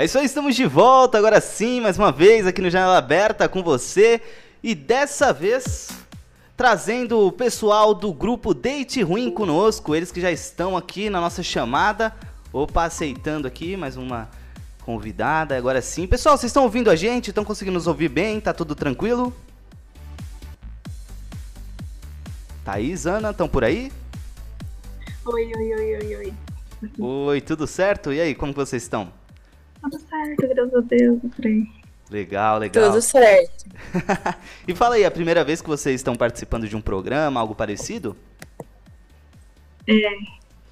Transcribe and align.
É 0.00 0.06
isso 0.06 0.18
aí, 0.18 0.24
estamos 0.24 0.56
de 0.56 0.64
volta 0.64 1.18
agora 1.18 1.42
sim, 1.42 1.78
mais 1.78 1.98
uma 1.98 2.10
vez 2.10 2.46
aqui 2.46 2.62
no 2.62 2.70
Janela 2.70 2.96
Aberta 2.96 3.46
com 3.46 3.62
você. 3.62 4.18
E 4.62 4.74
dessa 4.74 5.30
vez 5.30 5.90
trazendo 6.56 7.26
o 7.26 7.30
pessoal 7.30 7.92
do 7.92 8.10
grupo 8.10 8.54
Date 8.54 9.02
Ruim 9.02 9.30
conosco, 9.30 9.94
eles 9.94 10.10
que 10.10 10.18
já 10.18 10.32
estão 10.32 10.74
aqui 10.74 11.10
na 11.10 11.20
nossa 11.20 11.42
chamada. 11.42 12.14
Opa, 12.50 12.84
aceitando 12.84 13.46
aqui 13.46 13.76
mais 13.76 13.98
uma 13.98 14.30
convidada, 14.86 15.54
agora 15.54 15.82
sim. 15.82 16.06
Pessoal, 16.06 16.38
vocês 16.38 16.48
estão 16.48 16.62
ouvindo 16.62 16.90
a 16.90 16.96
gente? 16.96 17.28
Estão 17.28 17.44
conseguindo 17.44 17.74
nos 17.74 17.86
ouvir 17.86 18.08
bem? 18.08 18.40
Tá 18.40 18.54
tudo 18.54 18.74
tranquilo? 18.74 19.36
Thaís, 22.64 23.04
Ana, 23.04 23.32
estão 23.32 23.46
por 23.46 23.64
aí? 23.64 23.92
Oi, 25.26 25.52
oi, 25.54 25.74
oi, 25.74 25.96
oi, 25.96 26.16
oi. 26.16 26.34
Oi, 26.98 27.40
tudo 27.42 27.66
certo? 27.66 28.14
E 28.14 28.18
aí, 28.18 28.34
como 28.34 28.54
vocês 28.54 28.82
estão? 28.82 29.19
Tudo 29.82 29.98
certo, 29.98 30.48
graças 30.48 30.74
a 30.74 30.80
Deus, 30.80 31.20
aí. 31.44 31.66
Legal, 32.10 32.58
legal. 32.58 32.90
Tudo 32.90 33.00
certo. 33.00 33.66
e 34.66 34.74
fala 34.74 34.96
aí, 34.96 35.04
é 35.04 35.06
a 35.06 35.10
primeira 35.10 35.44
vez 35.44 35.62
que 35.62 35.68
vocês 35.68 35.96
estão 35.96 36.16
participando 36.16 36.68
de 36.68 36.76
um 36.76 36.80
programa, 36.80 37.40
algo 37.40 37.54
parecido? 37.54 38.16
É, 39.86 40.10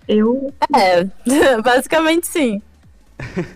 eu. 0.09 0.53
É, 0.75 1.05
basicamente 1.63 2.27
sim. 2.27 2.61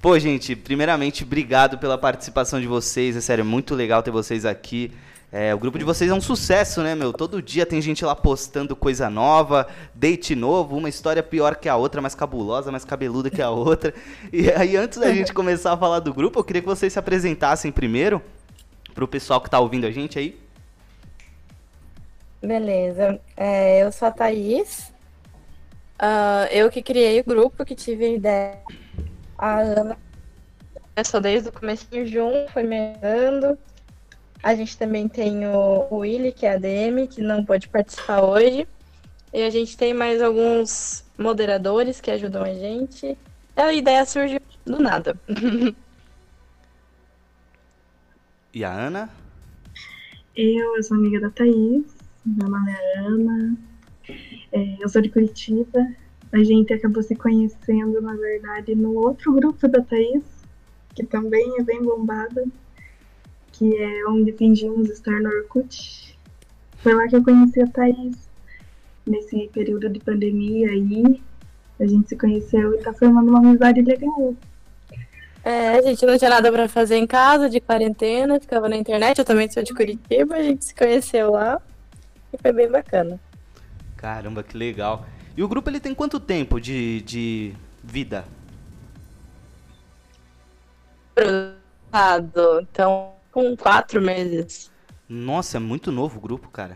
Pô, 0.00 0.18
gente, 0.18 0.56
primeiramente, 0.56 1.24
obrigado 1.24 1.78
pela 1.78 1.98
participação 1.98 2.60
de 2.60 2.66
vocês. 2.66 3.16
É 3.16 3.20
sério, 3.20 3.42
é 3.42 3.44
muito 3.44 3.74
legal 3.74 4.02
ter 4.02 4.10
vocês 4.10 4.46
aqui. 4.46 4.92
É, 5.32 5.54
o 5.54 5.58
grupo 5.58 5.78
de 5.78 5.84
vocês 5.84 6.10
é 6.10 6.14
um 6.14 6.20
sucesso, 6.20 6.82
né, 6.82 6.96
meu? 6.96 7.12
Todo 7.12 7.40
dia 7.40 7.64
tem 7.64 7.80
gente 7.80 8.04
lá 8.04 8.16
postando 8.16 8.74
coisa 8.74 9.08
nova, 9.08 9.68
date 9.94 10.34
novo, 10.34 10.76
uma 10.76 10.88
história 10.88 11.22
pior 11.22 11.54
que 11.54 11.68
a 11.68 11.76
outra, 11.76 12.00
mais 12.00 12.16
cabulosa, 12.16 12.72
mais 12.72 12.84
cabeluda 12.84 13.30
que 13.30 13.40
a 13.40 13.50
outra. 13.50 13.94
E 14.32 14.50
aí, 14.50 14.76
antes 14.76 14.98
da 14.98 15.12
gente 15.12 15.32
começar 15.32 15.72
a 15.72 15.76
falar 15.76 16.00
do 16.00 16.12
grupo, 16.12 16.40
eu 16.40 16.44
queria 16.44 16.62
que 16.62 16.68
vocês 16.68 16.92
se 16.92 16.98
apresentassem 16.98 17.70
primeiro, 17.70 18.20
pro 18.92 19.06
pessoal 19.06 19.40
que 19.40 19.48
tá 19.48 19.60
ouvindo 19.60 19.86
a 19.86 19.90
gente 19.90 20.18
aí. 20.18 20.36
Beleza. 22.42 23.20
É, 23.36 23.82
eu 23.82 23.92
sou 23.92 24.08
a 24.08 24.10
Thaís. 24.10 24.92
Uh, 26.00 26.46
eu 26.50 26.70
que 26.70 26.82
criei 26.82 27.20
o 27.20 27.24
grupo, 27.24 27.64
que 27.64 27.74
tive 27.74 28.04
a 28.04 28.08
ideia. 28.08 28.58
A 29.38 29.60
Ana. 29.60 29.96
Sou 31.04 31.20
desde 31.20 31.48
o 31.48 31.52
começo 31.52 31.86
junto, 32.06 32.50
foi 32.52 32.62
me 32.62 32.94
dando. 33.00 33.58
A 34.42 34.54
gente 34.54 34.76
também 34.78 35.06
tem 35.06 35.46
o, 35.46 35.88
Willy, 35.94 36.32
que 36.32 36.46
é 36.46 36.54
ADM, 36.54 37.06
que 37.08 37.20
não 37.20 37.44
pode 37.44 37.68
participar 37.68 38.22
hoje. 38.22 38.66
E 39.32 39.42
a 39.42 39.50
gente 39.50 39.76
tem 39.76 39.92
mais 39.94 40.22
alguns 40.22 41.04
moderadores 41.16 42.00
que 42.00 42.10
ajudam 42.10 42.42
a 42.42 42.52
gente. 42.52 43.16
A 43.54 43.72
ideia 43.72 44.04
surgiu 44.06 44.40
do 44.64 44.80
nada. 44.80 45.14
e 48.54 48.64
a 48.64 48.72
Ana? 48.72 49.10
Eu, 50.34 50.76
eu 50.76 50.82
sou 50.82 50.96
amiga 50.96 51.20
da 51.20 51.30
Thaís, 51.30 51.84
meu 52.24 52.48
nome 52.48 52.72
é 52.72 52.98
Ana, 52.98 53.56
é, 54.52 54.76
eu 54.82 54.88
sou 54.88 55.02
de 55.02 55.10
Curitiba. 55.10 55.86
A 56.32 56.42
gente 56.42 56.72
acabou 56.72 57.02
se 57.02 57.14
conhecendo, 57.14 58.00
na 58.00 58.14
verdade, 58.14 58.74
no 58.74 58.94
outro 58.94 59.32
grupo 59.32 59.68
da 59.68 59.82
Thaís, 59.82 60.22
que 60.94 61.04
também 61.04 61.58
é 61.58 61.62
bem 61.62 61.82
bombada, 61.82 62.44
que 63.60 63.76
é 63.76 64.06
onde 64.08 64.32
fingimos 64.32 64.88
estar 64.88 65.20
no 65.20 65.28
Orkut. 65.28 66.18
Foi 66.78 66.94
lá 66.94 67.06
que 67.06 67.16
eu 67.16 67.22
conheci 67.22 67.60
a 67.60 67.66
Thaís. 67.66 68.16
Nesse 69.06 69.50
período 69.52 69.90
de 69.90 70.00
pandemia 70.00 70.70
aí, 70.70 71.20
a 71.78 71.86
gente 71.86 72.08
se 72.08 72.16
conheceu 72.16 72.74
e 72.74 72.78
tá 72.78 72.94
formando 72.94 73.28
uma 73.28 73.40
amizade 73.40 73.82
legal. 73.82 74.34
É, 75.44 75.76
a 75.76 75.82
gente 75.82 76.06
não 76.06 76.16
tinha 76.16 76.30
nada 76.30 76.50
para 76.50 76.70
fazer 76.70 76.96
em 76.96 77.06
casa, 77.06 77.50
de 77.50 77.60
quarentena, 77.60 78.40
ficava 78.40 78.66
na 78.66 78.76
internet, 78.76 79.18
eu 79.18 79.26
também 79.26 79.50
sou 79.50 79.62
de 79.62 79.74
Curitiba, 79.74 80.36
a 80.36 80.42
gente 80.42 80.64
se 80.64 80.74
conheceu 80.74 81.32
lá 81.32 81.60
e 82.32 82.38
foi 82.38 82.52
bem 82.52 82.70
bacana. 82.70 83.20
Caramba, 83.94 84.42
que 84.42 84.56
legal. 84.56 85.04
E 85.36 85.42
o 85.42 85.48
grupo 85.48 85.68
ele 85.68 85.80
tem 85.80 85.94
quanto 85.94 86.18
tempo 86.18 86.58
de, 86.58 87.02
de 87.02 87.54
vida? 87.84 88.24
Então, 92.62 93.19
com 93.30 93.56
quatro 93.56 94.00
meses. 94.00 94.70
Nossa, 95.08 95.56
é 95.56 95.60
muito 95.60 95.90
novo 95.90 96.18
o 96.18 96.20
grupo, 96.20 96.48
cara. 96.48 96.74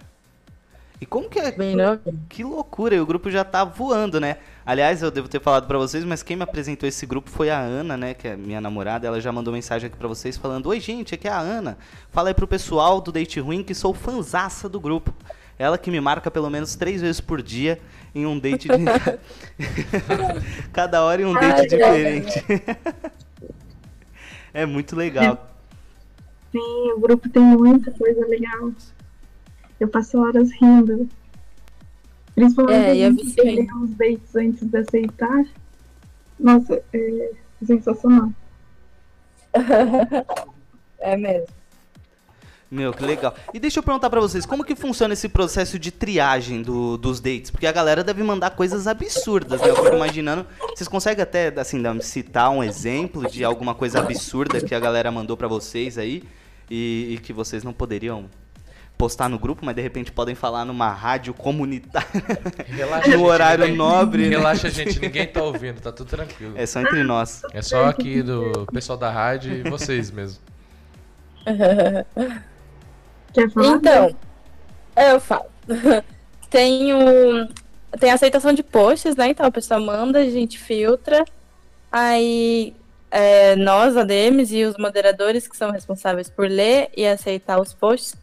E 1.01 1.07
como 1.07 1.29
que 1.29 1.39
é? 1.39 1.51
Bem 1.51 1.77
novo. 1.77 2.01
Que 2.29 2.43
loucura, 2.45 2.95
e 2.95 3.01
o 3.01 3.07
grupo 3.07 3.31
já 3.31 3.45
tá 3.45 3.65
voando, 3.65 4.21
né? 4.21 4.39
Aliás, 4.65 5.03
eu 5.03 5.11
devo 5.11 5.29
ter 5.29 5.41
falado 5.41 5.67
para 5.67 5.77
vocês, 5.77 6.05
mas 6.05 6.23
quem 6.23 6.37
me 6.37 6.43
apresentou 6.43 6.89
esse 6.89 7.05
grupo 7.05 7.29
foi 7.31 7.51
a 7.51 7.59
Ana, 7.59 7.97
né? 7.97 8.15
Que 8.15 8.29
é 8.29 8.37
minha 8.37 8.61
namorada. 8.61 9.07
Ela 9.07 9.21
já 9.21 9.31
mandou 9.31 9.53
mensagem 9.53 9.89
aqui 9.89 9.97
para 9.97 10.09
vocês 10.09 10.37
falando: 10.37 10.67
Oi, 10.67 10.81
gente, 10.81 11.15
aqui 11.15 11.29
é 11.29 11.31
a 11.31 11.39
Ana. 11.39 11.77
Fala 12.11 12.31
aí 12.31 12.35
pro 12.35 12.47
pessoal 12.47 13.01
do 13.01 13.13
Date 13.13 13.41
Ruim 13.41 13.63
que 13.63 13.75
sou 13.75 13.93
fanzaça 13.93 14.69
do 14.69 14.81
grupo. 14.81 15.13
Ela 15.59 15.77
que 15.77 15.91
me 15.91 16.01
marca 16.01 16.31
pelo 16.31 16.49
menos 16.49 16.75
três 16.75 17.01
vezes 17.01 17.21
por 17.21 17.43
dia 17.43 17.79
em 18.15 18.27
um 18.27 18.39
date 18.39 18.69
de... 18.69 18.75
Cada 20.73 21.05
hora 21.05 21.23
em 21.23 21.25
um 21.25 21.35
date 21.35 21.61
Ai, 21.61 21.67
diferente. 21.67 22.45
é 24.55 24.65
muito 24.65 24.97
legal. 24.97 25.54
Sim, 26.55 26.93
o 26.93 27.01
grupo 27.01 27.29
tem 27.29 27.43
muita 27.43 27.91
coisa 27.91 28.25
legal. 28.29 28.71
Eu 29.81 29.89
passo 29.89 30.17
horas 30.19 30.53
rindo. 30.53 31.09
Principalmente 32.33 33.01
é, 33.01 33.09
escolher 33.09 33.67
os 33.83 33.91
dates 33.91 34.37
antes 34.37 34.65
de 34.65 34.77
aceitar. 34.79 35.45
Nossa, 36.39 36.81
é 36.93 37.33
sensacional. 37.67 38.31
é 41.01 41.17
mesmo. 41.17 41.49
Meu, 42.71 42.93
que 42.93 43.05
legal. 43.05 43.35
E 43.53 43.59
deixa 43.59 43.81
eu 43.81 43.83
perguntar 43.83 44.09
para 44.09 44.21
vocês, 44.21 44.47
como 44.47 44.65
que 44.65 44.77
funciona 44.77 45.13
esse 45.13 45.29
processo 45.29 45.77
de 45.77 45.91
triagem 45.91 46.63
do, 46.63 46.97
dos 46.97 47.19
dates? 47.19 47.51
Porque 47.51 47.67
a 47.67 47.73
galera 47.73 48.05
deve 48.05 48.23
mandar 48.23 48.51
coisas 48.51 48.87
absurdas, 48.87 49.61
né? 49.61 49.71
Eu 49.71 49.77
fico 49.77 49.97
imaginando. 49.97 50.47
Vocês 50.73 50.87
conseguem 50.87 51.23
até, 51.25 51.49
assim, 51.57 51.83
citar 52.01 52.51
um 52.51 52.63
exemplo 52.63 53.29
de 53.29 53.43
alguma 53.43 53.75
coisa 53.75 53.99
absurda 53.99 54.61
que 54.61 54.75
a 54.75 54.79
galera 54.79 55.11
mandou 55.11 55.37
para 55.37 55.49
vocês 55.49 55.99
aí? 55.99 56.23
E, 56.71 57.15
e 57.15 57.19
que 57.19 57.33
vocês 57.33 57.63
não 57.63 57.73
poderiam 57.73 58.29
postar 58.97 59.29
no 59.29 59.39
grupo, 59.39 59.65
mas 59.65 59.75
de 59.75 59.83
repente 59.83 60.13
podem 60.13 60.35
falar 60.35 60.65
numa 60.65 60.91
rádio 60.93 61.35
comunitária 61.35 62.09
Relaxa, 62.67 63.17
no 63.17 63.25
horário 63.25 63.65
ninguém, 63.65 63.77
nobre. 63.77 64.23
Né? 64.23 64.29
Relaxa, 64.37 64.71
gente, 64.71 65.01
ninguém 65.01 65.27
tá 65.27 65.43
ouvindo, 65.43 65.81
tá 65.81 65.91
tudo 65.93 66.09
tranquilo. 66.09 66.55
É 66.57 66.65
só 66.65 66.81
entre 66.81 67.03
nós. 67.03 67.43
É 67.53 67.61
só 67.61 67.87
aqui 67.87 68.23
do 68.23 68.67
pessoal 68.73 68.97
da 68.97 69.11
rádio 69.11 69.53
e 69.53 69.69
vocês 69.69 70.11
mesmo. 70.11 70.41
Quer 73.33 73.51
falar? 73.51 73.77
Então, 73.77 74.17
eu 74.97 75.21
falo. 75.21 75.47
tem, 76.49 76.95
o, 76.95 77.49
tem 77.99 78.11
aceitação 78.11 78.53
de 78.53 78.63
posts, 78.63 79.17
né? 79.17 79.29
Então 79.31 79.45
a 79.45 79.51
pessoa 79.51 79.81
manda, 79.81 80.21
a 80.21 80.31
gente 80.31 80.59
filtra. 80.59 81.25
Aí 81.91 82.75
é, 83.15 83.55
nós, 83.55 83.97
ADMs, 83.97 84.53
e 84.53 84.65
os 84.65 84.77
moderadores 84.77 85.47
que 85.47 85.57
são 85.57 85.71
responsáveis 85.71 86.29
por 86.29 86.49
ler 86.49 86.91
e 86.97 87.07
aceitar 87.07 87.61
os 87.61 87.73
posts, 87.73 88.17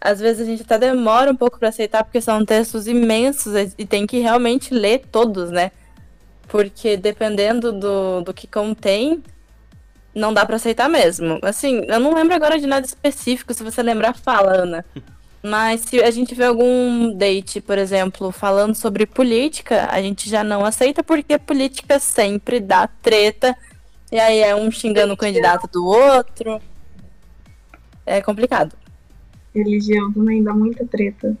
às 0.00 0.18
vezes 0.18 0.42
a 0.42 0.44
gente 0.44 0.62
até 0.62 0.76
demora 0.76 1.30
um 1.30 1.36
pouco 1.36 1.60
para 1.60 1.68
aceitar, 1.68 2.02
porque 2.02 2.20
são 2.20 2.44
textos 2.44 2.88
imensos 2.88 3.54
e 3.78 3.86
tem 3.86 4.04
que 4.04 4.18
realmente 4.18 4.74
ler 4.74 5.02
todos, 5.12 5.52
né? 5.52 5.70
Porque 6.48 6.96
dependendo 6.96 7.70
do, 7.70 8.22
do 8.22 8.34
que 8.34 8.48
contém, 8.48 9.22
não 10.12 10.34
dá 10.34 10.44
para 10.44 10.56
aceitar 10.56 10.88
mesmo. 10.88 11.38
Assim, 11.42 11.84
eu 11.86 12.00
não 12.00 12.12
lembro 12.12 12.34
agora 12.34 12.58
de 12.58 12.66
nada 12.66 12.84
específico, 12.84 13.54
se 13.54 13.62
você 13.62 13.80
lembrar, 13.80 14.12
fala, 14.12 14.56
Ana. 14.56 14.84
Mas 15.40 15.82
se 15.82 16.02
a 16.02 16.10
gente 16.10 16.34
vê 16.34 16.44
algum 16.44 17.16
date, 17.16 17.60
por 17.60 17.78
exemplo, 17.78 18.32
falando 18.32 18.74
sobre 18.74 19.06
política, 19.06 19.88
a 19.90 20.02
gente 20.02 20.28
já 20.28 20.42
não 20.42 20.64
aceita 20.64 21.02
porque 21.02 21.38
política 21.38 22.00
sempre 22.00 22.58
dá 22.58 22.88
treta 22.88 23.56
e 24.12 24.20
aí 24.20 24.40
é 24.40 24.54
um 24.54 24.70
xingando 24.70 25.14
o 25.14 25.16
candidato 25.16 25.66
do 25.66 25.86
outro. 25.86 26.60
É 28.04 28.20
complicado. 28.20 28.76
Religião 29.54 30.12
também 30.12 30.42
dá 30.42 30.52
muita 30.52 30.84
treta. 30.86 31.34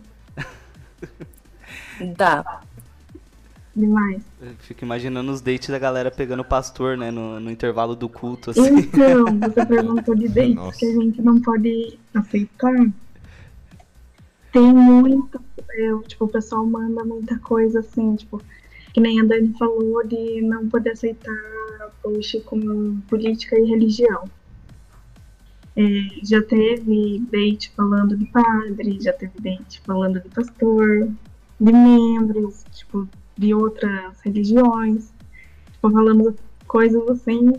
Dá. 2.16 2.62
Demais. 3.76 4.22
Eu 4.40 4.54
fico 4.60 4.84
imaginando 4.84 5.30
os 5.30 5.42
dates 5.42 5.68
da 5.68 5.78
galera 5.78 6.10
pegando 6.10 6.40
o 6.40 6.44
pastor, 6.44 6.96
né? 6.96 7.10
No, 7.10 7.38
no 7.38 7.50
intervalo 7.50 7.94
do 7.94 8.08
culto, 8.08 8.50
assim. 8.50 8.78
Então, 8.78 9.24
você 9.38 9.66
perguntou 9.66 10.14
de 10.14 10.28
dates 10.28 10.54
Nossa. 10.54 10.78
que 10.78 10.86
a 10.86 10.92
gente 10.94 11.20
não 11.20 11.42
pode 11.42 11.98
aceitar. 12.14 12.86
Tem 14.50 14.62
muito. 14.62 15.38
É, 15.70 16.08
tipo, 16.08 16.24
o 16.24 16.28
pessoal 16.28 16.64
manda 16.64 17.04
muita 17.04 17.38
coisa 17.38 17.80
assim, 17.80 18.16
tipo, 18.16 18.42
que 18.94 19.00
nem 19.00 19.20
a 19.20 19.24
Dani 19.24 19.54
falou 19.58 20.06
de 20.06 20.40
não 20.40 20.68
poder 20.68 20.92
aceitar 20.92 21.61
post 22.02 22.40
com 22.40 23.00
política 23.08 23.58
e 23.58 23.64
religião. 23.64 24.24
É, 25.74 25.82
já 26.22 26.42
teve 26.42 27.22
date 27.30 27.72
falando 27.74 28.16
de 28.16 28.26
padre, 28.26 28.98
já 29.00 29.12
teve 29.12 29.32
date 29.40 29.80
falando 29.86 30.20
de 30.20 30.28
pastor, 30.28 31.08
de 31.58 31.72
membros, 31.72 32.64
tipo, 32.72 33.08
de 33.38 33.54
outras 33.54 34.20
religiões, 34.22 35.10
tipo, 35.72 35.90
falando 35.90 36.36
coisas 36.66 37.08
assim 37.08 37.52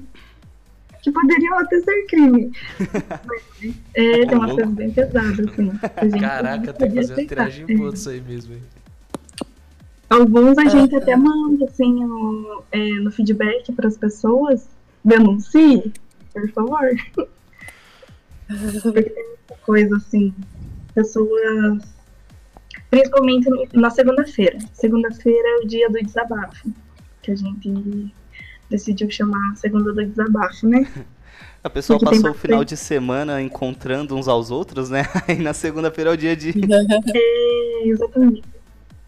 que 1.04 1.12
poderiam 1.12 1.60
até 1.60 1.81
ser 1.81 2.06
crime. 2.06 2.52
Mas, 3.25 3.75
é, 3.94 4.25
tem 4.25 4.38
umas 4.38 4.54
coisas 4.54 4.74
bem 4.74 4.92
pesadas, 4.92 5.40
assim. 5.40 6.20
Caraca, 6.20 6.74
tem 6.74 6.90
que 6.90 6.96
fazer 6.96 7.14
uma 7.14 7.28
triagem 7.28 7.66
É. 7.68 7.75
boa 7.75 7.92
disso 7.92 8.10
aí 8.10 8.22
mesmo, 8.22 8.54
hein? 8.54 8.62
Alguns 10.13 10.57
a 10.60 10.65
gente 10.65 10.95
até 10.95 11.15
manda, 11.15 11.65
assim, 11.65 12.06
no, 12.06 12.63
é, 12.71 12.88
no 13.00 13.12
feedback 13.12 13.71
para 13.74 13.88
as 13.88 13.98
pessoas. 13.98 14.69
Denuncie, 15.04 15.92
por 16.31 16.50
favor. 16.51 16.89
Porque 18.83 19.04
tem 19.04 19.27
muita 19.27 19.56
coisa, 19.65 19.98
assim. 19.98 20.31
Pessoas. 20.94 21.81
Principalmente 22.92 23.50
na 23.74 23.89
segunda-feira. 23.89 24.60
Segunda-feira 24.74 25.48
é 25.48 25.56
o 25.63 25.68
dia 25.68 25.89
do 25.89 26.00
desabafo. 26.00 26.71
Que 27.24 27.31
a 27.31 27.36
gente 27.36 28.13
decidiu 28.69 29.10
chamar 29.10 29.56
segunda 29.56 29.94
do 29.94 30.06
desabafo, 30.06 30.68
né? 30.68 30.88
A 31.63 31.69
pessoa 31.69 31.98
Porque 31.98 32.15
passou 32.18 32.31
o 32.31 32.33
final 32.33 32.63
de 32.63 32.75
semana 32.75 33.42
encontrando 33.42 34.15
uns 34.15 34.27
aos 34.27 34.51
outros, 34.51 34.89
né? 34.89 35.04
Aí 35.27 35.42
na 35.42 35.54
segunda-feira 35.54 36.12
é 36.12 36.13
o 36.13 36.18
dia 36.18 36.36
de. 36.36 36.50
É, 36.51 37.88
exatamente. 37.88 38.53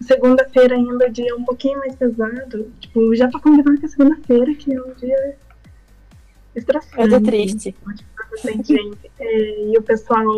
Segunda-feira 0.01 0.75
ainda 0.75 1.05
é 1.05 1.09
um 1.09 1.11
dia 1.11 1.35
um 1.35 1.43
pouquinho 1.45 1.79
mais 1.79 1.95
pesado. 1.95 2.71
Tipo, 2.79 3.15
já 3.15 3.27
pra 3.29 3.39
combinar 3.39 3.77
com 3.79 3.85
a 3.85 3.89
segunda-feira, 3.89 4.53
que 4.55 4.73
é 4.73 4.81
um 4.81 4.93
dia 4.93 5.35
estressante. 6.55 6.99
Eu 7.01 7.09
tô 7.09 7.21
triste. 7.21 7.75
gente. 8.43 9.11
É, 9.19 9.71
e 9.71 9.77
o 9.77 9.81
pessoal 9.81 10.33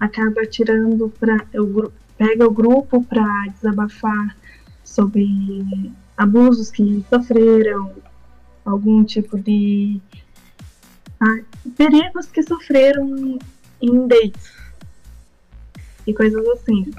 acaba 0.00 0.44
tirando 0.46 1.08
para 1.20 1.46
o 1.54 1.66
gru- 1.66 1.92
pega 2.18 2.46
o 2.46 2.50
grupo 2.50 3.02
para 3.04 3.46
desabafar 3.54 4.36
sobre 4.84 5.26
abusos 6.16 6.70
que 6.70 7.04
sofreram, 7.08 7.92
algum 8.64 9.04
tipo 9.04 9.38
de 9.38 10.00
ah, 11.20 11.38
perigos 11.76 12.26
que 12.26 12.42
sofreram 12.42 13.38
em 13.80 14.06
dates 14.08 14.52
e 16.06 16.12
coisas 16.14 16.46
assim. 16.48 16.90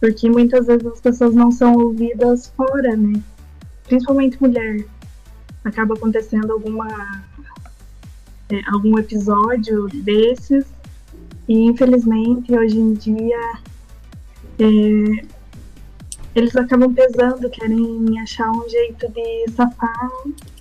Porque 0.00 0.30
muitas 0.30 0.66
vezes 0.66 0.86
as 0.86 1.00
pessoas 1.00 1.34
não 1.34 1.52
são 1.52 1.74
ouvidas 1.74 2.52
fora, 2.56 2.96
né? 2.96 3.20
Principalmente 3.86 4.40
mulher. 4.40 4.84
Acaba 5.62 5.94
acontecendo 5.94 6.52
alguma 6.52 7.22
é, 8.50 8.60
algum 8.72 8.98
episódio 8.98 9.86
desses 10.02 10.64
e 11.46 11.66
infelizmente 11.66 12.52
hoje 12.52 12.78
em 12.78 12.94
dia 12.94 13.38
é, 14.58 15.24
eles 16.34 16.54
acabam 16.56 16.92
pesando, 16.92 17.50
querem 17.50 18.18
achar 18.20 18.50
um 18.50 18.68
jeito 18.68 19.10
de 19.12 19.50
safar 19.52 20.10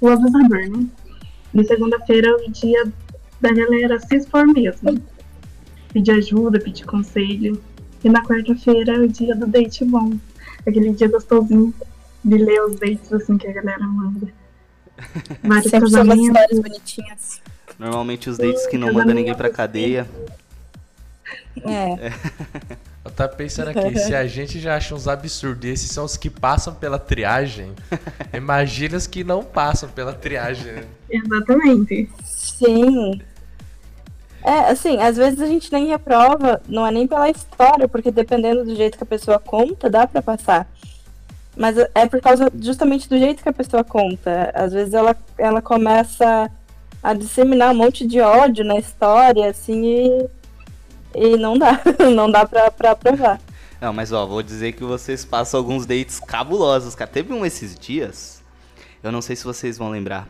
o 0.01 0.07
abusador, 0.07 0.69
né? 0.69 0.87
E 1.53 1.63
segunda-feira 1.63 2.29
é 2.29 2.33
o 2.33 2.51
dia 2.51 2.91
da 3.39 3.51
galera 3.51 3.99
se 3.99 4.15
expor 4.15 4.47
mesmo. 4.47 5.01
Pedir 5.93 6.11
ajuda, 6.11 6.59
pedir 6.59 6.85
conselho. 6.85 7.61
E 8.03 8.09
na 8.09 8.23
quarta-feira 8.23 8.95
é 8.95 8.99
o 8.99 9.07
dia 9.07 9.35
do 9.35 9.45
date 9.47 9.83
bom. 9.85 10.13
Aquele 10.67 10.91
dia 10.93 11.07
gostosinho 11.09 11.73
de 12.23 12.37
ler 12.37 12.61
os 12.63 12.75
dates 12.79 13.11
assim 13.11 13.37
que 13.37 13.47
a 13.47 13.53
galera 13.53 13.83
manda. 13.85 14.27
Vários 15.43 15.71
Sempre 15.71 15.89
são 15.89 16.03
umas 16.03 16.17
casamentos. 16.17 16.27
histórias 16.27 16.59
bonitinhas. 16.59 17.41
Normalmente 17.77 18.29
os 18.29 18.37
dates 18.37 18.67
que 18.67 18.77
não 18.77 18.91
mandam 18.93 19.15
ninguém 19.15 19.35
pra 19.35 19.49
cadeia. 19.49 20.07
É. 21.63 22.11
Eu 23.03 23.11
tava 23.11 23.33
pensando 23.33 23.69
aqui, 23.69 23.97
se 23.97 24.13
a 24.13 24.27
gente 24.27 24.59
já 24.59 24.75
acha 24.75 24.93
uns 24.93 25.07
absurdos, 25.07 25.63
e 25.65 25.71
esses 25.71 25.89
são 25.89 26.03
os 26.03 26.17
que 26.17 26.29
passam 26.29 26.75
pela 26.75 26.99
triagem, 26.99 27.71
imagina 28.33 28.97
os 28.97 29.07
que 29.07 29.23
não 29.23 29.43
passam 29.43 29.89
pela 29.89 30.13
triagem. 30.13 30.73
né? 30.73 30.83
Exatamente. 31.09 32.09
Sim. 32.25 33.21
É, 34.43 34.71
assim, 34.71 35.01
às 35.01 35.17
vezes 35.17 35.41
a 35.41 35.47
gente 35.47 35.71
nem 35.71 35.87
reprova, 35.87 36.61
não 36.67 36.85
é 36.85 36.91
nem 36.91 37.07
pela 37.07 37.29
história, 37.29 37.87
porque 37.87 38.11
dependendo 38.11 38.63
do 38.63 38.75
jeito 38.75 38.97
que 38.97 39.03
a 39.03 39.07
pessoa 39.07 39.39
conta, 39.39 39.89
dá 39.89 40.07
pra 40.07 40.21
passar. 40.21 40.67
Mas 41.57 41.77
é 41.77 42.05
por 42.07 42.21
causa 42.21 42.49
justamente 42.59 43.09
do 43.09 43.17
jeito 43.17 43.43
que 43.43 43.49
a 43.49 43.53
pessoa 43.53 43.83
conta. 43.83 44.51
Às 44.53 44.71
vezes 44.71 44.93
ela, 44.93 45.15
ela 45.37 45.61
começa 45.61 46.49
a 47.03 47.13
disseminar 47.13 47.71
um 47.71 47.77
monte 47.77 48.07
de 48.07 48.21
ódio 48.21 48.63
na 48.63 48.77
história, 48.77 49.49
assim, 49.49 49.85
e, 49.85 50.29
e 51.15 51.37
não 51.37 51.57
dá. 51.57 51.81
Não 52.15 52.31
dá 52.31 52.45
pra, 52.45 52.71
pra 52.71 52.95
provar. 52.95 53.39
Não, 53.81 53.93
mas 53.93 54.11
ó, 54.11 54.25
vou 54.25 54.43
dizer 54.43 54.73
que 54.73 54.83
vocês 54.83 55.23
passam 55.23 55.57
alguns 55.57 55.85
dates 55.85 56.19
cabulosos, 56.19 56.95
cara. 56.95 57.09
Teve 57.09 57.33
um 57.33 57.45
esses 57.45 57.77
dias, 57.77 58.43
eu 59.01 59.11
não 59.11 59.21
sei 59.21 59.37
se 59.37 59.45
vocês 59.45 59.77
vão 59.77 59.89
lembrar, 59.89 60.27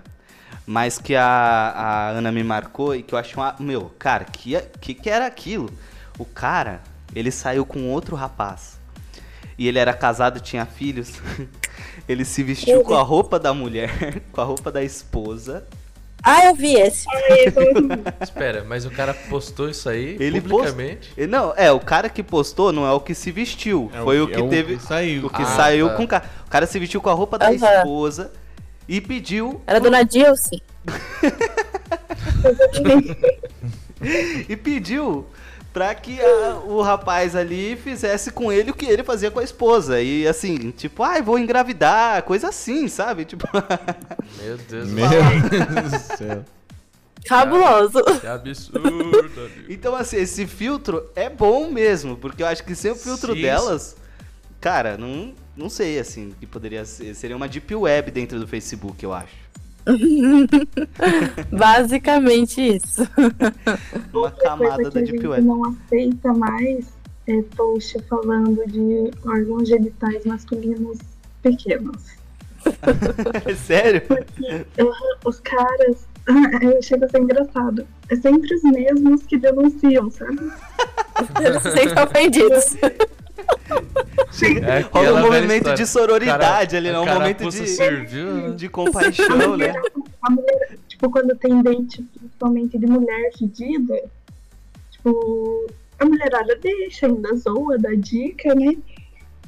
mas 0.65 0.97
que 0.99 1.15
a, 1.15 1.23
a 1.25 2.09
Ana 2.09 2.31
me 2.31 2.43
marcou 2.43 2.95
e 2.95 3.01
que 3.03 3.13
eu 3.13 3.19
achei 3.19 3.35
uma. 3.35 3.55
Meu, 3.59 3.91
cara, 3.97 4.25
que, 4.25 4.55
que 4.79 4.93
que 4.93 5.09
era 5.09 5.25
aquilo? 5.25 5.69
O 6.17 6.25
cara, 6.25 6.81
ele 7.15 7.31
saiu 7.31 7.65
com 7.65 7.89
outro 7.89 8.15
rapaz. 8.15 8.79
E 9.57 9.67
ele 9.67 9.79
era 9.79 9.93
casado, 9.93 10.39
tinha 10.39 10.65
filhos. 10.65 11.13
Ele 12.07 12.25
se 12.25 12.41
vestiu 12.41 12.81
com 12.81 12.95
a 12.95 13.03
roupa 13.03 13.37
da 13.37 13.53
mulher, 13.53 14.21
com 14.31 14.41
a 14.41 14.43
roupa 14.43 14.71
da 14.71 14.81
esposa. 14.83 15.63
Ah, 16.23 16.45
eu 16.45 16.55
vi 16.55 16.73
esse. 16.73 17.05
Espera, 18.19 18.65
mas 18.67 18.85
o 18.85 18.89
cara 18.89 19.13
postou 19.13 19.69
isso 19.69 19.87
aí 19.87 20.17
Ele 20.19 20.41
publicamente? 20.41 21.11
E 21.15 21.27
Não, 21.27 21.53
é, 21.55 21.71
o 21.71 21.79
cara 21.79 22.09
que 22.09 22.23
postou 22.23 22.71
não 22.73 22.85
é 22.87 22.91
o 22.91 22.99
que 22.99 23.13
se 23.13 23.31
vestiu. 23.31 23.91
É 23.93 24.01
foi 24.01 24.19
o 24.21 24.27
que, 24.27 24.39
é 24.39 24.47
teve. 24.47 24.79
saiu. 24.79 25.27
O 25.27 25.29
que 25.29 25.41
Ah, 25.41 25.45
saiu 25.45 25.89
tá. 25.89 25.95
com 25.95 26.03
o 26.03 26.07
cara. 26.07 26.23
O 26.47 26.49
cara 26.49 26.65
se 26.65 26.79
vestiu 26.79 26.99
com 26.99 27.09
a 27.09 27.13
roupa 27.13 27.37
da 27.37 27.45
Aham. 27.47 27.55
esposa 27.55 28.31
e 28.89 28.99
pediu. 28.99 29.61
Era 29.67 29.79
Dona 29.79 30.03
Dilce. 30.03 30.61
E 34.47 34.55
pediu 34.55 35.25
pra 35.73 35.93
que 35.93 36.19
a- 36.21 36.61
o 36.65 36.81
rapaz 36.81 37.35
ali 37.35 37.75
fizesse 37.75 38.31
com 38.31 38.51
ele 38.51 38.71
o 38.71 38.73
que 38.73 38.85
ele 38.85 39.03
fazia 39.03 39.29
com 39.29 39.39
a 39.39 39.43
esposa. 39.43 40.01
E 40.01 40.25
assim, 40.27 40.71
tipo, 40.71 41.03
ai, 41.03 41.21
vou 41.21 41.37
engravidar, 41.37 42.23
coisa 42.23 42.49
assim, 42.49 42.87
sabe? 42.87 43.25
Tipo, 43.25 43.45
Meu 44.41 44.57
Deus 44.57 44.87
do 44.87 44.93
Meu 44.93 45.09
Deus 45.09 45.91
do 45.91 46.17
céu. 46.17 46.45
Cabuloso. 47.27 48.01
que 48.21 48.27
absurdo. 48.27 48.87
amigo. 48.87 49.65
então 49.67 49.93
assim, 49.93 50.15
esse 50.17 50.47
filtro 50.47 51.05
é 51.13 51.29
bom 51.29 51.69
mesmo, 51.69 52.15
porque 52.15 52.41
eu 52.41 52.47
acho 52.47 52.63
que 52.63 52.73
sem 52.73 52.91
o 52.91 52.95
filtro 52.95 53.35
Sim, 53.35 53.41
delas, 53.41 53.97
cara, 54.61 54.97
não, 54.97 55.33
não 55.59 55.69
sei 55.69 55.99
assim, 55.99 56.33
que 56.39 56.45
poderia 56.47 56.85
ser, 56.85 57.13
seria 57.13 57.35
uma 57.35 57.47
deep 57.47 57.75
web 57.75 58.09
dentro 58.11 58.39
do 58.39 58.47
Facebook, 58.47 59.03
eu 59.03 59.13
acho. 59.13 59.35
Basicamente 61.51 62.75
isso. 62.75 63.01
Uma 64.13 64.21
Outra 64.21 64.43
camada 64.43 64.75
coisa 64.75 64.91
que 64.91 64.95
da 64.95 64.99
a 64.99 65.03
deep 65.03 65.17
gente 65.17 65.27
web. 65.27 65.45
não 65.45 65.65
aceita 65.65 66.33
mais 66.33 66.87
é 67.27 67.41
post 67.55 67.97
falando 68.09 68.63
de 68.67 69.11
órgãos 69.27 69.67
genitais 69.67 70.25
masculinos 70.25 70.97
pequenos. 71.41 72.17
É 73.45 73.55
sério? 73.55 74.01
Eu- 74.77 74.91
os 75.25 75.39
caras, 75.39 76.05
chega 76.81 77.05
a 77.05 77.09
ser 77.09 77.19
engraçado. 77.21 77.87
É 78.09 78.15
sempre 78.17 78.53
os 78.53 78.63
mesmos 78.63 79.23
que 79.23 79.37
denunciam, 79.37 80.11
sabe? 80.11 80.51
Eles 81.41 81.61
se 81.63 81.71
sentem 81.71 82.03
ofendidos. 82.03 82.75
É 84.65 84.79
Rola 84.81 85.09
um 85.09 85.13
velha 85.13 85.21
movimento 85.21 85.73
de 85.73 85.85
sororidade 85.85 86.75
O 86.75 86.77
ali, 86.77 86.91
né? 86.91 86.99
Um 86.99 87.05
cara 87.05 87.19
momento 87.19 87.49
de, 87.49 87.67
serviu, 87.67 88.33
né? 88.33 88.55
de 88.55 88.65
A 88.65 88.69
compaixão, 88.69 89.37
né? 89.37 89.47
mulher, 89.47 89.81
a 90.21 90.29
mulher, 90.29 90.77
tipo, 90.87 91.09
quando 91.09 91.35
tem 91.35 91.61
date, 91.61 92.01
principalmente 92.17 92.77
de 92.77 92.87
mulher 92.87 93.31
fedida, 93.37 94.01
tipo, 94.91 95.67
a 95.99 96.05
mulherada 96.05 96.55
deixa, 96.55 97.07
ainda 97.07 97.35
zoa, 97.35 97.77
dá 97.77 97.93
dica, 97.95 98.53
né? 98.55 98.77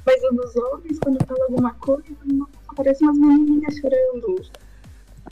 Mas 0.05 0.23
o 0.23 0.35
dos 0.35 0.55
homens, 0.55 0.99
quando 0.99 1.25
fala 1.25 1.43
alguma 1.45 1.73
coisa, 1.75 2.03
nossa, 2.25 2.51
parece 2.75 3.03
umas 3.03 3.17
menininhas 3.17 3.75
chorando. 3.77 4.41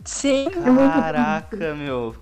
Sim. 0.06 0.48
É 0.48 0.88
Caraca, 0.90 1.76
meu. 1.76 2.16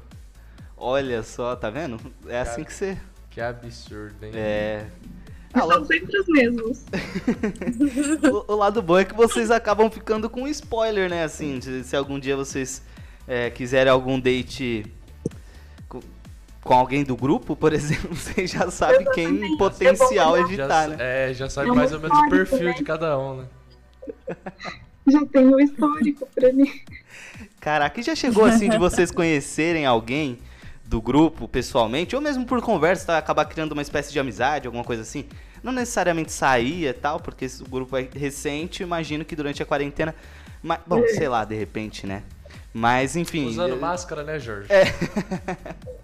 Olha 0.76 1.24
só, 1.24 1.56
tá 1.56 1.70
vendo? 1.70 2.00
É 2.28 2.40
assim 2.40 2.64
que 2.64 2.74
você. 2.74 2.98
Que 3.30 3.42
absurdo, 3.42 4.26
hein? 4.26 4.32
É. 4.34 4.86
Ah, 5.58 5.74
são 5.74 5.86
sempre 5.86 6.20
os 6.20 6.28
mesmos. 6.28 6.84
o, 8.48 8.54
o 8.54 8.56
lado 8.56 8.82
bom 8.82 8.98
é 8.98 9.06
que 9.06 9.16
vocês 9.16 9.50
acabam 9.52 9.90
ficando 9.90 10.30
com 10.30 10.48
spoiler, 10.48 11.10
né? 11.10 11.24
Assim, 11.24 11.60
se, 11.62 11.84
se 11.84 11.96
algum 11.96 12.20
dia 12.20 12.36
vocês 12.36 12.82
é, 13.28 13.50
quiserem 13.50 13.92
algum 13.92 14.20
date 14.20 14.86
com, 15.90 16.00
com 16.64 16.74
alguém 16.74 17.04
do 17.04 17.16
grupo, 17.16 17.56
por 17.56 17.74
exemplo, 17.74 18.16
vocês 18.16 18.52
já 18.52 18.70
sabem 18.72 19.06
quem 19.14 19.58
potencial 19.58 20.38
É 20.38 20.42
bom 20.42 20.48
Já, 20.48 20.54
evitar, 20.54 20.88
né? 20.90 20.98
é, 21.00 21.34
já 21.34 21.50
sabe 21.50 21.70
É 21.70 21.72
um 21.72 21.76
mais 21.76 21.92
ou 21.92 22.00
menos 22.00 22.18
o 22.18 22.30
perfil 22.30 22.66
né? 22.66 22.74
de 22.74 22.84
cada 22.84 23.18
um, 23.18 23.38
né? 23.38 23.46
Já 25.10 25.26
tem 25.26 25.48
o 25.48 25.58
histórico 25.58 26.28
pra 26.36 26.52
mim. 26.52 26.70
Caraca, 27.62 27.98
e 27.98 28.04
já 28.04 28.14
chegou 28.14 28.44
assim 28.44 28.70
de 28.70 28.78
vocês 28.78 29.10
conhecerem 29.10 29.86
alguém 29.86 30.38
do 30.84 31.02
grupo 31.02 31.48
pessoalmente, 31.48 32.14
ou 32.14 32.22
mesmo 32.22 32.46
por 32.46 32.62
conversa, 32.62 33.08
tá? 33.08 33.18
acabar 33.18 33.46
criando 33.46 33.72
uma 33.72 33.82
espécie 33.82 34.12
de 34.12 34.20
amizade, 34.20 34.68
alguma 34.68 34.84
coisa 34.84 35.04
assim? 35.04 35.26
Não 35.64 35.72
necessariamente 35.72 36.32
e 36.90 36.94
tal, 36.94 37.20
porque 37.20 37.46
esse- 37.46 37.62
o 37.64 37.68
grupo 37.68 37.96
é 37.98 38.08
recente, 38.14 38.84
imagino 38.84 39.26
que 39.26 39.36
durante 39.36 39.62
a 39.62 39.66
quarentena. 39.66 40.14
Mas, 40.62 40.80
bom, 40.86 41.02
sei 41.08 41.28
lá, 41.28 41.44
de 41.46 41.56
repente, 41.56 42.06
né? 42.08 42.24
Mas, 42.74 43.16
enfim. 43.16 43.48
Usando 43.48 43.72
eu- 43.72 43.80
máscara, 43.80 44.24
né, 44.24 44.40
Jorge? 44.40 44.70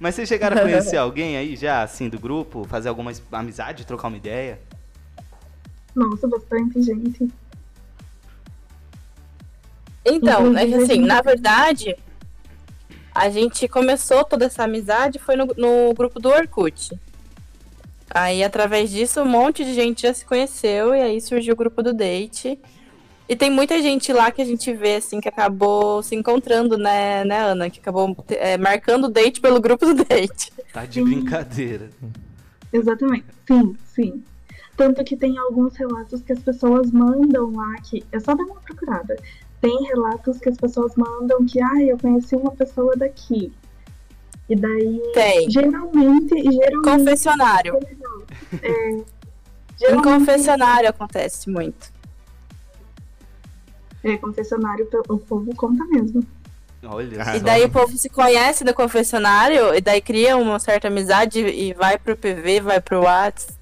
Mas 0.00 0.14
vocês 0.16 0.28
chegaram 0.28 0.56
a 0.56 0.60
conhecer 0.60 0.96
alguém 0.98 1.36
aí 1.36 1.56
já, 1.56 1.82
assim, 1.82 2.08
do 2.08 2.18
grupo? 2.18 2.64
Fazer 2.64 2.88
alguma 2.88 3.12
amizade, 3.32 3.86
trocar 3.86 4.08
uma 4.08 4.16
ideia? 4.16 4.58
Nossa, 5.94 6.26
bastante 6.26 6.82
gente. 6.82 7.28
Então, 10.04 10.56
é 10.56 10.66
que 10.66 10.74
assim, 10.74 10.82
Inclusive, 10.84 11.06
na 11.06 11.22
verdade, 11.22 11.96
a 13.14 13.30
gente 13.30 13.66
começou 13.68 14.24
toda 14.24 14.44
essa 14.46 14.64
amizade 14.64 15.18
foi 15.18 15.36
no, 15.36 15.46
no 15.56 15.94
grupo 15.94 16.20
do 16.20 16.28
Orkut. 16.28 16.98
Aí, 18.14 18.44
através 18.44 18.90
disso, 18.90 19.20
um 19.22 19.28
monte 19.28 19.64
de 19.64 19.74
gente 19.74 20.02
já 20.02 20.14
se 20.14 20.24
conheceu 20.24 20.94
e 20.94 21.02
aí 21.02 21.20
surgiu 21.20 21.52
o 21.54 21.56
grupo 21.56 21.82
do 21.82 21.92
Date. 21.92 22.56
E 23.28 23.34
tem 23.34 23.50
muita 23.50 23.82
gente 23.82 24.12
lá 24.12 24.30
que 24.30 24.40
a 24.40 24.44
gente 24.44 24.72
vê, 24.72 24.96
assim, 24.96 25.20
que 25.20 25.28
acabou 25.28 26.00
se 26.02 26.14
encontrando, 26.14 26.78
né, 26.78 27.24
né 27.24 27.40
Ana? 27.40 27.68
Que 27.68 27.80
acabou 27.80 28.14
é, 28.28 28.56
marcando 28.56 29.06
o 29.06 29.08
date 29.08 29.40
pelo 29.40 29.60
grupo 29.60 29.86
do 29.86 30.04
Date. 30.04 30.52
Tá 30.72 30.84
de 30.84 31.02
brincadeira. 31.02 31.90
Exatamente. 32.72 33.24
Sim, 33.46 33.76
sim. 33.94 34.24
Tanto 34.76 35.02
que 35.02 35.16
tem 35.16 35.38
alguns 35.38 35.74
relatos 35.74 36.22
que 36.22 36.32
as 36.32 36.40
pessoas 36.40 36.90
mandam 36.90 37.50
lá 37.52 37.74
que. 37.82 38.04
É 38.12 38.20
só 38.20 38.34
dar 38.34 38.44
uma 38.44 38.60
procurada. 38.60 39.16
Tem 39.60 39.84
relatos 39.84 40.38
que 40.38 40.50
as 40.50 40.56
pessoas 40.56 40.94
mandam 40.94 41.46
que, 41.46 41.62
ah, 41.62 41.82
eu 41.82 41.96
conheci 41.96 42.36
uma 42.36 42.52
pessoa 42.52 42.94
daqui. 42.94 43.50
E 44.48 44.54
daí, 44.56 45.00
Tem. 45.14 45.50
geralmente, 45.50 46.34
geralmente, 46.42 46.82
Confessionário. 46.82 47.78
Em 48.62 49.04
geralmente 49.78 50.04
confessionário 50.04 50.88
acontece 50.88 51.50
muito. 51.50 51.92
é 54.04 54.16
confessionário, 54.18 54.88
o 55.08 55.18
povo 55.18 55.54
conta 55.56 55.84
mesmo. 55.86 56.24
Olha. 56.84 57.36
E 57.36 57.40
daí 57.40 57.64
o 57.64 57.70
povo 57.70 57.96
se 57.96 58.08
conhece 58.08 58.64
no 58.64 58.74
confessionário, 58.74 59.74
e 59.74 59.80
daí 59.80 60.00
cria 60.00 60.36
uma 60.36 60.58
certa 60.58 60.88
amizade 60.88 61.40
e 61.40 61.72
vai 61.72 61.98
pro 61.98 62.16
PV, 62.16 62.60
vai 62.60 62.80
pro 62.80 63.02
Whats 63.02 63.58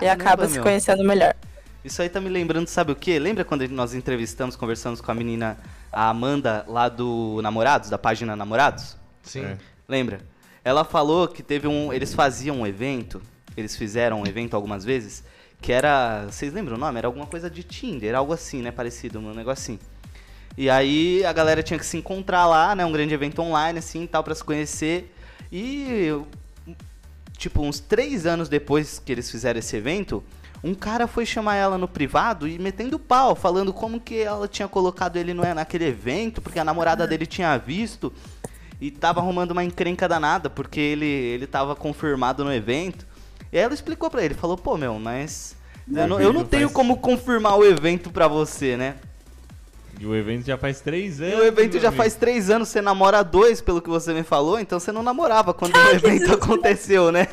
e 0.00 0.08
acaba 0.08 0.46
se 0.46 0.54
meu. 0.54 0.62
conhecendo 0.62 1.02
melhor. 1.02 1.34
Isso 1.84 2.00
aí 2.00 2.08
tá 2.08 2.20
me 2.20 2.28
lembrando, 2.28 2.68
sabe 2.68 2.92
o 2.92 2.96
quê? 2.96 3.18
Lembra 3.18 3.44
quando 3.44 3.66
nós 3.68 3.94
entrevistamos, 3.94 4.56
conversamos 4.56 5.00
com 5.00 5.10
a 5.10 5.14
menina, 5.14 5.56
a 5.92 6.08
Amanda, 6.08 6.64
lá 6.68 6.88
do 6.88 7.40
Namorados, 7.42 7.90
da 7.90 7.98
página 7.98 8.36
Namorados? 8.36 8.96
Sim. 9.22 9.44
É. 9.44 9.58
Lembra? 9.88 10.20
Ela 10.64 10.84
falou 10.84 11.28
que 11.28 11.42
teve 11.42 11.68
um. 11.68 11.92
Eles 11.92 12.14
faziam 12.14 12.60
um 12.60 12.66
evento, 12.66 13.20
eles 13.56 13.76
fizeram 13.76 14.22
um 14.22 14.26
evento 14.26 14.54
algumas 14.54 14.84
vezes, 14.84 15.22
que 15.60 15.72
era. 15.72 16.26
Vocês 16.30 16.52
lembram 16.52 16.76
o 16.76 16.78
nome? 16.78 16.98
Era 16.98 17.06
alguma 17.06 17.26
coisa 17.26 17.50
de 17.50 17.62
Tinder, 17.62 18.14
algo 18.14 18.32
assim, 18.32 18.62
né? 18.62 18.70
Parecido, 18.70 19.18
um 19.18 19.34
negocinho. 19.34 19.78
E 20.56 20.70
aí 20.70 21.24
a 21.24 21.32
galera 21.32 21.62
tinha 21.62 21.78
que 21.78 21.84
se 21.84 21.96
encontrar 21.96 22.46
lá, 22.46 22.74
né? 22.74 22.84
Um 22.84 22.92
grande 22.92 23.12
evento 23.12 23.42
online, 23.42 23.78
assim, 23.78 24.06
tal, 24.06 24.24
pra 24.24 24.34
se 24.34 24.42
conhecer. 24.42 25.14
E. 25.52 26.08
Tipo, 27.36 27.62
uns 27.62 27.78
três 27.78 28.24
anos 28.24 28.48
depois 28.48 28.98
que 28.98 29.12
eles 29.12 29.30
fizeram 29.30 29.58
esse 29.58 29.76
evento, 29.76 30.24
um 30.62 30.72
cara 30.72 31.06
foi 31.06 31.26
chamar 31.26 31.56
ela 31.56 31.76
no 31.76 31.86
privado 31.86 32.48
e 32.48 32.58
metendo 32.58 32.98
pau, 32.98 33.34
falando 33.34 33.70
como 33.70 34.00
que 34.00 34.20
ela 34.20 34.48
tinha 34.48 34.66
colocado 34.66 35.16
ele 35.16 35.34
no, 35.34 35.42
naquele 35.52 35.84
evento, 35.84 36.40
porque 36.40 36.58
a 36.58 36.64
namorada 36.64 37.06
dele 37.06 37.26
tinha 37.26 37.54
visto 37.58 38.10
e 38.86 38.90
tava 38.90 39.20
arrumando 39.20 39.52
uma 39.52 39.64
encrenca 39.64 40.06
danada, 40.08 40.50
porque 40.50 40.78
ele, 40.80 41.06
ele 41.06 41.46
tava 41.46 41.74
confirmado 41.74 42.44
no 42.44 42.52
evento. 42.52 43.06
E 43.52 43.56
aí 43.58 43.64
ela 43.64 43.72
explicou 43.74 44.10
pra 44.10 44.22
ele, 44.24 44.34
falou, 44.34 44.56
pô, 44.58 44.76
meu, 44.76 44.98
mas. 44.98 45.56
Eu 45.90 46.08
não, 46.08 46.20
eu 46.20 46.32
não 46.32 46.40
evento 46.40 46.50
tenho 46.50 46.62
faz- 46.68 46.74
como 46.74 46.96
confirmar 46.98 47.56
o 47.58 47.64
evento 47.64 48.10
pra 48.10 48.26
você, 48.28 48.76
né? 48.76 48.96
E 50.00 50.04
o 50.06 50.14
evento 50.14 50.44
já 50.44 50.58
faz 50.58 50.80
três 50.80 51.20
E 51.20 51.24
anos. 51.24 51.38
o 51.38 51.44
evento 51.44 51.78
já 51.78 51.88
amigo. 51.88 52.02
faz 52.02 52.14
três 52.16 52.50
anos, 52.50 52.68
você 52.68 52.82
namora 52.82 53.22
dois, 53.22 53.60
pelo 53.60 53.80
que 53.80 53.88
você 53.88 54.12
me 54.12 54.22
falou, 54.24 54.58
então 54.58 54.80
você 54.80 54.90
não 54.90 55.02
namorava 55.04 55.54
quando 55.54 55.76
o 55.76 55.88
evento 55.90 56.32
aconteceu, 56.34 57.12
né? 57.12 57.28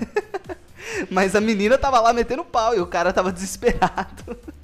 Mas 1.09 1.35
a 1.35 1.41
menina 1.41 1.77
tava 1.77 1.99
lá 1.99 2.13
metendo 2.13 2.43
pau 2.45 2.75
e 2.75 2.79
o 2.79 2.85
cara 2.87 3.11
tava 3.11 3.31
desesperado. 3.31 4.37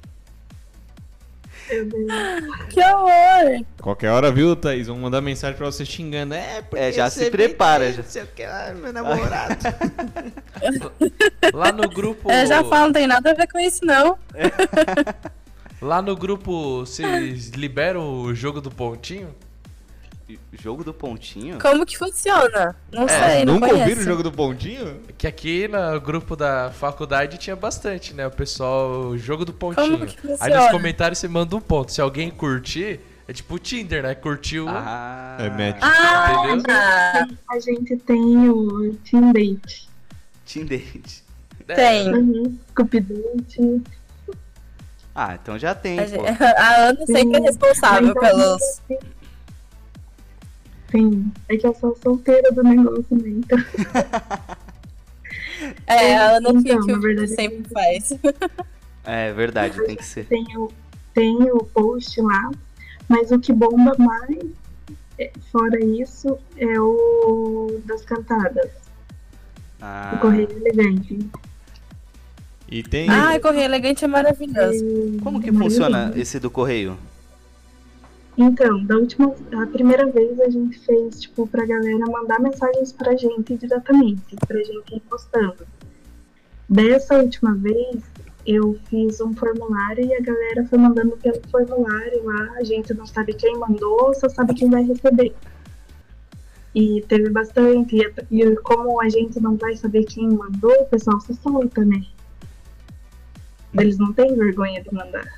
Que 2.70 2.80
horror! 2.80 3.64
Qualquer 3.80 4.10
hora, 4.10 4.30
viu, 4.32 4.56
Thaís? 4.56 4.86
Vão 4.86 4.96
mandar 4.98 5.20
mensagem 5.20 5.56
pra 5.56 5.66
você 5.66 5.84
xingando. 5.84 6.34
É, 6.34 6.62
porque 6.62 6.82
É, 6.84 6.92
já 6.92 7.10
se 7.10 7.30
prepara, 7.30 7.90
já. 7.92 8.02
não 8.02 8.08
sei 8.08 8.22
o 8.22 8.26
que 8.28 8.44
lá, 8.46 8.72
meu 8.74 8.92
namorado. 8.92 9.56
Lá 11.52 11.72
no 11.72 11.88
grupo. 11.88 12.30
Eu 12.30 12.46
já 12.46 12.64
falo, 12.64 12.86
não 12.86 12.92
tem 12.92 13.06
nada 13.06 13.30
a 13.30 13.34
ver 13.34 13.46
com 13.50 13.58
isso, 13.58 13.84
não. 13.84 14.18
Lá 15.80 16.02
no 16.02 16.16
grupo, 16.16 16.80
vocês 16.80 17.50
liberam 17.50 18.22
o 18.22 18.34
jogo 18.34 18.60
do 18.60 18.70
pontinho? 18.70 19.34
Jogo 20.52 20.84
do 20.84 20.92
pontinho? 20.92 21.58
Como 21.58 21.86
que 21.86 21.96
funciona? 21.96 22.76
Não 22.92 23.04
É, 23.04 23.08
sei, 23.36 23.44
não 23.44 23.54
Nunca 23.54 23.68
conheço. 23.68 23.82
ouviram 23.88 24.00
o 24.02 24.04
jogo 24.04 24.22
do 24.22 24.32
pontinho? 24.32 25.00
Que 25.16 25.26
aqui 25.26 25.66
no 25.68 26.00
grupo 26.00 26.36
da 26.36 26.70
faculdade 26.70 27.38
tinha 27.38 27.56
bastante, 27.56 28.12
né? 28.12 28.26
O 28.26 28.30
pessoal, 28.30 29.06
o 29.06 29.16
jogo 29.18 29.44
do 29.44 29.52
pontinho. 29.54 29.98
Como 29.98 30.06
que 30.06 30.18
Aí 30.18 30.28
nos 30.30 30.38
funciona? 30.40 30.70
comentários 30.70 31.18
você 31.18 31.28
manda 31.28 31.56
um 31.56 31.60
ponto. 31.60 31.90
Se 31.92 32.00
alguém 32.02 32.30
curtir, 32.30 33.00
é 33.26 33.32
tipo 33.32 33.54
o 33.54 33.58
Tinder, 33.58 34.02
né? 34.02 34.14
Curtiu. 34.14 34.66
Ah, 34.68 35.36
É 35.40 35.48
match. 35.48 35.78
Ah, 35.82 37.26
A 37.50 37.58
gente 37.60 37.96
tem 37.96 38.48
o 38.50 38.94
Team 39.10 39.32
Date. 39.32 39.88
Team 40.44 40.66
Date. 40.66 41.24
É, 41.68 41.74
tem. 41.74 42.14
Uhum. 42.14 42.58
Cupidate. 42.76 43.82
Ah, 45.14 45.36
então 45.42 45.58
já 45.58 45.74
tem, 45.74 45.98
A, 45.98 46.06
gente- 46.06 46.22
a 46.56 46.76
Ana 46.88 47.06
sempre 47.06 47.38
é 47.38 47.40
responsável 47.40 48.10
Então, 48.10 48.22
pelos. 48.22 48.80
Sim, 50.90 51.30
é 51.48 51.56
que 51.56 51.66
eu 51.66 51.74
sou 51.74 51.96
solteira 52.02 52.50
do 52.52 52.62
negócio, 52.62 53.04
né? 53.10 53.28
Então, 53.28 53.58
É, 55.86 56.16
a 56.16 56.36
Ana 56.36 56.50
Então, 56.50 56.62
que, 56.62 56.92
na 56.92 56.98
verdade, 56.98 57.34
sempre 57.34 57.70
faz. 57.72 58.12
É 59.04 59.32
verdade, 59.32 59.82
tem 59.84 59.96
que 59.96 60.04
ser. 60.04 60.24
tem 60.26 60.44
o, 60.56 60.70
tem 61.14 61.36
o 61.50 61.58
post 61.64 62.20
lá, 62.20 62.50
mas 63.08 63.30
o 63.32 63.38
que 63.38 63.52
bomba 63.52 63.94
mais, 63.98 64.38
é, 65.18 65.30
fora 65.50 65.82
isso, 65.84 66.38
é 66.56 66.80
o 66.80 67.80
das 67.86 68.04
cantadas. 68.04 68.70
Ah, 69.80 70.12
O 70.14 70.18
Correio 70.20 70.48
Elegante. 70.50 71.18
E 72.70 72.82
tem. 72.82 73.08
Ai, 73.10 73.40
Correio 73.40 73.64
Elegante 73.64 74.04
é 74.04 74.08
maravilhoso. 74.08 74.84
E- 74.84 75.18
como 75.22 75.40
que 75.40 75.50
é 75.50 75.52
funciona 75.52 76.12
esse 76.16 76.38
do 76.38 76.50
correio? 76.50 76.96
Então, 78.40 78.84
da 78.84 78.96
última, 78.96 79.34
a 79.60 79.66
primeira 79.66 80.06
vez 80.06 80.38
a 80.38 80.48
gente 80.48 80.78
fez, 80.78 81.22
tipo, 81.22 81.44
pra 81.48 81.66
galera 81.66 82.06
mandar 82.06 82.38
mensagens 82.38 82.92
pra 82.92 83.16
gente 83.16 83.56
diretamente, 83.56 84.36
pra 84.46 84.58
gente 84.58 84.94
ir 84.94 85.00
postando. 85.00 85.66
Dessa 86.68 87.18
última 87.18 87.56
vez, 87.56 88.00
eu 88.46 88.78
fiz 88.88 89.20
um 89.20 89.34
formulário 89.34 90.06
e 90.06 90.14
a 90.14 90.20
galera 90.20 90.64
foi 90.66 90.78
mandando 90.78 91.16
pelo 91.16 91.40
formulário 91.50 92.24
lá, 92.24 92.52
a 92.54 92.62
gente 92.62 92.94
não 92.94 93.06
sabe 93.06 93.34
quem 93.34 93.58
mandou, 93.58 94.14
só 94.14 94.28
sabe 94.28 94.54
quem 94.54 94.70
vai 94.70 94.84
receber. 94.84 95.34
E 96.72 97.04
teve 97.08 97.30
bastante, 97.30 97.96
e, 97.96 98.40
e 98.40 98.56
como 98.58 99.00
a 99.00 99.08
gente 99.08 99.40
não 99.40 99.56
vai 99.56 99.76
saber 99.76 100.04
quem 100.04 100.28
mandou, 100.28 100.82
o 100.82 100.84
pessoal 100.84 101.20
se 101.20 101.34
solta, 101.34 101.84
né? 101.84 102.04
Eles 103.74 103.98
não 103.98 104.12
têm 104.12 104.36
vergonha 104.36 104.80
de 104.80 104.94
mandar. 104.94 105.37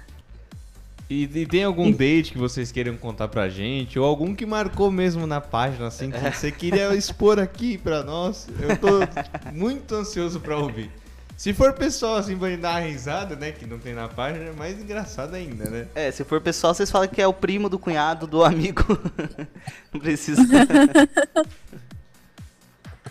E, 1.10 1.24
e 1.24 1.44
tem 1.44 1.64
algum 1.64 1.90
date 1.90 2.30
que 2.30 2.38
vocês 2.38 2.70
queiram 2.70 2.96
contar 2.96 3.26
pra 3.26 3.48
gente? 3.48 3.98
Ou 3.98 4.06
algum 4.06 4.32
que 4.32 4.46
marcou 4.46 4.92
mesmo 4.92 5.26
na 5.26 5.40
página, 5.40 5.88
assim, 5.88 6.08
que 6.08 6.20
você 6.20 6.52
queria 6.52 6.94
expor 6.94 7.40
aqui 7.40 7.76
pra 7.76 8.04
nós? 8.04 8.46
Eu 8.60 8.76
tô 8.76 9.00
muito 9.52 9.92
ansioso 9.92 10.38
pra 10.38 10.56
ouvir. 10.56 10.88
Se 11.36 11.52
for 11.52 11.72
pessoal 11.72 12.16
assim 12.16 12.36
pra 12.36 12.54
dar 12.54 12.74
uma 12.74 12.80
risada, 12.86 13.34
né? 13.34 13.50
Que 13.50 13.66
não 13.66 13.78
tem 13.78 13.92
na 13.92 14.06
página, 14.06 14.44
é 14.44 14.52
mais 14.52 14.78
engraçado 14.80 15.34
ainda, 15.34 15.68
né? 15.68 15.88
É, 15.96 16.12
se 16.12 16.22
for 16.22 16.40
pessoal, 16.40 16.74
vocês 16.74 16.90
falam 16.90 17.08
que 17.08 17.20
é 17.20 17.26
o 17.26 17.32
primo 17.32 17.68
do 17.68 17.78
cunhado 17.78 18.26
do 18.26 18.44
amigo. 18.44 18.84
Não 19.92 19.98
precisa. 19.98 20.42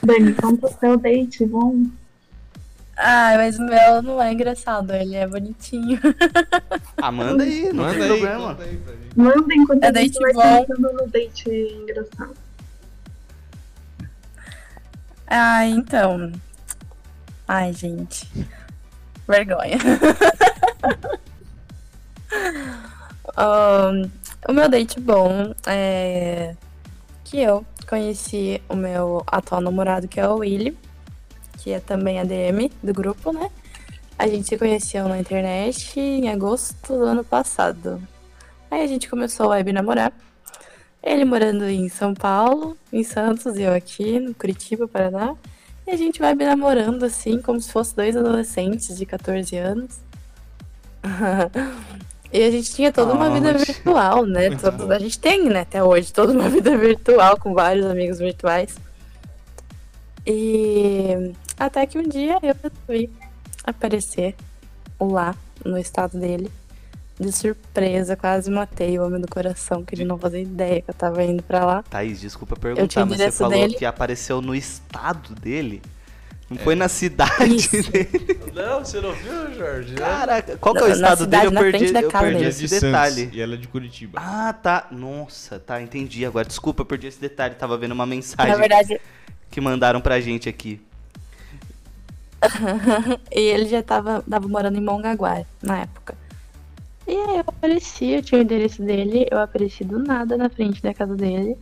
Dani, 0.01 0.33
conta 0.35 0.67
o 0.67 0.79
seu 0.79 0.95
date, 0.95 1.45
bom? 1.45 1.83
Ai, 3.01 3.37
mas 3.37 3.57
o 3.57 3.63
meu 3.63 4.01
não 4.01 4.21
é 4.21 4.33
engraçado, 4.33 4.93
ele 4.93 5.15
é 5.15 5.25
bonitinho. 5.27 5.99
Ah, 7.01 7.11
manda 7.13 7.43
aí, 7.43 7.71
não 7.71 7.85
Manda 7.85 7.93
tem 7.93 8.03
aí, 8.03 8.07
problema. 8.09 8.47
conta 8.49 8.63
aí 8.63 8.77
pra 8.77 8.93
gente. 8.93 9.17
Manda 9.17 9.53
enquanto 9.55 9.83
É 9.83 9.87
a 9.87 9.93
gente 9.93 10.19
date 10.19 10.19
vai 10.19 10.33
bom. 10.33 10.65
pensando 10.65 10.93
no 10.93 11.07
date 11.07 11.49
engraçado. 11.49 12.33
Ah, 15.27 15.65
então. 15.65 16.31
Ai, 17.47 17.71
gente. 17.71 18.27
Vergonha. 19.27 19.77
Ahn, 23.37 24.09
o 24.47 24.53
meu 24.53 24.69
date 24.69 24.99
bom 24.99 25.53
é 25.65 26.55
que 27.23 27.39
eu 27.39 27.65
conheci 27.87 28.61
o 28.67 28.75
meu 28.75 29.23
atual 29.27 29.61
namorado, 29.61 30.07
que 30.07 30.19
é 30.19 30.27
o 30.27 30.37
Willy, 30.37 30.77
que 31.59 31.71
é 31.71 31.79
também 31.79 32.19
ADM 32.19 32.71
do 32.81 32.93
grupo, 32.93 33.31
né? 33.31 33.49
A 34.17 34.27
gente 34.27 34.47
se 34.47 34.57
conheceu 34.57 35.07
na 35.07 35.17
internet 35.17 35.99
em 35.99 36.29
agosto 36.29 36.97
do 36.97 37.03
ano 37.03 37.23
passado. 37.23 38.01
Aí 38.69 38.83
a 38.83 38.87
gente 38.87 39.09
começou 39.09 39.47
a 39.47 39.49
web 39.49 39.71
namorar. 39.71 40.11
Ele 41.01 41.23
morando 41.23 41.63
em 41.63 41.87
São 41.87 42.13
Paulo, 42.13 42.77
em 42.91 43.03
Santos, 43.03 43.55
e 43.55 43.61
eu 43.61 43.73
aqui, 43.73 44.19
no 44.19 44.33
Curitiba, 44.33 44.87
Paraná. 44.87 45.35
E 45.87 45.91
a 45.91 45.95
gente 45.97 46.19
vai 46.19 46.35
me 46.35 46.45
namorando 46.45 47.03
assim, 47.03 47.41
como 47.41 47.59
se 47.61 47.71
fosse 47.71 47.95
dois 47.95 48.15
adolescentes 48.15 48.97
de 48.97 49.05
14 49.05 49.55
anos. 49.55 49.99
e 52.31 52.43
a 52.43 52.51
gente 52.51 52.73
tinha 52.75 52.91
toda 52.91 53.13
uma 53.13 53.29
vida 53.29 53.53
virtual, 53.53 54.25
né? 54.25 54.49
Bom. 54.49 54.91
a 54.91 54.99
gente 54.99 55.17
tem, 55.17 55.45
né, 55.49 55.61
até 55.61 55.81
hoje, 55.81 56.11
toda 56.11 56.33
uma 56.33 56.47
vida 56.49 56.77
virtual 56.77 57.39
com 57.39 57.53
vários 57.53 57.85
amigos 57.85 58.19
virtuais. 58.19 58.75
E 60.27 61.33
até 61.59 61.85
que 61.85 61.97
um 61.97 62.03
dia 62.07 62.37
eu 62.41 62.55
resolvi 62.63 63.09
aparecer 63.63 64.35
lá 64.99 65.35
no 65.65 65.77
estado 65.77 66.17
dele. 66.19 66.49
De 67.19 67.33
surpresa, 67.33 68.15
quase 68.15 68.49
matei 68.49 68.97
o 68.97 69.05
homem 69.05 69.19
do 69.19 69.27
coração, 69.27 69.83
que 69.83 69.93
ele 69.93 70.05
não 70.05 70.17
fazia 70.17 70.39
ideia 70.39 70.81
que 70.81 70.89
eu 70.89 70.93
tava 70.93 71.21
indo 71.21 71.43
pra 71.43 71.65
lá. 71.65 71.83
Thaís, 71.83 72.21
desculpa 72.21 72.55
tinha 72.55 72.75
perguntar, 72.75 73.05
mas 73.05 73.17
você 73.19 73.31
falou 73.33 73.53
dele. 73.59 73.73
que 73.73 73.85
apareceu 73.85 74.41
no 74.41 74.55
estado 74.55 75.35
dele? 75.35 75.81
Não 76.49 76.55
É. 76.55 76.59
foi 76.61 76.75
na 76.75 76.87
cidade 76.87 77.55
Isso. 77.55 77.69
dele? 77.91 78.39
Não, 78.55 78.79
você 78.85 79.01
não 79.01 79.11
viu, 79.11 79.53
Jorge? 79.53 79.95
Caraca, 79.95 80.57
qual 80.57 80.73
que 80.73 80.81
é 80.81 80.85
o 80.85 80.91
estado 80.93 81.25
dele? 81.27 81.41
cidade, 81.41 81.45
Eu 81.45 81.51
na 81.51 81.59
perdi, 81.59 81.85
eu 81.87 82.09
perdi 82.09 82.33
dele. 82.37 82.39
de 82.39 82.65
esse 82.65 82.79
detalhe. 82.79 83.21
Santos 83.23 83.35
e 83.37 83.41
ela 83.41 83.53
é 83.53 83.57
de 83.57 83.67
Curitiba. 83.67 84.17
Ah, 84.23 84.53
tá. 84.53 84.87
Nossa, 84.89 85.59
tá, 85.59 85.81
entendi 85.81 86.25
agora. 86.25 86.47
Desculpa, 86.47 86.83
eu 86.83 86.85
perdi 86.85 87.07
esse 87.07 87.19
detalhe. 87.19 87.53
Tava 87.55 87.77
vendo 87.77 87.91
uma 87.91 88.05
mensagem 88.05 88.49
Na 88.53 88.57
verdade, 88.57 88.99
que 89.51 89.59
mandaram 89.59 89.99
pra 89.99 90.21
gente 90.21 90.47
aqui. 90.47 90.81
E 93.31 93.39
ele 93.39 93.65
já 93.67 93.81
tava, 93.83 94.23
tava 94.29 94.47
morando 94.47 94.77
em 94.77 94.81
Mongaguá 94.83 95.43
na 95.61 95.79
época. 95.79 96.15
E 97.07 97.11
aí 97.11 97.37
eu 97.37 97.43
apareci, 97.47 98.05
eu 98.11 98.21
tinha 98.21 98.39
o 98.39 98.43
endereço 98.43 98.81
dele, 98.83 99.27
eu 99.31 99.39
apareci 99.39 99.83
do 99.83 99.99
nada 99.99 100.37
na 100.37 100.49
frente 100.49 100.81
da 100.81 100.93
casa 100.93 101.15
dele. 101.15 101.57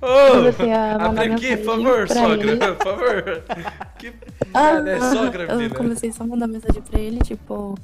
Mandar 0.00 1.00
abre 1.22 1.32
aqui, 1.32 1.56
por 1.58 1.64
favor, 1.76 2.08
sogra, 2.08 2.50
ele. 2.52 2.56
por 2.56 2.76
favor. 2.84 3.42
Que 3.98 4.12
Ah, 4.52 4.82
é 4.86 5.00
sogra, 5.00 5.44
eu 5.44 5.56
menina. 5.56 5.74
comecei 5.74 6.12
só 6.12 6.24
a 6.24 6.26
mandar 6.26 6.46
mensagem 6.46 6.82
pra 6.82 6.98
ele, 7.00 7.18
tipo, 7.20 7.78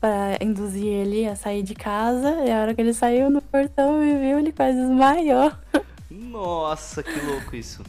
pra 0.00 0.36
induzir 0.40 0.86
ele 0.86 1.26
a 1.26 1.36
sair 1.36 1.62
de 1.62 1.74
casa. 1.74 2.30
E 2.44 2.50
a 2.50 2.60
hora 2.62 2.74
que 2.74 2.80
ele 2.80 2.92
saiu 2.92 3.30
no 3.30 3.40
portão 3.40 4.04
e 4.04 4.16
viu, 4.18 4.38
ele 4.40 4.52
quase 4.52 4.76
desmaiou. 4.76 5.52
Nossa, 6.10 7.02
que 7.02 7.20
louco 7.26 7.54
isso. 7.54 7.82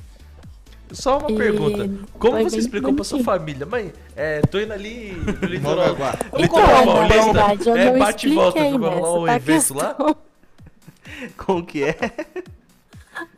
Só 0.91 1.17
uma 1.19 1.31
E 1.31 1.35
pergunta. 1.35 1.89
Como 2.19 2.33
foi 2.33 2.43
você 2.43 2.57
explicou 2.57 2.93
pra 2.93 3.03
sua 3.03 3.23
família? 3.23 3.65
Mãe, 3.65 3.91
é, 4.15 4.41
tô 4.41 4.59
indo 4.59 4.73
ali 4.73 5.13
no 5.13 5.47
litoral. 5.47 5.89
Litoral 5.89 6.15
Então, 6.37 6.59
na 6.59 6.85
Paulista. 6.93 7.23
verdade, 7.23 7.69
eu 7.69 7.75
é, 7.75 7.91
não 7.91 7.99
bate 7.99 8.27
e 8.27 8.35
volta, 8.35 8.61
né? 8.61 8.69
rolar 8.69 9.19
um 9.19 9.25
tá 9.25 9.31
a 9.31 9.35
evento 9.35 9.73
lá? 9.73 9.95
Como 11.37 11.65
que 11.65 11.83
é? 11.83 11.95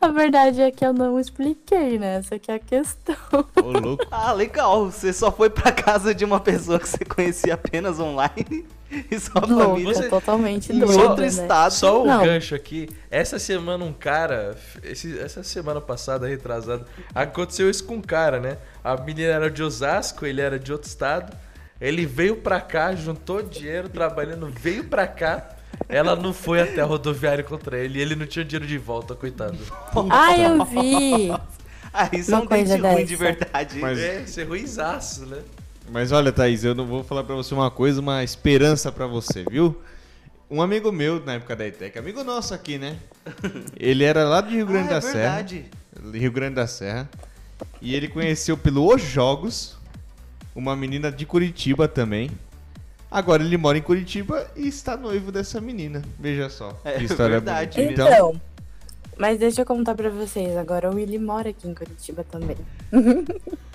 A 0.00 0.08
verdade 0.08 0.60
é 0.60 0.70
que 0.72 0.84
eu 0.84 0.92
não 0.92 1.20
expliquei, 1.20 1.98
né? 1.98 2.16
Essa 2.16 2.36
que 2.38 2.50
é 2.50 2.54
a 2.54 2.58
questão. 2.58 3.14
Ô, 3.62 3.78
louco. 3.78 4.04
Ah, 4.10 4.32
legal. 4.32 4.86
Você 4.90 5.12
só 5.12 5.30
foi 5.30 5.48
pra 5.50 5.70
casa 5.70 6.12
de 6.14 6.24
uma 6.24 6.40
pessoa 6.40 6.80
que 6.80 6.88
você 6.88 7.04
conhecia 7.04 7.54
apenas 7.54 8.00
online 8.00 8.66
e 8.90 9.18
sua 9.18 9.40
Louca, 9.44 9.64
família 9.66 9.94
você- 9.94 10.08
totalmente 10.08 10.72
em 10.72 10.78
doida, 10.78 11.02
outro 11.02 11.20
né? 11.22 11.26
estado. 11.28 11.72
Só 11.72 12.02
um 12.02 12.06
Não. 12.06 12.24
gancho 12.24 12.54
aqui. 12.54 12.88
Essa 13.10 13.38
semana 13.38 13.84
um 13.84 13.92
cara, 13.92 14.56
esse- 14.82 15.18
essa 15.18 15.42
semana 15.42 15.80
passada, 15.80 16.26
retrasada, 16.26 16.84
aconteceu 17.14 17.68
isso 17.68 17.84
com 17.84 17.96
um 17.96 18.00
cara, 18.00 18.40
né? 18.40 18.58
A 18.82 18.96
menina 18.96 19.32
era 19.32 19.50
de 19.50 19.62
Osasco, 19.62 20.24
ele 20.26 20.40
era 20.40 20.58
de 20.58 20.72
outro 20.72 20.88
estado. 20.88 21.36
Ele 21.80 22.04
veio 22.06 22.36
pra 22.36 22.60
cá, 22.60 22.94
juntou 22.94 23.42
dinheiro, 23.42 23.88
trabalhando, 23.88 24.48
veio 24.48 24.84
pra 24.84 25.06
cá. 25.06 25.50
Ela 25.88 26.16
não 26.16 26.32
foi 26.32 26.60
até 26.60 26.80
a 26.80 26.84
rodoviária 26.84 27.44
contra 27.44 27.78
ele 27.78 27.98
e 27.98 28.02
ele 28.02 28.16
não 28.16 28.26
tinha 28.26 28.44
dinheiro 28.44 28.66
de 28.66 28.78
volta, 28.78 29.14
coitado. 29.14 29.56
Ah, 30.10 30.36
eu 30.36 30.64
vi! 30.64 31.30
Ah, 31.90 32.10
isso 32.12 32.32
é 32.34 32.36
um 32.36 32.40
dente 32.40 32.48
coisa 32.48 32.76
ruim 32.92 33.04
de 33.06 33.16
dessa. 33.16 33.24
verdade. 33.24 33.78
Mas- 33.78 33.98
É, 33.98 34.26
ser 34.26 34.44
ruimzaço, 34.44 35.24
né? 35.26 35.38
Mas 35.90 36.12
olha, 36.12 36.32
Thaís, 36.32 36.64
eu 36.64 36.74
não 36.74 36.86
vou 36.86 37.02
falar 37.02 37.24
pra 37.24 37.34
você 37.34 37.54
uma 37.54 37.70
coisa, 37.70 38.00
uma 38.00 38.22
esperança 38.22 38.92
pra 38.92 39.06
você, 39.06 39.44
viu? 39.50 39.80
Um 40.50 40.62
amigo 40.62 40.90
meu, 40.90 41.24
na 41.24 41.34
época 41.34 41.54
da 41.54 41.66
ETEC, 41.66 41.98
amigo 41.98 42.24
nosso 42.24 42.54
aqui, 42.54 42.78
né? 42.78 42.96
Ele 43.76 44.04
era 44.04 44.24
lá 44.24 44.40
de 44.40 44.56
Rio 44.56 44.66
Grande 44.66 44.88
ah, 44.88 44.92
é 44.92 44.94
da 44.94 45.00
Serra. 45.00 45.36
verdade. 45.36 45.66
Rio 46.12 46.32
Grande 46.32 46.54
da 46.54 46.66
Serra. 46.66 47.08
E 47.82 47.94
ele 47.94 48.06
conheceu 48.06 48.56
pelo 48.56 48.94
Os 48.94 49.02
Jogos 49.02 49.76
uma 50.54 50.76
menina 50.76 51.10
de 51.10 51.26
Curitiba 51.26 51.88
também. 51.88 52.30
Agora 53.10 53.42
ele 53.42 53.56
mora 53.56 53.78
em 53.78 53.82
Curitiba 53.82 54.50
e 54.54 54.68
está 54.68 54.96
noivo 54.96 55.32
dessa 55.32 55.60
menina. 55.60 56.02
Veja 56.18 56.50
só. 56.50 56.78
É 56.84 56.98
que 56.98 57.04
história 57.04 57.40
verdade 57.40 57.80
bonita. 57.80 58.02
Então, 58.02 58.40
mas 59.16 59.38
deixa 59.38 59.62
eu 59.62 59.66
contar 59.66 59.94
pra 59.94 60.10
vocês. 60.10 60.56
Agora 60.56 60.90
o 60.90 60.94
Willy 60.94 61.18
mora 61.18 61.50
aqui 61.50 61.66
em 61.66 61.74
Curitiba 61.74 62.24
também. 62.24 62.56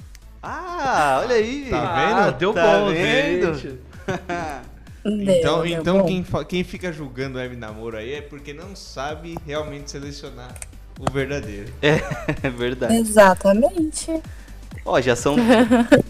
Ah, 0.43 1.21
olha 1.23 1.35
aí. 1.35 1.67
Tá 1.69 1.79
Ah, 1.79 2.25
vendo? 2.25 2.37
deu 2.37 2.53
Tá 2.53 2.79
bom, 2.79 2.89
vendo? 2.89 3.53
gente. 3.55 3.79
então, 5.05 5.63
Deu, 5.63 5.65
então 5.65 5.95
deu 5.97 6.05
quem, 6.05 6.25
quem 6.47 6.63
fica 6.65 6.91
julgando 6.91 7.37
web 7.37 7.55
namoro 7.55 7.95
aí 7.97 8.13
é 8.15 8.21
porque 8.21 8.53
não 8.53 8.75
sabe 8.75 9.37
realmente 9.47 9.89
selecionar 9.89 10.53
o 10.99 11.09
verdadeiro. 11.11 11.71
É 11.81 11.97
bom. 11.97 12.49
verdade. 12.57 12.95
Exatamente. 12.95 14.21
Ó, 14.85 14.99
já 14.99 15.15
são 15.15 15.37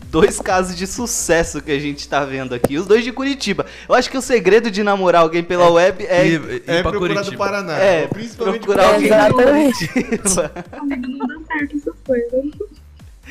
dois 0.08 0.40
casos 0.40 0.76
de 0.76 0.88
sucesso 0.88 1.62
que 1.62 1.72
a 1.72 1.78
gente 1.78 2.10
tá 2.10 2.26
vendo 2.26 2.56
aqui. 2.56 2.76
Os 2.76 2.88
dois 2.88 3.04
de 3.04 3.12
Curitiba. 3.12 3.68
Eu 3.88 3.94
acho 3.94 4.10
que 4.10 4.18
o 4.18 4.22
segredo 4.22 4.72
de 4.72 4.82
namorar 4.82 5.22
alguém 5.22 5.44
pela 5.44 5.70
web 5.70 6.04
é, 6.08 6.26
E, 6.26 6.32
e 6.38 6.64
É 6.66 6.82
pra 6.82 6.90
procurar 6.90 7.14
do 7.22 7.26
Curitiba. 7.26 7.38
Paraná. 7.46 7.78
é 7.78 8.08
principalmente 8.08 8.62
procurar 8.62 8.86
alguém 8.88 9.02
de 9.02 9.06
Exatamente. 9.14 9.88
Curitiba. 9.90 10.50
Comigo 10.80 11.08
não 11.08 11.28
dá 11.28 11.36
certo 11.46 11.76
essas 11.78 11.96
coisas. 12.04 12.46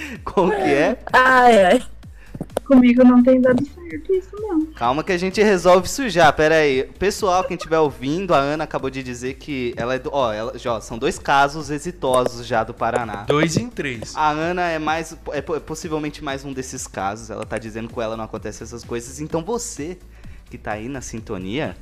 Como 0.24 0.50
que 0.52 0.56
é? 0.62 0.98
Ai, 1.12 1.64
ai. 1.64 1.82
Comigo 2.64 3.04
não 3.04 3.22
tem 3.22 3.40
dado 3.40 3.62
certo 3.66 4.12
isso, 4.14 4.30
não. 4.40 4.66
Calma 4.66 5.02
que 5.04 5.12
a 5.12 5.18
gente 5.18 5.42
resolve 5.42 5.86
isso 5.86 6.08
já. 6.08 6.32
Pera 6.32 6.56
aí. 6.56 6.84
Pessoal, 6.98 7.44
quem 7.44 7.56
estiver 7.56 7.78
ouvindo, 7.78 8.32
a 8.34 8.38
Ana 8.38 8.64
acabou 8.64 8.88
de 8.88 9.02
dizer 9.02 9.34
que 9.34 9.74
ela 9.76 9.94
é 9.94 9.98
do. 9.98 10.10
Ó, 10.12 10.32
ela, 10.32 10.56
já, 10.58 10.74
ó, 10.74 10.80
são 10.80 10.96
dois 10.96 11.18
casos 11.18 11.70
exitosos 11.70 12.46
já 12.46 12.64
do 12.64 12.72
Paraná. 12.72 13.24
Dois 13.24 13.56
em 13.56 13.68
três. 13.68 14.14
A 14.16 14.30
Ana 14.30 14.70
é 14.70 14.78
mais. 14.78 15.16
É 15.32 15.42
po- 15.42 15.60
possivelmente 15.60 16.22
mais 16.22 16.44
um 16.44 16.52
desses 16.52 16.86
casos. 16.86 17.30
Ela 17.30 17.44
tá 17.44 17.58
dizendo 17.58 17.88
que 17.88 17.94
com 17.94 18.02
ela 18.02 18.16
não 18.16 18.24
acontece 18.24 18.62
essas 18.62 18.84
coisas. 18.84 19.20
Então 19.20 19.42
você, 19.44 19.98
que 20.48 20.56
tá 20.56 20.72
aí 20.72 20.88
na 20.88 21.00
sintonia, 21.00 21.76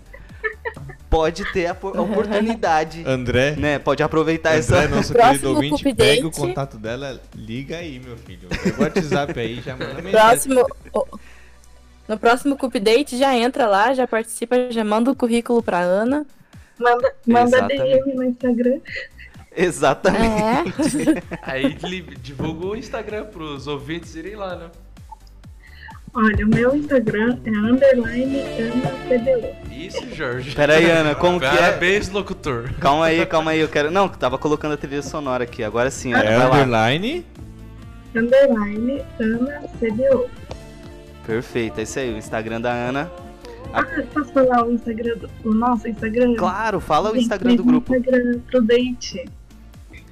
pode 1.09 1.45
ter 1.53 1.67
a 1.67 1.75
po- 1.75 1.97
a 1.97 2.01
oportunidade. 2.03 3.03
André, 3.09 3.53
né? 3.57 3.79
Pode 3.79 4.03
aproveitar 4.03 4.51
André, 4.51 4.59
essa. 4.61 4.89
nosso 4.89 5.13
Próximo 5.15 5.33
querido 5.33 5.55
ouvinte, 5.55 5.85
Cup 5.85 5.97
pega 5.97 6.27
o 6.27 6.31
contato 6.31 6.77
dela, 6.79 7.21
liga 7.35 7.77
aí, 7.77 7.99
meu 7.99 8.17
filho. 8.17 8.49
Pega 8.49 8.79
o 8.79 8.83
WhatsApp 8.83 9.39
aí, 9.41 9.61
já 9.61 9.77
manda 9.77 9.95
mensagem. 10.03 10.13
Próximo. 10.13 10.67
No 12.09 12.19
próximo 12.19 12.57
Cup 12.57 12.75
Date 12.77 13.17
já 13.17 13.37
entra 13.37 13.67
lá, 13.69 13.95
já 13.95 14.07
participa, 14.07 14.57
já 14.71 14.83
manda 14.83 15.11
o 15.11 15.15
currículo 15.17 15.63
pra 15.63 15.79
Ana. 15.79 16.27
Manda, 16.79 17.15
manda. 17.27 17.63
DM 17.69 18.15
no 18.15 18.25
Instagram. 18.25 18.81
Exatamente. 19.57 20.23
É. 20.29 21.23
Aí 21.43 21.77
divulga 22.21 22.67
o 22.67 22.77
Instagram 22.77 23.27
pros 23.27 23.67
ouvintes 23.67 24.15
irem 24.15 24.35
lá, 24.37 24.57
né? 24.57 24.71
Olha, 26.13 26.45
o 26.45 26.49
meu 26.49 26.75
Instagram 26.75 27.39
é 27.45 27.51
underline. 27.51 28.43
Isso, 29.71 30.15
Jorge. 30.15 30.55
Pera 30.55 30.75
aí, 30.75 30.91
Ana, 30.91 31.15
como 31.15 31.39
que 31.39 31.47
é? 31.47 31.51
Parabéns, 31.51 32.11
locutor. 32.11 32.69
Calma 32.81 33.07
aí, 33.07 33.25
calma 33.27 33.53
aí. 33.53 33.61
Eu 33.61 33.69
quero. 33.69 33.91
Não, 33.91 34.09
tava 34.09 34.37
colocando 34.37 34.75
a 34.75 34.77
trilha 34.77 35.03
sonora 35.03 35.45
aqui. 35.45 35.63
Agora 35.63 35.91
sim, 35.91 36.13
Ana. 36.13 36.25
É 36.25 36.37
vai 36.37 36.49
lá. 36.49 36.57
underline. 36.57 37.27
Underline 38.15 39.03
AnaCDU. 39.21 40.29
Perfeito, 41.25 41.79
é 41.79 41.83
isso 41.85 41.99
aí. 41.99 42.13
O 42.13 42.17
Instagram 42.17 42.61
da 42.61 42.73
Ana. 42.73 43.11
Ah, 43.73 43.85
posso 44.13 44.33
falar 44.33 44.67
o 44.67 44.73
Instagram 44.73 45.17
do 45.17 45.31
o 45.45 45.55
nosso 45.55 45.87
Instagram? 45.87 46.35
Claro, 46.35 46.81
fala 46.81 47.11
o 47.11 47.15
Gente, 47.15 47.23
Instagram 47.23 47.55
do 47.55 47.65
grupo. 47.65 47.95
Instagram 47.95 48.41
pro 48.51 48.63
date. 48.63 49.29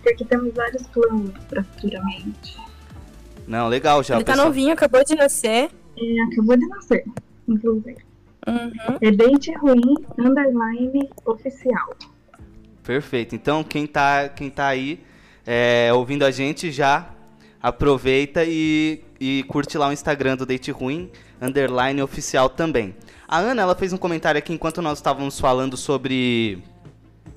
Porque 0.03 0.25
temos 0.25 0.55
vários 0.55 0.87
planos 0.87 1.33
pra 1.49 1.65
futuramente. 1.65 2.57
Não, 3.49 3.67
legal 3.67 4.03
já. 4.05 4.15
Ele 4.15 4.25
tá 4.25 4.33
pessoal. 4.33 4.47
novinho, 4.47 4.73
acabou 4.73 5.05
de 5.05 5.17
nascer. 5.17 5.71
É, 6.01 6.23
acabou 6.23 6.57
de 6.57 6.67
nascer, 6.67 7.05
inclusive. 7.49 7.97
Uhum. 8.47 8.99
É 9.01 9.11
date 9.11 9.53
ruim, 9.59 9.95
underline 10.19 11.09
oficial. 11.25 11.97
Perfeito. 12.83 13.35
Então, 13.35 13.63
quem 13.63 13.87
tá, 13.87 14.29
quem 14.29 14.49
tá 14.49 14.69
aí 14.69 15.01
é, 15.47 15.91
ouvindo 15.93 16.25
a 16.25 16.31
gente 16.31 16.71
já 16.71 17.11
aproveita 17.63 18.45
e, 18.45 19.03
e 19.21 19.45
curte 19.49 19.77
lá 19.77 19.89
o 19.89 19.93
Instagram 19.93 20.37
do 20.37 20.47
Date 20.47 20.71
Ruim, 20.71 21.11
underline 21.41 22.01
oficial 22.03 22.49
também. 22.49 22.95
A 23.27 23.39
Ana, 23.39 23.63
ela 23.63 23.75
fez 23.75 23.93
um 23.93 23.97
comentário 23.99 24.39
aqui 24.39 24.53
enquanto 24.53 24.81
nós 24.81 24.99
estávamos 24.99 25.39
falando 25.39 25.77
sobre 25.77 26.63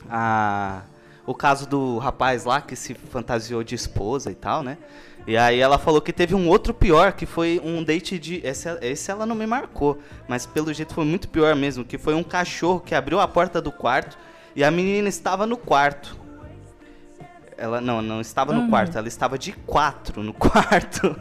a, 0.10 0.84
o 1.32 1.36
caso 1.36 1.68
do 1.68 1.98
rapaz 1.98 2.46
lá 2.46 2.62
que 2.62 2.76
se 2.76 2.94
fantasiou 2.94 3.64
de 3.64 3.74
esposa 3.76 4.32
e 4.32 4.36
tal, 4.36 4.62
né? 4.64 4.78
E 5.28 5.38
aí 5.38 5.60
ela 5.60 5.78
falou 5.78 6.02
que 6.02 6.12
teve 6.12 6.34
um 6.34 6.48
outro 6.50 6.74
pior, 6.74 7.14
que 7.14 7.26
foi 7.28 7.62
um 7.64 7.84
date 7.84 8.18
de. 8.18 8.42
Esse, 8.44 8.68
esse 8.82 9.12
ela 9.12 9.26
não 9.26 9.36
me 9.36 9.46
marcou, 9.46 10.00
mas 10.28 10.46
pelo 10.48 10.74
jeito 10.74 10.94
foi 10.96 11.06
muito 11.06 11.28
pior 11.30 11.56
mesmo, 11.56 11.86
que 11.86 11.98
foi 11.98 12.16
um 12.16 12.24
cachorro 12.24 12.80
que 12.80 12.96
abriu 12.96 13.20
a 13.20 13.28
porta 13.28 13.62
do 13.62 13.72
quarto 13.72 14.18
E 14.56 14.64
a 14.64 14.72
menina 14.72 15.08
estava 15.08 15.46
no 15.46 15.58
quarto. 15.58 16.20
Ela 17.58 17.80
não, 17.80 18.02
não 18.02 18.20
estava 18.20 18.52
no 18.54 18.62
Uhum. 18.62 18.70
quarto, 18.72 18.98
ela 18.98 19.08
estava 19.08 19.38
de 19.38 19.52
quatro 19.52 20.24
no 20.24 20.34
quarto. 20.34 21.16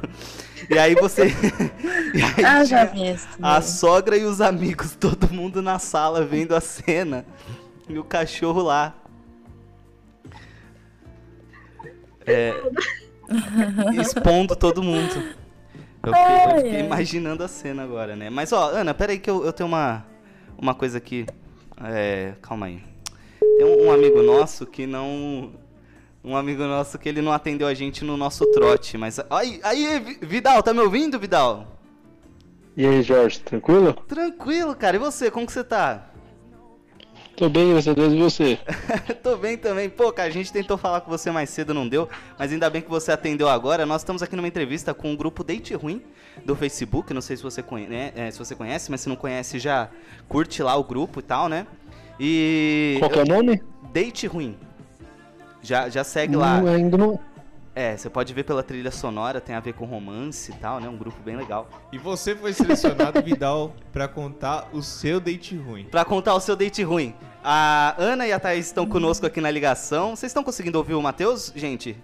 E 0.71 0.79
aí 0.79 0.95
você. 0.95 1.27
e 2.15 2.23
aí 2.23 2.45
Ah, 2.45 2.65
já 2.65 2.85
vi 2.87 3.11
isso. 3.11 3.29
a 3.43 3.61
sogra 3.61 4.17
e 4.17 4.25
os 4.25 4.41
amigos, 4.41 4.97
todo 4.99 5.29
mundo 5.31 5.61
na 5.61 5.79
sala 5.79 6.25
vendo 6.25 6.55
a 6.57 6.61
cena. 6.61 7.27
E 7.89 7.99
o 7.99 8.05
cachorro 8.05 8.63
lá. 8.63 8.95
É, 12.27 12.55
expondo 14.01 14.55
todo 14.57 14.83
mundo. 14.83 15.15
Eu 16.03 16.15
fiquei, 16.15 16.37
eu 16.37 16.57
fiquei 16.57 16.81
imaginando 16.81 17.45
a 17.45 17.49
cena 17.49 17.83
agora, 17.83 18.17
né? 18.17 18.31
Mas 18.31 18.53
ó, 18.53 18.71
Ana, 18.71 18.95
peraí 18.95 19.19
que 19.19 19.29
eu, 19.31 19.45
eu 19.45 19.53
tenho 19.53 19.69
uma, 19.69 20.05
uma 20.57 20.75
coisa 20.75 20.99
aqui. 20.99 21.27
É, 21.83 22.35
calma 22.41 22.67
aí. 22.67 22.83
Tem 23.41 23.65
um, 23.67 23.87
um 23.87 23.93
amigo 23.93 24.23
nosso 24.23 24.67
que 24.67 24.87
não. 24.87 25.53
Um 26.23 26.37
amigo 26.37 26.63
nosso 26.65 26.99
que 26.99 27.09
ele 27.09 27.23
não 27.23 27.33
atendeu 27.33 27.67
a 27.67 27.73
gente 27.73 28.05
no 28.05 28.17
nosso 28.17 28.45
trote, 28.53 28.99
mas. 28.99 29.19
Aí, 29.31 29.61
aí, 29.63 29.99
Vi- 30.01 30.19
Vidal, 30.23 30.63
tá 30.63 30.73
me 30.75 30.81
ouvindo, 30.81 31.19
Vidal? 31.19 31.79
E 32.77 32.87
aí, 32.87 33.03
Jorge, 33.03 33.41
tranquilo? 33.41 33.95
Tranquilo, 34.07 34.75
cara. 34.75 34.97
E 34.97 34.99
você, 34.99 35.31
como 35.31 35.47
que 35.47 35.53
você 35.53 35.65
tá? 35.65 36.10
Tô 37.41 37.49
bem, 37.49 37.71
graças 37.71 37.89
a 37.89 37.95
Deus, 37.95 38.13
e 38.13 38.19
você? 38.19 38.59
Tô 39.25 39.35
bem 39.35 39.57
também. 39.57 39.89
Pô, 39.89 40.13
cara, 40.13 40.29
a 40.29 40.31
gente 40.31 40.53
tentou 40.53 40.77
falar 40.77 41.01
com 41.01 41.11
você 41.11 41.31
mais 41.31 41.49
cedo, 41.49 41.73
não 41.73 41.89
deu. 41.89 42.07
Mas 42.39 42.53
ainda 42.53 42.69
bem 42.69 42.83
que 42.83 42.91
você 42.91 43.13
atendeu 43.13 43.49
agora. 43.49 43.87
Nós 43.87 44.03
estamos 44.03 44.23
aqui 44.23 44.37
numa 44.37 44.47
entrevista 44.47 44.93
com 44.93 45.11
o 45.11 45.17
grupo 45.17 45.43
Date 45.43 45.73
Ruim 45.73 46.03
do 46.45 46.55
Facebook. 46.55 47.15
Não 47.15 47.23
sei 47.23 47.39
se 47.39 47.43
você, 47.43 47.63
conhe 47.63 47.87
né, 47.87 48.13
é, 48.15 48.31
se 48.31 48.39
você 48.39 48.55
conhece, 48.55 48.91
mas 48.91 49.01
se 49.01 49.09
não 49.09 49.17
conhece, 49.17 49.59
já 49.59 49.89
curte 50.29 50.63
lá 50.63 50.77
o 50.77 50.85
grupo 50.85 51.21
e 51.21 51.23
tal, 51.23 51.49
né? 51.49 51.67
E. 52.21 52.97
Qual 52.99 53.11
que 53.11 53.19
é 53.19 53.23
o 53.23 53.27
nome? 53.27 53.63
Date 53.91 54.27
Ruim. 54.27 54.55
Já, 55.63 55.89
já 55.89 56.05
segue 56.05 56.37
lá. 56.37 56.61
Não, 56.61 56.69
ainda 56.69 56.99
não. 56.99 57.19
É, 57.75 57.97
você 57.97 58.11
pode 58.11 58.35
ver 58.35 58.43
pela 58.43 58.63
trilha 58.65 58.91
sonora, 58.91 59.41
tem 59.41 59.55
a 59.55 59.61
ver 59.61 59.75
com 59.75 59.85
romance 59.85 60.51
e 60.51 60.55
tal, 60.57 60.81
né? 60.81 60.89
Um 60.89 60.97
grupo 60.97 61.21
bem 61.23 61.37
legal. 61.37 61.69
E 61.93 61.99
você 61.99 62.35
foi 62.35 62.53
selecionado, 62.53 63.23
Vidal, 63.23 63.75
pra 63.93 64.09
contar 64.09 64.69
o 64.73 64.83
seu 64.83 65.21
date 65.21 65.57
ruim. 65.57 65.85
Pra 65.85 66.05
contar 66.05 66.35
o 66.35 66.41
seu 66.41 66.57
date 66.57 66.83
ruim. 66.83 67.15
A 67.45 67.95
Ana 67.97 68.27
e 68.27 68.33
a 68.33 68.41
Thaís 68.41 68.67
estão 68.67 68.87
conosco 68.87 69.25
aqui 69.25 69.41
na 69.41 69.51
ligação. 69.51 70.17
Vocês 70.17 70.31
estão 70.31 70.43
conseguindo 70.43 70.79
ouvir 70.79 70.95
o 70.95 71.03
Matheus, 71.03 71.53
gente? 71.55 71.97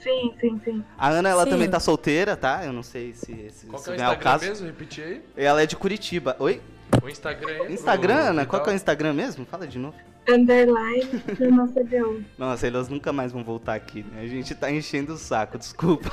Sim, 0.00 0.32
sim, 0.40 0.60
sim. 0.64 0.84
A 0.96 1.10
Ana, 1.10 1.28
ela 1.28 1.44
Sim. 1.44 1.50
também 1.50 1.68
tá 1.68 1.78
solteira, 1.78 2.34
tá? 2.34 2.64
Eu 2.64 2.72
não 2.72 2.82
sei 2.82 3.12
se, 3.12 3.50
se, 3.50 3.66
Qual 3.66 3.78
se 3.78 3.84
que 3.84 3.90
é 3.90 3.92
o 3.92 3.96
Instagram 3.96 4.18
caso. 4.22 4.44
mesmo? 4.46 4.66
Repetir 4.66 5.04
aí. 5.04 5.22
Ela 5.36 5.62
é 5.62 5.66
de 5.66 5.76
Curitiba. 5.76 6.36
Oi? 6.38 6.62
O 7.02 7.08
Instagram 7.08 7.64
aí. 7.64 7.74
Instagram, 7.74 8.14
Ana? 8.14 8.46
Qual 8.46 8.62
que 8.62 8.70
é 8.70 8.72
o. 8.72 8.76
Instagram 8.76 9.12
mesmo? 9.12 9.44
Fala 9.44 9.66
de 9.66 9.78
novo. 9.78 9.94
Underline 10.34 11.04
do 11.38 11.50
nosso 11.50 11.82
Deus. 11.84 12.22
Nossa, 12.38 12.66
elas 12.66 12.88
nunca 12.88 13.12
mais 13.12 13.32
vão 13.32 13.42
voltar 13.44 13.74
aqui, 13.74 14.04
né? 14.12 14.22
A 14.22 14.26
gente 14.26 14.54
tá 14.54 14.70
enchendo 14.70 15.14
o 15.14 15.16
saco, 15.18 15.58
desculpa. 15.58 16.10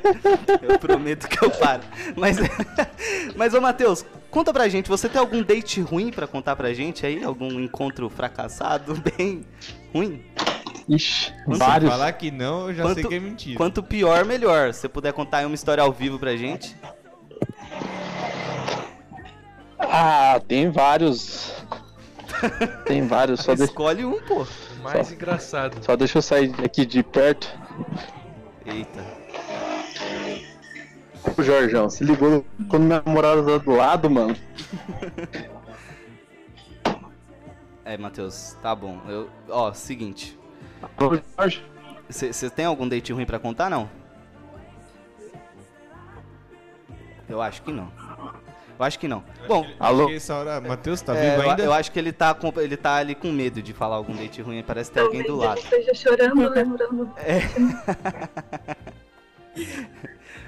eu 0.62 0.78
prometo 0.78 1.28
que 1.28 1.44
eu 1.44 1.50
paro. 1.50 1.82
Mas, 2.16 2.36
mas 3.36 3.54
ô 3.54 3.60
Matheus, 3.60 4.04
conta 4.30 4.52
pra 4.52 4.68
gente, 4.68 4.88
você 4.88 5.08
tem 5.08 5.20
algum 5.20 5.42
date 5.42 5.80
ruim 5.80 6.10
pra 6.10 6.26
contar 6.26 6.56
pra 6.56 6.72
gente 6.74 7.04
aí? 7.06 7.22
Algum 7.22 7.60
encontro 7.60 8.08
fracassado, 8.08 8.94
bem 9.16 9.44
ruim? 9.94 10.22
Ixi, 10.88 11.32
Quanto 11.44 11.52
Se 11.58 11.58
vários. 11.64 11.90
falar 11.90 12.12
que 12.14 12.30
não, 12.32 12.68
eu 12.68 12.74
já 12.74 12.82
Quanto- 12.82 12.94
sei 12.94 13.04
que 13.04 13.14
é 13.14 13.20
mentira. 13.20 13.56
Quanto 13.56 13.82
pior, 13.82 14.24
melhor. 14.24 14.72
Se 14.74 14.80
você 14.80 14.88
puder 14.88 15.12
contar 15.12 15.38
aí 15.38 15.46
uma 15.46 15.54
história 15.54 15.82
ao 15.84 15.92
vivo 15.92 16.18
pra 16.18 16.34
gente. 16.36 16.74
Ah, 19.78 20.40
tem 20.46 20.70
vários. 20.70 21.52
Tem 22.84 23.06
vários, 23.06 23.40
só. 23.40 23.52
Escolhe 23.54 24.04
um, 24.04 24.20
pô. 24.22 24.46
Mais 24.82 25.12
engraçado. 25.12 25.82
só 25.84 25.96
deixa 25.96 26.18
eu 26.18 26.22
sair 26.22 26.54
aqui 26.64 26.86
de 26.86 27.02
perto. 27.02 27.48
Eita. 28.64 29.04
O 31.36 31.42
Jorjão, 31.42 31.90
se 31.90 32.02
ligou 32.02 32.44
quando 32.68 32.84
minha 32.84 33.02
namorada 33.04 33.42
tá 33.44 33.58
do 33.58 33.70
lado, 33.72 34.10
mano. 34.10 34.36
É, 37.82 37.98
Matheus, 37.98 38.56
tá 38.62 38.72
bom. 38.72 39.00
Eu, 39.08 39.28
ó, 39.48 39.72
seguinte. 39.72 40.38
Ô, 40.96 41.18
Jorge, 41.36 41.64
Você 42.08 42.48
tem 42.48 42.64
algum 42.64 42.88
date 42.88 43.12
ruim 43.12 43.26
pra 43.26 43.36
contar, 43.36 43.68
não? 43.68 43.90
Eu 47.28 47.42
acho 47.42 47.62
que 47.62 47.72
não. 47.72 47.90
Eu 48.80 48.84
acho 48.84 48.98
que 48.98 49.06
não. 49.06 49.22
Bom, 49.46 49.66
Alô? 49.78 50.06
Que 50.06 50.14
essa 50.14 50.34
hora, 50.34 50.58
Matheus, 50.58 51.02
tá 51.02 51.14
é, 51.14 51.32
vivo 51.32 51.42
eu, 51.42 51.50
ainda? 51.50 51.62
eu 51.64 51.70
acho 51.70 51.92
que 51.92 51.98
ele 51.98 52.12
tá, 52.12 52.32
com, 52.32 52.50
ele 52.56 52.78
tá 52.78 52.94
ali 52.94 53.14
com 53.14 53.30
medo 53.30 53.60
de 53.60 53.74
falar 53.74 53.96
algum 53.96 54.16
date 54.16 54.40
ruim. 54.40 54.62
Parece 54.62 54.90
ter 54.90 55.00
alguém 55.00 55.22
do 55.22 55.36
lado. 55.36 55.58
ele 55.58 55.66
esteja 55.82 55.92
chorando, 55.92 56.48
lembrando. 56.48 57.12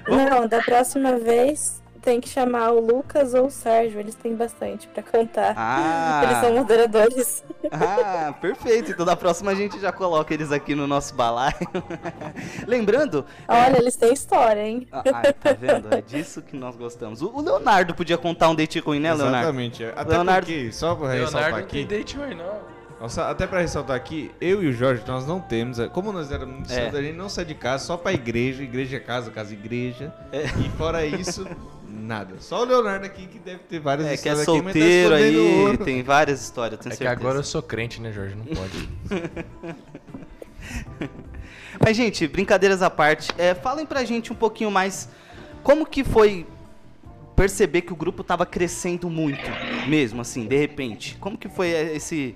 Não, 0.09 0.47
da 0.47 0.63
próxima 0.63 1.19
vez 1.19 1.82
tem 2.03 2.19
que 2.19 2.27
chamar 2.27 2.71
o 2.71 2.79
Lucas 2.79 3.33
ou 3.33 3.47
o 3.47 3.49
Sérgio, 3.51 3.99
eles 3.99 4.13
têm 4.13 4.35
bastante 4.35 4.87
pra 4.89 5.01
contar. 5.01 5.55
Eles 6.23 6.37
são 6.39 6.49
Ah, 6.49 6.59
moderadores. 6.59 7.43
ah, 7.71 8.33
perfeito. 8.41 8.91
Então 8.91 9.05
da 9.05 9.15
próxima 9.15 9.51
a 9.51 9.55
gente 9.55 9.79
já 9.79 9.91
coloca 9.91 10.33
eles 10.33 10.51
aqui 10.51 10.75
no 10.75 10.85
nosso 10.85 11.15
balaio. 11.15 11.55
Lembrando, 12.67 13.25
Olha, 13.47 13.77
eles 13.77 13.95
têm 13.95 14.13
história, 14.13 14.61
hein? 14.61 14.87
Ah, 14.91 15.01
tá 15.33 15.53
vendo? 15.57 15.93
É 15.93 16.01
disso 16.01 16.41
que 16.41 16.55
nós 16.57 16.75
gostamos. 16.75 17.21
O 17.21 17.39
Leonardo 17.41 17.95
podia 17.95 18.17
contar 18.17 18.49
um 18.49 18.55
date 18.55 18.79
ruim, 18.79 18.99
né, 18.99 19.13
Leonardo? 19.13 19.37
Exatamente. 19.37 19.83
Até 19.95 20.11
Leonardo- 20.11 20.45
porque, 20.47 20.71
só 20.71 20.95
pra 20.95 21.09
ressaltar 21.11 21.33
Leonardo 21.41 21.57
não 21.61 21.67
tem 21.67 21.81
aqui, 21.83 21.95
date 21.95 22.17
ruim, 22.17 22.35
não. 22.35 22.72
Nossa, 23.03 23.29
até 23.29 23.45
pra 23.45 23.59
ressaltar 23.59 23.97
aqui, 23.97 24.31
eu 24.39 24.63
e 24.63 24.67
o 24.67 24.71
Jorge, 24.73 25.03
nós 25.05 25.27
não 25.27 25.41
temos, 25.41 25.77
como 25.91 26.13
nós 26.13 26.31
éramos 26.31 26.55
muito 26.55 26.71
É. 26.71 26.85
cedo, 26.85 26.95
a 26.97 27.01
gente 27.01 27.17
não 27.17 27.27
sai 27.27 27.43
de 27.43 27.53
casa, 27.53 27.83
só 27.85 27.97
pra 27.97 28.13
igreja, 28.13 28.63
igreja 28.63 28.95
é 28.95 28.99
casa, 29.01 29.29
casa 29.29 29.51
é 29.53 29.57
igreja, 29.57 30.13
É. 30.31 30.45
e 30.45 30.69
fora 30.77 31.05
isso, 31.05 31.45
nada. 31.89 32.35
Só 32.39 32.61
o 32.61 32.65
Leonardo 32.65 33.05
aqui 33.05 33.27
que 33.27 33.39
deve 33.39 33.59
ter 33.59 33.79
várias 33.79 34.07
É, 34.07 34.15
que 34.15 34.29
é 34.29 34.33
histórias 34.33 34.47
aqui, 34.47 34.61
mas 34.61 34.73
tá 34.73 34.79
solteiro 34.79 35.15
escondendo 35.15 35.41
aí, 35.41 35.61
ouro. 35.65 35.77
tem 35.83 36.01
várias 36.01 36.41
histórias, 36.41 36.79
tenho 36.79 36.93
É 36.93 36.95
que 36.95 37.03
certeza. 37.03 37.19
agora 37.21 37.39
eu 37.39 37.43
sou 37.43 37.61
crente, 37.61 37.99
né, 38.01 38.09
Jorge? 38.13 38.35
Não 38.35 38.45
pode. 38.45 38.89
Mas, 41.85 41.97
gente, 41.97 42.25
brincadeiras 42.27 42.81
à 42.81 42.89
parte, 42.89 43.29
é, 43.37 43.53
falem 43.53 43.85
pra 43.85 44.05
gente 44.05 44.31
um 44.31 44.35
pouquinho 44.35 44.71
mais 44.71 45.09
como 45.61 45.85
que 45.85 46.05
foi 46.05 46.45
perceber 47.43 47.81
que 47.81 47.91
o 47.91 47.95
grupo 47.95 48.23
tava 48.23 48.45
crescendo 48.45 49.09
muito, 49.09 49.43
mesmo, 49.89 50.21
assim, 50.21 50.47
de 50.47 50.55
repente. 50.55 51.17
Como 51.19 51.37
que 51.37 51.49
foi 51.49 51.71
é, 51.71 51.93
esse 51.93 52.35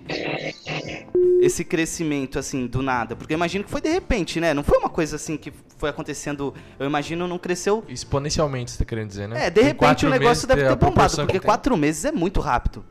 esse 1.39 1.63
crescimento, 1.63 2.37
assim, 2.37 2.67
do 2.67 2.81
nada? 2.81 3.15
Porque 3.15 3.33
eu 3.33 3.37
imagino 3.37 3.63
que 3.63 3.69
foi 3.69 3.79
de 3.79 3.87
repente, 3.87 4.41
né? 4.41 4.53
Não 4.53 4.63
foi 4.63 4.77
uma 4.77 4.89
coisa 4.89 5.15
assim 5.15 5.37
que 5.37 5.53
foi 5.77 5.89
acontecendo, 5.89 6.53
eu 6.77 6.85
imagino, 6.85 7.25
não 7.25 7.39
cresceu... 7.39 7.85
Exponencialmente, 7.87 8.71
você 8.71 8.79
tá 8.79 8.83
querendo 8.83 9.07
dizer, 9.07 9.29
né? 9.29 9.45
É, 9.45 9.49
de 9.49 9.61
Em 9.61 9.63
repente 9.63 10.05
o 10.05 10.09
negócio 10.09 10.45
deve 10.45 10.67
ter 10.67 10.75
bombado, 10.75 11.15
porque 11.15 11.39
quatro 11.39 11.77
meses 11.77 12.03
é 12.03 12.11
muito 12.11 12.41
rápido. 12.41 12.83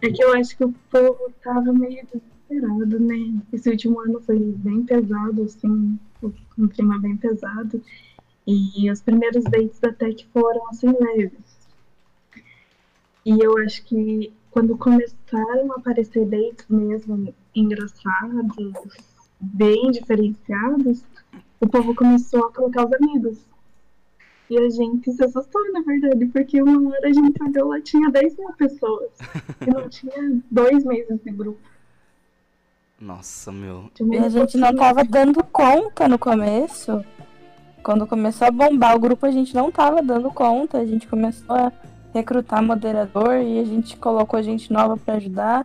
É 0.00 0.10
que 0.10 0.24
eu 0.24 0.32
acho 0.32 0.56
que 0.56 0.64
o 0.64 0.72
povo 0.90 1.30
tava 1.44 1.74
meio 1.74 2.06
desesperado, 2.06 3.00
né? 3.00 3.34
Esse 3.52 3.68
último 3.68 4.00
ano 4.00 4.18
foi 4.22 4.38
bem 4.38 4.82
pesado, 4.82 5.42
assim, 5.42 5.98
um 6.56 6.68
clima 6.68 6.98
bem 7.00 7.18
pesado. 7.18 7.82
E 8.46 8.90
os 8.90 9.02
primeiros 9.02 9.44
dates 9.44 9.82
até 9.82 10.12
que 10.12 10.26
foram, 10.28 10.68
assim, 10.68 10.92
leves. 11.00 11.56
E 13.24 13.40
eu 13.40 13.58
acho 13.58 13.84
que 13.84 14.32
quando 14.52 14.78
começaram 14.78 15.72
a 15.72 15.76
aparecer 15.76 16.24
dates 16.24 16.66
mesmo 16.68 17.34
engraçados, 17.54 18.74
bem 19.40 19.90
diferenciados, 19.90 21.02
o 21.60 21.66
povo 21.66 21.94
começou 21.94 22.46
a 22.46 22.52
colocar 22.52 22.86
os 22.86 22.92
amigos. 22.92 23.38
E 24.48 24.56
a 24.56 24.70
gente 24.70 25.12
se 25.12 25.24
assustou, 25.24 25.60
na 25.72 25.80
verdade, 25.80 26.26
porque 26.26 26.62
uma 26.62 26.90
hora 26.90 27.08
a 27.08 27.12
gente 27.12 27.42
olhou 27.42 27.68
lá, 27.68 27.80
tinha 27.80 28.08
10 28.08 28.36
mil 28.38 28.52
pessoas. 28.52 29.10
E 29.60 29.70
não 29.70 29.88
tinha 29.88 30.40
dois 30.48 30.84
meses 30.84 31.20
de 31.20 31.30
grupo. 31.32 31.58
Nossa, 33.00 33.50
meu. 33.50 33.90
E 34.00 34.16
a 34.18 34.28
gente 34.28 34.56
não 34.56 34.74
tava 34.74 35.04
dando 35.04 35.42
conta 35.42 36.08
no 36.08 36.18
começo. 36.18 37.04
Quando 37.86 38.04
começou 38.04 38.48
a 38.48 38.50
bombar 38.50 38.96
o 38.96 38.98
grupo, 38.98 39.24
a 39.26 39.30
gente 39.30 39.54
não 39.54 39.70
tava 39.70 40.02
dando 40.02 40.28
conta. 40.32 40.78
A 40.78 40.84
gente 40.84 41.06
começou 41.06 41.54
a 41.54 41.70
recrutar 42.12 42.60
moderador 42.60 43.36
e 43.36 43.60
a 43.60 43.64
gente 43.64 43.96
colocou 43.96 44.42
gente 44.42 44.72
nova 44.72 44.96
pra 44.96 45.14
ajudar. 45.14 45.64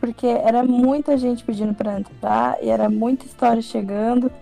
Porque 0.00 0.26
era 0.26 0.64
muita 0.64 1.16
gente 1.16 1.44
pedindo 1.44 1.72
pra 1.72 2.00
entrar 2.00 2.58
e 2.60 2.68
era 2.68 2.90
muita 2.90 3.24
história 3.24 3.62
chegando. 3.62 4.32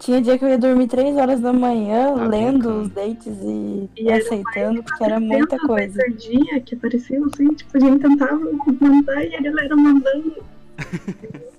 Tinha 0.00 0.20
dia 0.20 0.36
que 0.36 0.44
eu 0.44 0.48
ia 0.48 0.58
dormir 0.58 0.88
três 0.88 1.16
horas 1.16 1.38
da 1.38 1.52
manhã 1.52 2.16
Tá 2.16 2.24
lendo 2.26 2.80
os 2.80 2.88
dates 2.88 3.38
e, 3.40 3.88
E 3.96 4.10
aceitando, 4.10 4.82
porque 4.82 5.04
era 5.04 5.20
muita 5.20 5.56
400 5.60 5.66
coisa. 5.68 6.02
por 6.02 6.10
dia 6.16 6.60
que 6.62 6.74
apareciam 6.74 7.26
assim, 7.26 7.54
tipo, 7.54 7.76
a 7.76 7.80
gente 7.80 8.02
tentava 8.02 8.40
mandar 8.80 9.24
e 9.24 9.36
a 9.36 9.40
galera 9.40 9.76
mandando. 9.76 10.42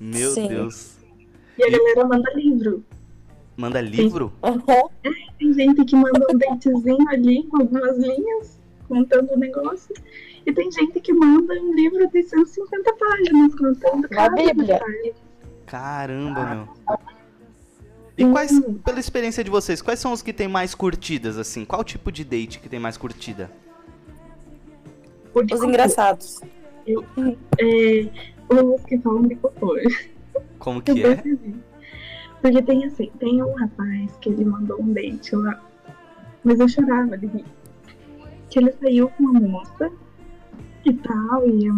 Meu 0.00 0.30
Sim. 0.30 0.48
Deus. 0.48 0.96
E 1.58 1.64
a 1.64 1.70
galera 1.70 2.06
manda 2.06 2.32
livro. 2.34 2.82
Manda 3.56 3.80
livro? 3.80 4.32
Uhum. 4.42 4.88
Tem 5.38 5.52
gente 5.52 5.84
que 5.84 5.96
manda 5.96 6.26
um 6.32 6.36
datezinho 6.38 7.08
ali 7.08 7.44
com 7.44 7.58
algumas 7.58 7.96
linhas, 7.98 8.60
contando 8.88 9.32
o 9.32 9.38
negócio. 9.38 9.94
E 10.44 10.52
tem 10.52 10.70
gente 10.70 11.00
que 11.00 11.12
manda 11.12 11.54
um 11.54 11.74
livro 11.74 12.08
de 12.10 12.22
150 12.22 12.94
páginas 12.94 13.54
contando 13.54 14.08
cada 14.08 14.34
bíblia. 14.34 14.74
detalhe. 14.74 15.14
Caramba, 15.66 16.44
meu. 16.54 16.68
E 18.16 18.24
quais, 18.30 18.60
pela 18.84 19.00
experiência 19.00 19.42
de 19.42 19.50
vocês, 19.50 19.82
quais 19.82 19.98
são 19.98 20.12
os 20.12 20.22
que 20.22 20.32
tem 20.32 20.46
mais 20.46 20.74
curtidas, 20.74 21.36
assim? 21.38 21.64
Qual 21.64 21.82
tipo 21.82 22.12
de 22.12 22.22
date 22.24 22.60
que 22.60 22.68
tem 22.68 22.78
mais 22.78 22.96
curtida? 22.96 23.50
Os 25.34 25.62
engraçados. 25.62 26.40
É, 26.86 28.08
os 28.48 28.82
que 28.82 28.98
falam 28.98 29.22
de 29.22 29.34
cocô. 29.36 29.76
Como 30.58 30.78
Eu 30.78 30.82
que 30.82 31.02
é? 31.02 31.16
percebi. 31.16 31.56
Porque 32.44 32.60
tem 32.60 32.84
assim, 32.84 33.10
tem 33.18 33.42
um 33.42 33.54
rapaz 33.54 34.18
que 34.20 34.28
ele 34.28 34.44
mandou 34.44 34.78
um 34.78 34.92
date 34.92 35.34
lá, 35.34 35.58
mas 36.44 36.60
eu 36.60 36.68
chorava 36.68 37.16
de 37.16 37.26
rir. 37.26 37.46
Que 38.50 38.58
ele 38.58 38.70
saiu 38.72 39.08
com 39.08 39.22
uma 39.22 39.40
moça 39.40 39.90
e 40.84 40.92
tal, 40.92 41.48
e, 41.48 41.70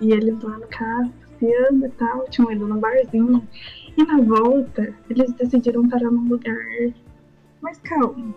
e 0.00 0.12
eles 0.12 0.42
lá 0.42 0.56
no 0.56 0.66
carro, 0.68 1.12
passeando 1.20 1.84
e 1.84 1.90
tal, 1.90 2.24
tinham 2.30 2.50
ido 2.50 2.66
num 2.66 2.80
barzinho. 2.80 3.46
E 3.94 4.04
na 4.04 4.22
volta, 4.22 4.94
eles 5.10 5.34
decidiram 5.34 5.86
parar 5.86 6.10
num 6.10 6.26
lugar 6.26 6.64
mais 7.60 7.78
calmo. 7.80 8.34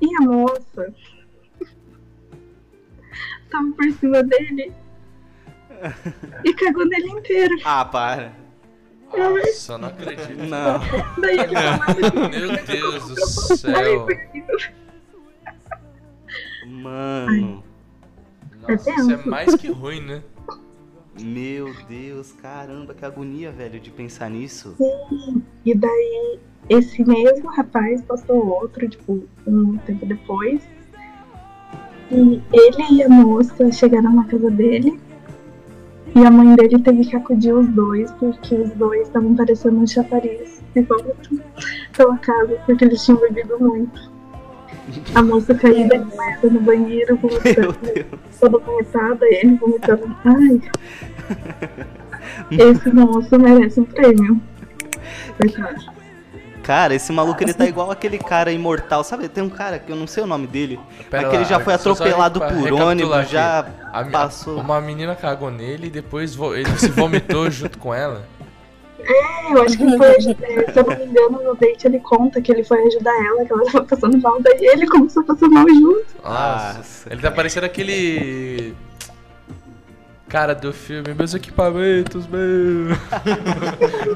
E 0.00 0.06
a 0.18 0.20
moça 0.20 0.94
tava 3.50 3.72
por 3.72 3.90
cima 3.94 4.22
dele 4.22 4.72
e 6.46 6.54
cagou 6.54 6.86
nele 6.86 7.10
inteiro. 7.10 7.56
Ah, 7.64 7.84
para. 7.84 8.39
Nossa, 9.16 9.72
eu 9.72 9.78
não 9.78 9.88
acredito. 9.88 10.42
Não. 10.48 10.80
Daí 11.20 11.38
ele 11.38 11.54
falava 11.54 11.84
assim, 11.90 12.38
Meu 12.38 12.64
Deus 12.66 13.08
do 13.08 13.26
céu. 13.56 14.06
Mano. 16.66 17.64
Nossa, 18.68 18.90
isso 18.90 19.10
é 19.10 19.16
mais 19.26 19.54
que 19.56 19.70
ruim, 19.70 20.00
né? 20.00 20.22
Meu 21.20 21.74
Deus, 21.88 22.32
caramba, 22.32 22.94
que 22.94 23.04
agonia, 23.04 23.50
velho, 23.50 23.78
de 23.80 23.90
pensar 23.90 24.30
nisso. 24.30 24.76
E 25.64 25.74
daí, 25.74 26.38
esse 26.68 27.04
mesmo 27.04 27.50
rapaz 27.50 28.00
postou 28.02 28.46
outro, 28.46 28.88
tipo, 28.88 29.24
um 29.46 29.76
tempo 29.78 30.06
depois. 30.06 30.62
E 32.10 32.42
ele 32.52 32.92
e 32.92 33.02
a 33.02 33.08
moça 33.08 33.70
chegaram 33.70 34.14
na 34.14 34.24
casa 34.24 34.50
dele. 34.50 34.98
E 36.14 36.24
a 36.24 36.30
mãe 36.30 36.54
dele 36.56 36.78
teve 36.80 37.04
que 37.04 37.16
acudir 37.16 37.52
os 37.52 37.68
dois, 37.68 38.10
porque 38.12 38.54
os 38.54 38.70
dois 38.72 39.02
estavam 39.02 39.34
parecendo 39.36 39.76
um 39.76 39.86
chafariz 39.86 40.60
de 40.74 40.82
volta 40.82 41.14
pela 41.96 42.18
casa, 42.18 42.56
porque 42.66 42.84
eles 42.84 43.04
tinham 43.04 43.20
bebido 43.20 43.58
muito. 43.60 44.10
A 45.14 45.22
moça 45.22 45.54
caída 45.54 45.98
de 45.98 46.16
merda 46.16 46.50
no 46.50 46.60
banheiro, 46.60 47.16
vomitando, 47.16 47.78
toda 48.40 48.58
vomitada, 48.58 49.24
ele 49.26 49.54
vomitando. 49.56 50.16
Ai. 50.24 50.60
Esse 52.50 52.92
moço 52.92 53.38
merece 53.38 53.80
um 53.80 53.84
prêmio. 53.84 54.40
Coitado. 55.36 55.99
Cara, 56.62 56.94
esse 56.94 57.10
maluco 57.12 57.42
ele 57.42 57.54
tá 57.54 57.66
igual 57.66 57.90
aquele 57.90 58.18
cara 58.18 58.52
imortal. 58.52 59.02
Sabe, 59.02 59.28
tem 59.28 59.42
um 59.42 59.48
cara 59.50 59.78
que 59.78 59.90
eu 59.90 59.96
não 59.96 60.06
sei 60.06 60.22
o 60.22 60.26
nome 60.26 60.46
dele. 60.46 60.78
Pera 61.10 61.22
mas 61.24 61.30
que 61.30 61.36
ele 61.36 61.44
já 61.46 61.58
foi 61.60 61.74
atropelado 61.74 62.40
por 62.40 62.72
ônibus, 62.72 63.12
aqui. 63.12 63.32
já 63.32 63.66
A 63.92 64.04
passou. 64.04 64.58
Uma 64.60 64.80
menina 64.80 65.16
cagou 65.16 65.50
nele 65.50 65.86
e 65.86 65.90
depois 65.90 66.34
vo- 66.34 66.54
ele 66.54 66.70
se 66.78 66.88
vomitou 66.90 67.48
junto 67.50 67.78
com 67.78 67.92
ela. 67.94 68.24
É, 69.02 69.52
eu 69.52 69.62
acho 69.62 69.78
que 69.78 69.96
foi, 69.96 70.08
é, 70.08 70.20
se 70.20 70.78
eu 70.78 70.84
não 70.86 70.96
me 70.98 71.04
engano, 71.06 71.42
no 71.42 71.54
date 71.56 71.86
ele 71.86 71.98
conta 72.00 72.40
que 72.42 72.52
ele 72.52 72.62
foi 72.62 72.78
ajudar 72.86 73.14
ela, 73.26 73.46
que 73.46 73.52
ela 73.52 73.64
tava 73.64 73.84
passando 73.86 74.18
mal, 74.20 74.40
daí 74.42 74.58
ele 74.60 74.86
começou 74.86 75.22
a 75.22 75.26
passar 75.26 75.48
mal 75.48 75.66
junto. 75.68 76.04
Nossa. 76.22 76.74
Nossa, 76.78 77.08
Ele 77.12 77.22
tá 77.22 77.30
parecendo 77.30 77.64
aquele. 77.64 78.74
Cara 80.30 80.54
do 80.54 80.72
filme, 80.72 81.12
meus 81.12 81.34
equipamentos, 81.34 82.26
meu. 82.28 82.96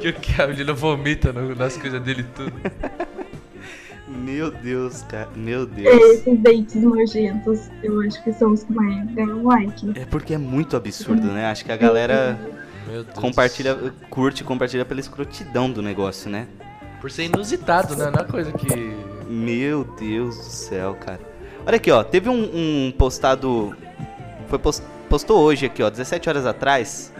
que, 0.00 0.12
que 0.12 0.40
a 0.40 0.46
menina 0.46 0.72
vomita 0.72 1.32
no- 1.32 1.54
nas 1.56 1.76
coisas 1.76 2.00
dele 2.00 2.24
tudo. 2.34 2.52
Meu 4.06 4.50
Deus, 4.50 5.02
cara. 5.02 5.28
Meu 5.34 5.62
É, 5.62 5.66
Deus. 5.66 6.02
esses 6.20 6.38
dates 6.40 6.76
nojentos, 6.76 7.68
eu 7.82 8.00
acho 8.02 8.22
que 8.22 8.32
são 8.32 8.52
os 8.52 8.62
que 8.62 8.72
mais 8.72 9.10
ganham 9.12 9.42
like. 9.44 9.92
É 9.98 10.04
porque 10.06 10.34
é 10.34 10.38
muito 10.38 10.76
absurdo, 10.76 11.26
né? 11.26 11.46
Acho 11.46 11.64
que 11.64 11.72
a 11.72 11.76
galera 11.76 12.38
compartilha, 13.16 13.76
curte, 14.08 14.44
compartilha 14.44 14.84
pela 14.84 15.00
escrotidão 15.00 15.68
do 15.70 15.82
negócio, 15.82 16.30
né? 16.30 16.46
Por 17.00 17.10
ser 17.10 17.24
inusitado, 17.24 17.96
né? 17.96 18.10
Não 18.10 18.20
é 18.20 18.24
coisa 18.24 18.52
que. 18.52 18.94
Meu 19.28 19.82
Deus 19.98 20.36
do 20.36 20.42
céu, 20.44 20.94
cara. 20.94 21.20
Olha 21.66 21.76
aqui, 21.76 21.90
ó. 21.90 22.04
Teve 22.04 22.28
um, 22.28 22.42
um 22.88 22.92
postado. 22.96 23.74
Foi 24.48 24.58
post- 24.60 24.84
postou 25.14 25.40
hoje 25.42 25.66
aqui, 25.66 25.80
ó, 25.80 25.88
17 25.88 26.28
horas 26.28 26.44
atrás. 26.44 27.12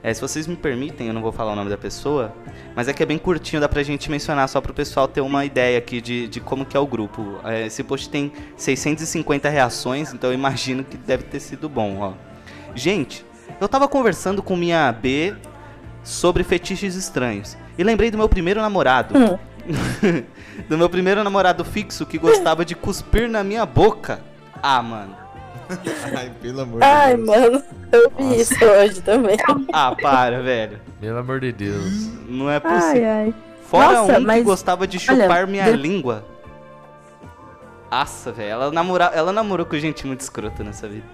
É, 0.00 0.14
se 0.14 0.20
vocês 0.20 0.46
me 0.46 0.54
permitem, 0.54 1.08
eu 1.08 1.12
não 1.12 1.20
vou 1.20 1.32
falar 1.32 1.54
o 1.54 1.56
nome 1.56 1.68
da 1.68 1.76
pessoa. 1.76 2.32
Mas 2.72 2.86
é 2.86 2.92
que 2.92 3.02
é 3.02 3.06
bem 3.06 3.18
curtinho, 3.18 3.60
dá 3.60 3.68
pra 3.68 3.82
gente 3.82 4.08
mencionar 4.08 4.48
só 4.48 4.60
pro 4.60 4.72
pessoal 4.72 5.08
ter 5.08 5.22
uma 5.22 5.44
ideia 5.44 5.76
aqui 5.76 6.00
de, 6.00 6.28
de 6.28 6.38
como 6.38 6.64
que 6.64 6.76
é 6.76 6.80
o 6.80 6.86
grupo. 6.86 7.40
É, 7.42 7.66
esse 7.66 7.82
post 7.82 8.08
tem 8.10 8.32
650 8.56 9.48
reações, 9.48 10.14
então 10.14 10.30
eu 10.30 10.34
imagino 10.34 10.84
que 10.84 10.96
deve 10.96 11.24
ter 11.24 11.40
sido 11.40 11.68
bom, 11.68 11.98
ó. 11.98 12.12
Gente, 12.76 13.26
eu 13.60 13.68
tava 13.68 13.88
conversando 13.88 14.40
com 14.40 14.54
minha 14.54 14.92
B 14.92 15.34
sobre 16.04 16.44
fetiches 16.44 16.94
estranhos. 16.94 17.58
E 17.76 17.82
lembrei 17.82 18.08
do 18.08 18.16
meu 18.16 18.28
primeiro 18.28 18.60
namorado. 18.60 19.16
do 20.70 20.78
meu 20.78 20.88
primeiro 20.88 21.24
namorado 21.24 21.64
fixo 21.64 22.06
que 22.06 22.18
gostava 22.18 22.64
de 22.64 22.76
cuspir 22.76 23.28
na 23.28 23.42
minha 23.42 23.66
boca. 23.66 24.20
Ah, 24.62 24.80
mano. 24.80 25.25
Ai, 26.16 26.32
pelo 26.40 26.60
amor 26.60 26.80
de 26.80 26.86
Ai, 26.86 27.16
Deus. 27.16 27.26
mano, 27.26 27.62
eu 27.92 28.10
vi 28.16 28.40
isso 28.40 28.64
hoje 28.64 29.00
também. 29.02 29.36
Ah, 29.72 29.94
para, 30.00 30.42
velho. 30.42 30.80
Pelo 31.00 31.18
amor 31.18 31.40
de 31.40 31.52
Deus. 31.52 32.08
Não 32.28 32.50
é 32.50 32.54
Ai, 32.56 32.60
possível. 32.60 33.08
ai. 33.10 33.34
Fora 33.64 33.92
Nossa, 34.00 34.12
um 34.12 34.14
que 34.16 34.20
mas- 34.26 34.44
gostava 34.44 34.86
de 34.86 34.98
chupar 34.98 35.28
olha, 35.30 35.46
minha 35.46 35.64
de- 35.64 35.76
língua. 35.76 36.24
Nossa, 37.90 38.32
velho. 38.32 38.50
Ela, 38.50 38.70
namora... 38.70 39.10
ela 39.14 39.32
namorou 39.32 39.66
com 39.66 39.76
gente 39.78 40.06
muito 40.06 40.20
escrota 40.20 40.62
nessa 40.62 40.88
vida. 40.88 41.06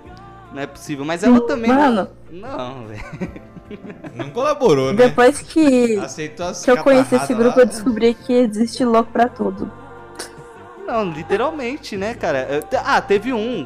Não 0.52 0.60
é 0.62 0.66
possível. 0.66 1.04
Mas 1.04 1.22
ela 1.22 1.40
também. 1.46 1.72
Mano, 1.72 2.08
Não, 2.30 2.86
velho. 2.86 3.02
Não 4.14 4.28
colaborou, 4.30 4.92
né? 4.92 5.06
depois 5.06 5.38
que, 5.40 5.98
que 5.98 6.70
eu 6.70 6.76
conheci 6.82 7.14
esse 7.14 7.32
grupo, 7.32 7.56
lá. 7.56 7.62
eu 7.62 7.66
descobri 7.66 8.12
que 8.12 8.32
existe 8.34 8.84
louco 8.84 9.10
pra 9.10 9.28
tudo. 9.28 9.70
Não, 10.86 11.10
literalmente, 11.10 11.96
né, 11.96 12.12
cara? 12.12 12.62
Ah, 12.84 13.00
teve 13.00 13.32
um. 13.32 13.64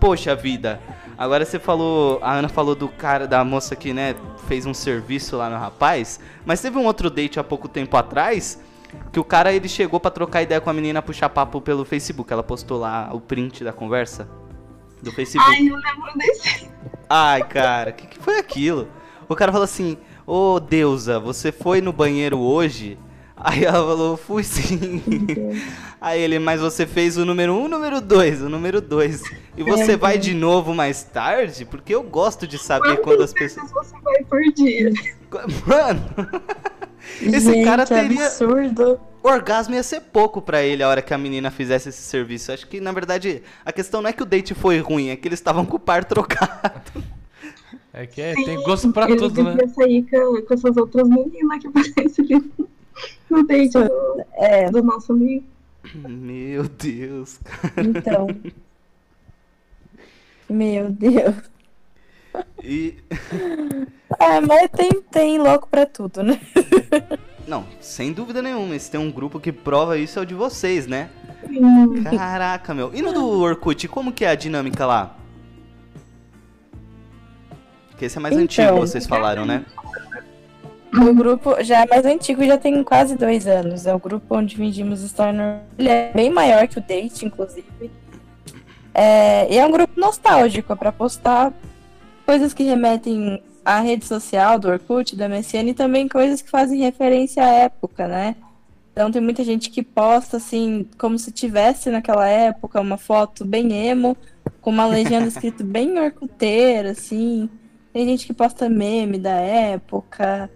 Poxa 0.00 0.34
vida. 0.34 0.80
Agora 1.16 1.44
você 1.44 1.58
falou. 1.58 2.18
A 2.22 2.32
Ana 2.32 2.48
falou 2.48 2.74
do 2.74 2.88
cara, 2.88 3.28
da 3.28 3.44
moça 3.44 3.76
que, 3.76 3.92
né, 3.92 4.16
fez 4.48 4.64
um 4.64 4.72
serviço 4.72 5.36
lá 5.36 5.50
no 5.50 5.58
rapaz. 5.58 6.18
Mas 6.46 6.62
teve 6.62 6.78
um 6.78 6.86
outro 6.86 7.10
date 7.10 7.38
há 7.38 7.44
pouco 7.44 7.68
tempo 7.68 7.94
atrás. 7.96 8.58
Que 9.12 9.20
o 9.20 9.24
cara 9.24 9.52
ele 9.52 9.68
chegou 9.68 10.00
pra 10.00 10.10
trocar 10.10 10.42
ideia 10.42 10.60
com 10.60 10.70
a 10.70 10.72
menina 10.72 11.02
puxar 11.02 11.28
papo 11.28 11.60
pelo 11.60 11.84
Facebook. 11.84 12.32
Ela 12.32 12.42
postou 12.42 12.78
lá 12.78 13.10
o 13.12 13.20
print 13.20 13.62
da 13.62 13.72
conversa 13.72 14.26
do 15.02 15.12
Facebook. 15.12 15.48
Ai, 15.54 15.68
eu 15.68 15.76
lembro 15.76 16.12
desse. 16.16 16.70
Ai, 17.08 17.42
cara, 17.46 17.90
o 17.90 17.92
que, 17.92 18.06
que 18.06 18.18
foi 18.18 18.38
aquilo? 18.38 18.88
O 19.28 19.36
cara 19.36 19.52
falou 19.52 19.64
assim: 19.64 19.98
Ô 20.26 20.58
deusa, 20.58 21.20
você 21.20 21.52
foi 21.52 21.80
no 21.80 21.92
banheiro 21.92 22.38
hoje? 22.38 22.98
Aí 23.42 23.64
ela 23.64 23.78
falou: 23.78 24.16
Fui 24.16 24.44
sim. 24.44 25.02
Aí 26.00 26.20
ele, 26.20 26.38
mas 26.38 26.60
você 26.60 26.86
fez 26.86 27.16
o 27.16 27.24
número 27.24 27.54
1, 27.54 27.64
um, 27.64 27.68
número 27.68 28.00
2, 28.00 28.42
o 28.42 28.48
número 28.48 28.80
2. 28.80 29.22
E 29.56 29.62
você 29.62 29.96
vai 29.96 30.18
de 30.18 30.34
novo 30.34 30.74
mais 30.74 31.02
tarde? 31.02 31.64
Porque 31.64 31.94
eu 31.94 32.02
gosto 32.02 32.46
de 32.46 32.58
saber 32.58 32.98
quando 32.98 33.22
as 33.22 33.32
Quantas 33.32 33.54
pessoas. 33.54 33.70
você 33.70 33.94
vai 34.02 34.24
por 34.24 34.42
dia? 34.54 34.90
Mano, 35.66 36.02
esse 37.20 37.40
Gente, 37.52 37.64
cara 37.64 37.86
teria. 37.86 38.26
absurdo. 38.26 39.00
Orgasmo 39.22 39.74
ia 39.74 39.82
ser 39.82 40.00
pouco 40.00 40.40
pra 40.40 40.62
ele 40.62 40.82
a 40.82 40.88
hora 40.88 41.02
que 41.02 41.12
a 41.12 41.18
menina 41.18 41.50
fizesse 41.50 41.90
esse 41.90 42.00
serviço. 42.02 42.52
Acho 42.52 42.66
que, 42.66 42.80
na 42.80 42.92
verdade, 42.92 43.42
a 43.64 43.72
questão 43.72 44.00
não 44.00 44.08
é 44.08 44.12
que 44.14 44.22
o 44.22 44.26
date 44.26 44.54
foi 44.54 44.78
ruim, 44.80 45.08
é 45.10 45.16
que 45.16 45.28
eles 45.28 45.38
estavam 45.38 45.66
com 45.66 45.76
o 45.76 45.80
par 45.80 46.04
trocado. 46.04 47.02
É 47.92 48.06
que 48.06 48.22
é, 48.22 48.34
tem 48.34 48.62
gosto 48.62 48.90
pra 48.92 49.10
Ele 49.10 49.16
tudo, 49.16 49.42
né? 49.42 49.50
devia 49.50 49.68
sair 49.74 50.06
com, 50.08 50.42
com 50.42 50.54
essas 50.54 50.76
outras 50.76 51.08
meninas 51.08 51.58
que 51.60 51.66
aparecem 51.68 52.24
ali 52.36 52.50
no 53.30 53.46
date 53.46 53.72
do, 53.72 54.24
É, 54.34 54.70
do 54.70 54.82
nosso 54.82 55.12
amigo. 55.12 55.44
Meu 55.94 56.64
Deus, 56.68 57.38
cara. 57.38 57.86
então. 57.86 58.26
Meu 60.48 60.90
Deus. 60.90 61.36
E. 62.62 62.96
É, 64.18 64.40
mas 64.40 64.68
tem, 64.72 65.00
tem 65.02 65.38
louco 65.38 65.68
pra 65.68 65.86
tudo, 65.86 66.22
né? 66.24 66.38
Não, 67.46 67.64
sem 67.80 68.12
dúvida 68.12 68.42
nenhuma. 68.42 68.76
Se 68.78 68.90
tem 68.90 68.98
um 69.00 69.10
grupo 69.10 69.38
que 69.38 69.52
prova 69.52 69.96
isso 69.96 70.18
é 70.18 70.22
o 70.22 70.26
de 70.26 70.34
vocês, 70.34 70.86
né? 70.88 71.08
Hum, 71.48 72.02
Caraca, 72.04 72.74
meu. 72.74 72.90
E 72.92 73.00
no 73.02 73.12
do 73.12 73.24
Orkut, 73.40 73.86
como 73.88 74.12
que 74.12 74.24
é 74.24 74.30
a 74.30 74.34
dinâmica 74.34 74.84
lá? 74.84 75.16
Que 77.96 78.04
esse 78.06 78.18
é 78.18 78.20
mais 78.20 78.34
Então. 78.34 78.44
antigo, 78.44 78.78
vocês 78.80 79.06
falaram, 79.06 79.46
né? 79.46 79.64
O 80.92 81.14
grupo 81.14 81.62
já 81.62 81.82
é 81.82 81.86
mais 81.86 82.04
antigo, 82.04 82.44
já 82.44 82.58
tem 82.58 82.82
quase 82.82 83.16
dois 83.16 83.46
anos. 83.46 83.86
É 83.86 83.94
o 83.94 83.98
grupo 83.98 84.36
onde 84.36 84.56
vendimos 84.56 85.02
Story 85.02 85.36
Ele 85.78 85.88
é 85.88 86.12
bem 86.12 86.30
maior 86.30 86.66
que 86.66 86.78
o 86.78 86.80
Date, 86.82 87.24
inclusive. 87.24 87.90
É, 88.92 89.52
e 89.52 89.56
é 89.56 89.64
um 89.64 89.70
grupo 89.70 89.98
nostálgico, 89.98 90.72
é 90.72 90.76
pra 90.76 90.90
postar 90.90 91.52
coisas 92.26 92.52
que 92.52 92.64
remetem 92.64 93.40
à 93.64 93.80
rede 93.80 94.04
social 94.04 94.58
do 94.58 94.68
Orkut, 94.68 95.14
do 95.14 95.28
MSN 95.28 95.68
e 95.68 95.74
também 95.74 96.08
coisas 96.08 96.42
que 96.42 96.50
fazem 96.50 96.80
referência 96.80 97.44
à 97.44 97.48
época, 97.48 98.08
né? 98.08 98.34
Então 98.92 99.10
tem 99.12 99.22
muita 99.22 99.44
gente 99.44 99.70
que 99.70 99.82
posta 99.82 100.38
assim, 100.38 100.86
como 100.98 101.18
se 101.18 101.30
tivesse 101.30 101.88
naquela 101.90 102.26
época 102.26 102.80
uma 102.80 102.98
foto 102.98 103.44
bem 103.44 103.72
emo, 103.86 104.16
com 104.60 104.70
uma 104.70 104.86
legenda 104.86 105.26
escrito 105.28 105.62
bem 105.62 105.98
orcuteira, 105.98 106.90
assim. 106.90 107.48
Tem 107.92 108.06
gente 108.06 108.26
que 108.26 108.34
posta 108.34 108.68
meme 108.68 109.18
da 109.18 109.34
época. 109.34 110.50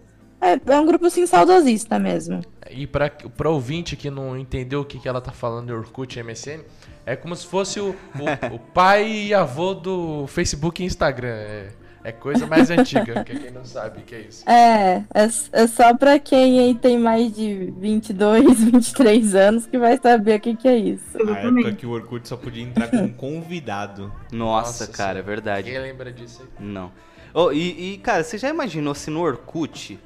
É, 0.44 0.60
é 0.74 0.80
um 0.80 0.84
grupo 0.84 1.06
assim 1.06 1.26
saudosista 1.26 1.98
mesmo. 1.98 2.42
E 2.70 2.86
pra, 2.86 3.08
pra 3.08 3.48
ouvinte 3.48 3.96
que 3.96 4.10
não 4.10 4.36
entendeu 4.36 4.82
o 4.82 4.84
que, 4.84 4.98
que 4.98 5.08
ela 5.08 5.20
tá 5.20 5.32
falando 5.32 5.68
de 5.68 5.72
Orkut 5.72 6.18
e 6.18 6.22
MSN, 6.22 6.60
é 7.06 7.16
como 7.16 7.34
se 7.34 7.46
fosse 7.46 7.80
o, 7.80 7.90
o, 7.90 7.94
o 8.54 8.58
pai 8.58 9.10
e 9.10 9.34
avô 9.34 9.72
do 9.72 10.26
Facebook 10.26 10.82
e 10.82 10.86
Instagram. 10.86 11.28
É, 11.28 11.68
é 12.04 12.12
coisa 12.12 12.46
mais 12.46 12.70
antiga, 12.70 13.24
que 13.24 13.38
quem 13.38 13.50
não 13.50 13.64
sabe 13.64 14.00
o 14.00 14.02
que 14.02 14.14
é 14.14 14.20
isso. 14.20 14.48
É, 14.48 15.02
é, 15.14 15.24
é 15.52 15.66
só 15.66 15.96
pra 15.96 16.18
quem 16.18 16.58
aí 16.58 16.74
tem 16.74 16.98
mais 16.98 17.34
de 17.34 17.72
22, 17.78 18.64
23 18.64 19.32
anos 19.34 19.66
que 19.66 19.78
vai 19.78 19.96
saber 19.96 20.36
o 20.36 20.40
que, 20.40 20.54
que 20.54 20.68
é 20.68 20.76
isso. 20.76 21.16
A 21.16 21.38
época 21.38 21.72
que 21.72 21.86
o 21.86 21.90
Orkut 21.90 22.28
só 22.28 22.36
podia 22.36 22.62
entrar 22.62 22.88
com 22.88 22.98
um 22.98 23.08
convidado. 23.16 24.12
Nossa, 24.30 24.84
Nossa 24.84 24.88
cara, 24.88 25.20
é 25.20 25.22
verdade. 25.22 25.70
Quem 25.70 25.80
lembra 25.80 26.12
disso 26.12 26.42
aí? 26.42 26.48
Não. 26.66 26.92
Oh, 27.32 27.50
e, 27.50 27.94
e, 27.94 27.98
cara, 27.98 28.22
você 28.22 28.36
já 28.36 28.50
imaginou 28.50 28.94
se 28.94 29.10
no 29.10 29.22
Orkut 29.22 29.98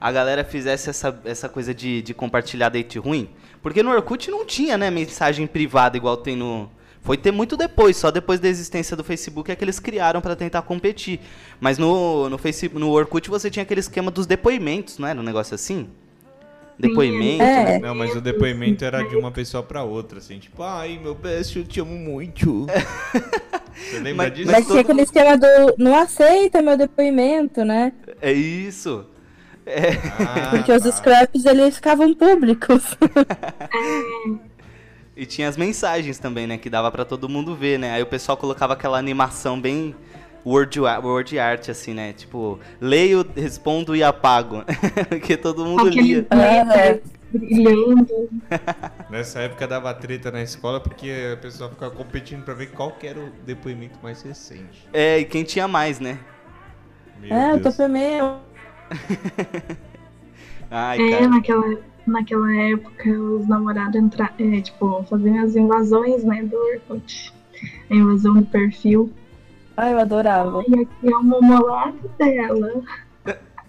a 0.00 0.12
galera 0.12 0.44
fizesse 0.44 0.90
essa, 0.90 1.18
essa 1.24 1.48
coisa 1.48 1.72
de, 1.74 2.02
de 2.02 2.12
compartilhar 2.14 2.68
date 2.68 2.98
ruim? 2.98 3.28
Porque 3.62 3.82
no 3.82 3.90
Orkut 3.90 4.30
não 4.30 4.44
tinha, 4.44 4.76
né, 4.76 4.90
mensagem 4.90 5.46
privada 5.46 5.96
igual 5.96 6.16
tem 6.16 6.36
no. 6.36 6.70
Foi 7.00 7.16
ter 7.18 7.30
muito 7.32 7.54
depois, 7.56 7.96
só 7.98 8.10
depois 8.10 8.40
da 8.40 8.48
existência 8.48 8.96
do 8.96 9.04
Facebook 9.04 9.50
é 9.52 9.54
que 9.56 9.62
eles 9.62 9.78
criaram 9.78 10.22
pra 10.22 10.34
tentar 10.34 10.62
competir. 10.62 11.20
Mas 11.60 11.76
no, 11.76 12.30
no, 12.30 12.38
Facebook, 12.38 12.80
no 12.80 12.90
Orkut 12.90 13.28
você 13.28 13.50
tinha 13.50 13.62
aquele 13.62 13.80
esquema 13.80 14.10
dos 14.10 14.26
depoimentos, 14.26 14.96
não 14.98 15.06
era 15.06 15.20
um 15.20 15.22
negócio 15.22 15.54
assim? 15.54 15.88
Depoimento, 16.78 17.42
É. 17.42 17.64
né? 17.64 17.78
Não, 17.78 17.94
mas 17.94 18.16
o 18.16 18.20
depoimento 18.20 18.84
era 18.84 19.02
de 19.02 19.14
uma 19.16 19.30
pessoa 19.30 19.62
pra 19.62 19.84
outra, 19.84 20.18
assim, 20.18 20.38
tipo, 20.38 20.62
ai, 20.62 20.98
meu 21.00 21.14
best, 21.14 21.56
eu 21.56 21.64
te 21.64 21.78
amo 21.78 21.94
muito. 21.96 22.66
Você 23.76 23.98
lembra 24.00 24.28
Mas- 24.28 24.34
disso? 24.34 24.50
Mas 24.50 24.66
tinha 24.66 24.80
aquele 24.80 25.02
esquema 25.02 25.36
do 25.36 25.46
não 25.78 25.94
aceita 25.96 26.62
meu 26.62 26.76
depoimento, 26.76 27.64
né? 27.64 27.92
É 28.20 28.32
isso. 28.32 29.04
É, 29.66 29.92
Ah, 30.18 30.50
Porque 30.50 30.72
os 30.72 30.84
tá. 30.84 30.90
scraps 30.90 31.44
eles 31.44 31.76
ficavam 31.76 32.14
públicos. 32.14 32.96
E 35.16 35.24
tinha 35.26 35.48
as 35.48 35.56
mensagens 35.56 36.18
também, 36.18 36.46
né? 36.46 36.58
Que 36.58 36.68
dava 36.68 36.90
pra 36.90 37.04
todo 37.04 37.28
mundo 37.28 37.54
ver, 37.54 37.78
né? 37.78 37.92
Aí 37.92 38.02
o 38.02 38.06
pessoal 38.06 38.36
colocava 38.36 38.72
aquela 38.72 38.98
animação 38.98 39.60
bem 39.60 39.94
word, 40.44 40.80
word 40.80 41.38
art, 41.38 41.68
assim, 41.68 41.94
né? 41.94 42.12
Tipo, 42.12 42.58
leio, 42.80 43.24
respondo 43.36 43.94
e 43.94 44.02
apago. 44.02 44.64
Porque 45.08 45.36
todo 45.36 45.64
mundo 45.64 45.86
Aquele 45.88 46.02
lia. 46.02 46.26
glitter 46.28 47.02
brilhando. 47.32 48.28
Nessa 49.08 49.40
época 49.40 49.66
dava 49.68 49.92
treta 49.94 50.30
na 50.30 50.42
escola 50.42 50.80
porque 50.80 51.32
a 51.32 51.36
pessoa 51.36 51.70
ficava 51.70 51.92
competindo 51.94 52.44
pra 52.44 52.54
ver 52.54 52.68
qual 52.72 52.92
que 52.92 53.06
era 53.06 53.18
o 53.20 53.30
depoimento 53.44 53.98
mais 54.02 54.22
recente. 54.22 54.88
É, 54.92 55.18
e 55.18 55.24
quem 55.24 55.44
tinha 55.44 55.66
mais, 55.68 55.98
né? 56.00 56.18
Meu 57.20 57.34
é, 57.36 57.52
eu 57.52 57.62
tô 57.62 57.70
Deus. 57.70 57.76
Ai, 60.70 61.00
É, 61.00 61.10
cara. 61.10 61.28
naquela, 61.28 61.78
naquela 62.06 62.52
época 62.56 63.10
os 63.10 63.46
namorados 63.48 63.96
entra, 63.96 64.30
é, 64.38 64.60
tipo, 64.60 65.02
faziam 65.04 65.44
as 65.44 65.54
invasões, 65.56 66.24
né, 66.24 66.42
do 66.42 66.56
Orkut. 66.56 67.32
A 67.90 67.94
invasão 67.94 68.34
do 68.34 68.42
perfil. 68.46 69.12
Ai, 69.76 69.92
eu 69.92 69.98
adorava. 70.00 70.62
E 70.68 70.74
aqui 70.82 71.12
é 71.12 71.16
o 71.16 71.22
namorado 71.22 72.10
dela. 72.18 72.82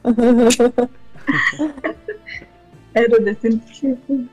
Era 2.94 3.20
desse 3.20 3.58
tipo. 3.60 4.26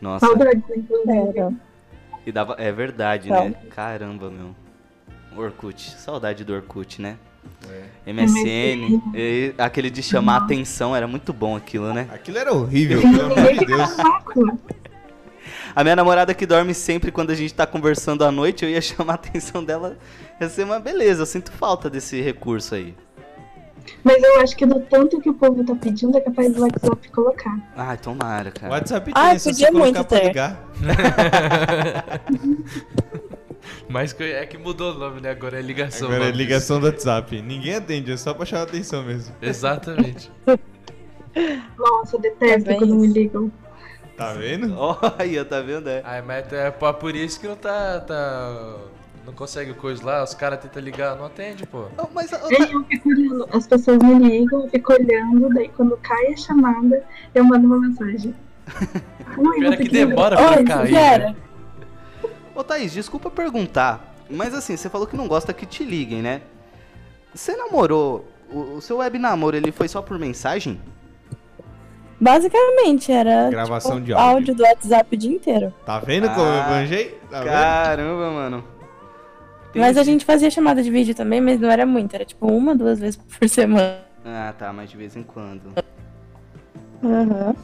Nossa, 0.00 0.26
Saudades, 0.26 0.62
inclusive. 0.74 1.38
Era. 1.38 1.52
e 2.24 2.32
dava... 2.32 2.54
é 2.58 2.72
verdade, 2.72 3.28
Então. 3.28 3.48
né? 3.48 3.54
Caramba, 3.70 4.30
meu. 4.30 4.54
Orkut, 5.36 5.90
saudade 5.98 6.44
do 6.44 6.54
Orkut, 6.54 7.00
né? 7.02 7.18
É. 8.06 8.12
MSN, 8.12 9.02
e 9.14 9.52
aquele 9.58 9.90
de 9.90 10.02
chamar 10.02 10.36
atenção, 10.38 10.94
era 10.94 11.06
muito 11.08 11.32
bom 11.32 11.56
aquilo, 11.56 11.92
né? 11.92 12.06
Aquilo 12.12 12.38
era 12.38 12.52
horrível, 12.52 13.00
pelo 13.00 13.32
amor 13.32 13.52
de 13.52 13.66
Deus. 13.66 13.90
A 15.74 15.82
minha 15.82 15.96
namorada 15.96 16.32
que 16.32 16.46
dorme 16.46 16.72
sempre 16.72 17.10
quando 17.10 17.30
a 17.30 17.34
gente 17.34 17.52
tá 17.52 17.66
conversando 17.66 18.24
à 18.24 18.30
noite, 18.30 18.64
eu 18.64 18.70
ia 18.70 18.80
chamar 18.80 19.14
a 19.14 19.16
atenção 19.16 19.62
dela. 19.64 19.98
Ia 20.40 20.48
ser 20.48 20.64
uma 20.64 20.78
beleza, 20.78 21.22
eu 21.22 21.26
sinto 21.26 21.50
falta 21.52 21.90
desse 21.90 22.20
recurso 22.20 22.74
aí. 22.74 22.94
Mas 24.02 24.22
eu 24.22 24.40
acho 24.40 24.56
que 24.56 24.66
do 24.66 24.80
tanto 24.80 25.20
que 25.20 25.30
o 25.30 25.34
povo 25.34 25.62
tá 25.64 25.74
pedindo, 25.74 26.16
é 26.16 26.20
capaz 26.20 26.52
do 26.52 26.62
WhatsApp 26.62 27.08
colocar. 27.10 27.56
Ai, 27.76 27.96
tomara, 27.96 28.48
O 28.48 28.52
cara. 28.52 28.72
WhatsApp 28.72 29.12
tem, 29.12 29.14
Ai, 29.16 29.38
só 29.38 29.50
podia 29.50 29.66
você 29.66 29.72
colocar 29.72 29.92
muito 29.92 30.08
pra 30.08 30.20
ter. 30.20 30.56
Mas 33.88 34.14
é 34.20 34.44
que 34.46 34.58
mudou 34.58 34.94
o 34.94 34.98
nome, 34.98 35.20
né? 35.20 35.30
Agora 35.30 35.58
é 35.58 35.62
ligação. 35.62 36.08
Agora 36.08 36.24
é 36.24 36.26
nome 36.30 36.36
ligação 36.38 36.80
do 36.80 36.86
WhatsApp. 36.86 37.40
Ninguém 37.40 37.74
atende, 37.76 38.12
é 38.12 38.16
só 38.16 38.34
pra 38.34 38.44
chamar 38.44 38.64
atenção 38.64 39.02
mesmo. 39.02 39.34
Exatamente. 39.40 40.30
Nossa, 41.78 42.16
eu 42.16 42.20
detesto 42.20 42.70
É 42.70 42.74
quando 42.74 42.94
me 42.96 43.06
isso. 43.06 43.14
ligam. 43.14 43.52
Tá 44.16 44.32
vendo? 44.32 44.74
Olha, 44.78 45.44
tá 45.44 45.60
vendo? 45.60 45.88
É. 45.88 46.00
Ai, 46.04 46.22
mas 46.22 46.50
é 46.52 46.70
por 46.70 47.14
isso 47.14 47.38
que 47.38 47.46
não 47.46 47.56
tá. 47.56 48.00
tá 48.00 48.76
não 49.26 49.32
consegue 49.32 49.74
coisa 49.74 50.04
lá, 50.06 50.22
os 50.22 50.34
caras 50.34 50.60
tentam 50.60 50.80
ligar, 50.80 51.16
não 51.16 51.24
atende, 51.26 51.66
pô. 51.66 51.86
Oh, 51.98 52.06
mas, 52.14 52.30
oh, 52.32 52.46
Aí 52.46 52.72
eu 52.72 52.84
fico 52.84 53.08
olhando, 53.08 53.48
as 53.52 53.66
pessoas 53.66 53.98
me 53.98 54.14
ligam, 54.20 54.62
eu 54.62 54.68
fico 54.70 54.92
olhando, 54.92 55.48
daí 55.52 55.68
quando 55.68 55.96
cai 55.96 56.28
a 56.32 56.36
chamada, 56.36 57.04
eu 57.34 57.44
mando 57.44 57.66
uma 57.66 57.80
mensagem. 57.80 58.32
Ui, 59.36 59.58
Pera 59.60 59.76
que 59.76 59.88
demora 59.88 60.36
pra 60.36 60.50
Oi, 60.58 60.64
cair. 60.64 60.90
Vera. 60.92 61.30
né? 61.30 61.36
Ô 62.56 62.64
Thaís, 62.64 62.90
desculpa 62.92 63.30
perguntar, 63.30 64.14
mas 64.30 64.54
assim, 64.54 64.76
você 64.76 64.88
falou 64.88 65.06
que 65.06 65.16
não 65.16 65.28
gosta 65.28 65.52
que 65.52 65.66
te 65.66 65.84
liguem, 65.84 66.22
né? 66.22 66.40
Você 67.34 67.54
namorou, 67.54 68.24
o, 68.50 68.76
o 68.76 68.80
seu 68.80 68.96
web 68.98 69.18
namoro, 69.18 69.56
ele 69.56 69.70
foi 69.70 69.86
só 69.88 70.00
por 70.00 70.18
mensagem? 70.18 70.80
Basicamente, 72.18 73.12
era 73.12 73.50
Gravação 73.50 73.96
tipo, 73.96 74.06
de 74.06 74.12
áudio. 74.14 74.28
áudio 74.36 74.54
do 74.54 74.62
WhatsApp 74.62 75.14
o 75.14 75.18
dia 75.18 75.30
inteiro. 75.30 75.74
Tá 75.84 75.98
vendo 75.98 76.28
como 76.30 76.40
eu 76.46 76.62
Ah, 76.62 76.66
manjei? 76.70 77.20
Tá 77.30 77.40
vendo? 77.40 77.50
Caramba, 77.52 78.30
mano. 78.30 78.64
Mas 79.74 79.98
a 79.98 80.02
gente 80.02 80.24
fazia 80.24 80.50
chamada 80.50 80.82
de 80.82 80.90
vídeo 80.90 81.14
também, 81.14 81.38
mas 81.42 81.60
não 81.60 81.70
era 81.70 81.84
muito. 81.84 82.14
Era 82.14 82.24
tipo 82.24 82.46
uma, 82.50 82.74
duas 82.74 82.98
vezes 82.98 83.16
por 83.16 83.46
semana. 83.46 83.98
Ah, 84.24 84.54
tá, 84.58 84.72
mas 84.72 84.88
de 84.88 84.96
vez 84.96 85.14
em 85.14 85.22
quando. 85.22 85.74
Aham. 87.04 87.54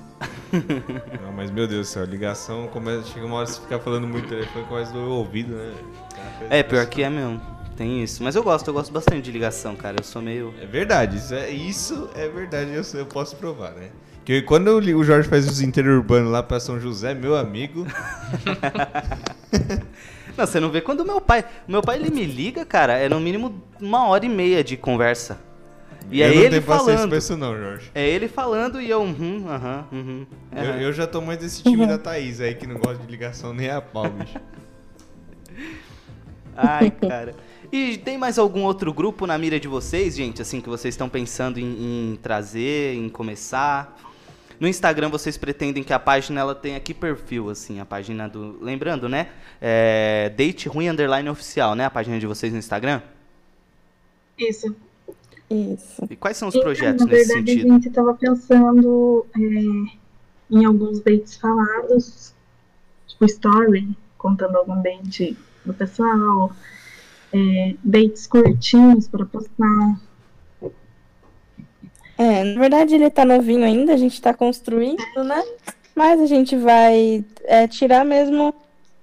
Não, 1.22 1.32
mas 1.32 1.50
meu 1.50 1.66
Deus 1.66 1.88
do 1.88 1.90
céu, 1.90 2.04
ligação 2.04 2.66
começa. 2.68 3.04
Chega 3.08 3.26
uma 3.26 3.36
hora 3.36 3.46
você 3.46 3.60
ficar 3.60 3.78
falando 3.78 4.06
muito 4.06 4.28
telefone, 4.28 4.64
começa 4.66 4.90
a 4.90 4.94
doer 4.94 5.06
o 5.06 5.12
ouvido, 5.12 5.54
né? 5.54 5.72
É, 6.50 6.62
pior 6.62 6.86
que 6.86 7.02
é 7.02 7.10
mesmo. 7.10 7.40
Tem 7.76 8.02
isso. 8.02 8.22
Mas 8.22 8.34
eu 8.36 8.42
gosto, 8.42 8.68
eu 8.68 8.74
gosto 8.74 8.92
bastante 8.92 9.22
de 9.22 9.32
ligação, 9.32 9.74
cara. 9.74 9.96
Eu 9.98 10.04
sou 10.04 10.20
meio. 10.20 10.54
É 10.60 10.66
verdade, 10.66 11.16
isso 11.16 11.34
é, 11.34 11.50
isso 11.50 12.10
é 12.14 12.28
verdade, 12.28 12.72
eu, 12.72 12.82
eu 12.94 13.06
posso 13.06 13.36
provar, 13.36 13.72
né? 13.72 13.88
Que 14.24 14.42
quando 14.42 14.68
eu 14.68 14.76
o 14.96 15.04
Jorge 15.04 15.28
faz 15.28 15.48
os 15.48 15.60
interurbanos 15.60 16.30
lá 16.30 16.42
pra 16.42 16.60
São 16.60 16.78
José, 16.78 17.12
meu 17.14 17.36
amigo. 17.36 17.86
Não, 20.36 20.46
você 20.46 20.58
não 20.58 20.70
vê 20.70 20.80
quando 20.80 21.00
o 21.00 21.04
meu 21.04 21.20
pai. 21.20 21.44
O 21.68 21.72
meu 21.72 21.82
pai 21.82 21.96
ele 21.98 22.10
me 22.10 22.24
liga, 22.24 22.64
cara, 22.64 22.94
é 22.94 23.06
no 23.06 23.20
mínimo 23.20 23.62
uma 23.78 24.06
hora 24.06 24.24
e 24.24 24.28
meia 24.28 24.64
de 24.64 24.78
conversa. 24.78 25.38
E 26.10 26.20
eu 26.20 26.26
é 26.26 26.34
não 26.34 26.40
ele 26.40 26.50
tenho 26.50 26.62
paciência 26.62 26.94
falando. 26.94 27.08
pra 27.08 27.18
isso, 27.18 27.36
não, 27.36 27.56
Jorge. 27.56 27.90
É 27.94 28.08
ele 28.08 28.28
falando 28.28 28.80
e 28.80 28.90
eu, 28.90 29.02
uhum, 29.02 29.44
aham, 29.48 29.86
uhum. 29.92 30.26
Eu, 30.50 30.62
aham. 30.62 30.80
eu 30.80 30.92
já 30.92 31.06
tô 31.06 31.20
mais 31.20 31.38
desse 31.38 31.62
time 31.62 31.86
da 31.86 31.98
Thaís 31.98 32.40
aí, 32.40 32.54
que 32.54 32.66
não 32.66 32.76
gosta 32.76 33.04
de 33.04 33.10
ligação 33.10 33.54
nem 33.54 33.70
a 33.70 33.80
pau, 33.80 34.08
bicho. 34.10 34.38
Ai, 36.56 36.90
cara. 36.90 37.34
E 37.72 37.96
tem 37.96 38.18
mais 38.18 38.38
algum 38.38 38.64
outro 38.64 38.92
grupo 38.92 39.26
na 39.26 39.38
mira 39.38 39.58
de 39.58 39.66
vocês, 39.66 40.14
gente, 40.14 40.42
assim, 40.42 40.60
que 40.60 40.68
vocês 40.68 40.92
estão 40.92 41.08
pensando 41.08 41.58
em, 41.58 42.12
em 42.12 42.16
trazer, 42.16 42.94
em 42.94 43.08
começar? 43.08 43.98
No 44.60 44.68
Instagram 44.68 45.08
vocês 45.08 45.38
pretendem 45.38 45.82
que 45.82 45.92
a 45.92 45.98
página 45.98 46.40
ela 46.40 46.54
tenha 46.54 46.78
que 46.78 46.92
perfil, 46.92 47.48
assim, 47.50 47.80
a 47.80 47.86
página 47.86 48.28
do. 48.28 48.62
Lembrando, 48.62 49.08
né? 49.08 49.28
É, 49.60 50.30
Date 50.36 50.68
Ruim 50.68 50.88
Underline 50.88 51.28
Oficial, 51.30 51.74
né? 51.74 51.86
A 51.86 51.90
página 51.90 52.20
de 52.20 52.26
vocês 52.26 52.52
no 52.52 52.58
Instagram. 52.58 53.00
Isso. 54.38 54.76
Isso. 55.52 56.06
E 56.08 56.16
quais 56.16 56.36
são 56.36 56.48
os 56.48 56.54
Então, 56.54 56.62
projetos 56.62 57.04
na 57.06 57.12
nesse 57.12 57.28
verdade, 57.28 57.52
sentido? 57.52 57.70
a 57.70 57.74
gente 57.74 57.90
tava 57.90 58.14
pensando 58.14 59.26
é, 59.36 59.40
em 60.50 60.64
alguns 60.64 61.00
dates 61.00 61.36
falados, 61.36 62.34
tipo 63.06 63.24
story, 63.26 63.96
contando 64.18 64.56
algum 64.56 64.80
date 64.82 65.36
do 65.64 65.74
pessoal, 65.74 66.52
é, 67.32 67.74
dates 67.84 68.26
curtinhos 68.26 69.08
para 69.08 69.26
postar. 69.26 70.00
É, 72.18 72.44
na 72.44 72.60
verdade 72.60 72.94
ele 72.94 73.10
tá 73.10 73.24
novinho 73.24 73.64
ainda, 73.64 73.94
a 73.94 73.96
gente 73.96 74.20
tá 74.20 74.32
construindo, 74.34 74.98
né? 75.24 75.42
Mas 75.94 76.20
a 76.20 76.26
gente 76.26 76.56
vai 76.56 77.24
é, 77.44 77.66
tirar 77.66 78.04
mesmo 78.04 78.54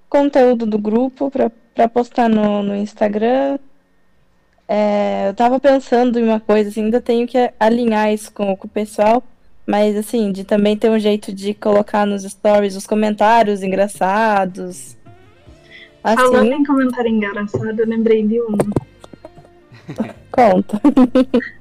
conteúdo 0.10 0.66
do 0.66 0.80
grupo 0.80 1.30
pra 1.32 1.88
postar 1.89 2.30
no, 2.30 2.64
no 2.64 2.76
Instagram. 2.76 3.60
É, 4.72 5.30
eu 5.30 5.34
tava 5.34 5.59
pensando 5.59 6.20
em 6.20 6.24
uma 6.24 6.39
coisa, 6.39 6.70
assim, 6.70 6.84
ainda 6.84 7.01
tenho 7.01 7.28
que 7.28 7.51
alinhar 7.59 8.13
isso 8.13 8.32
com, 8.32 8.55
com 8.55 8.67
o 8.67 8.70
pessoal. 8.70 9.24
Mas, 9.65 9.95
assim, 9.95 10.32
de 10.32 10.43
também 10.43 10.78
ter 10.78 10.91
um 10.91 10.99
jeito 10.99 11.34
de 11.34 11.55
colocar 11.55 12.05
nos 12.05 12.24
stories 12.24 12.76
os 12.76 12.86
comentários 12.86 13.63
engraçados. 13.63 14.95
Falando 16.03 16.38
Assim, 16.38 16.53
em 16.53 16.63
comentário 16.63 17.09
engraçado, 17.09 17.80
eu 17.80 17.88
lembrei 17.88 18.26
de 18.26 18.39
um. 18.41 18.57
conta. 20.32 20.80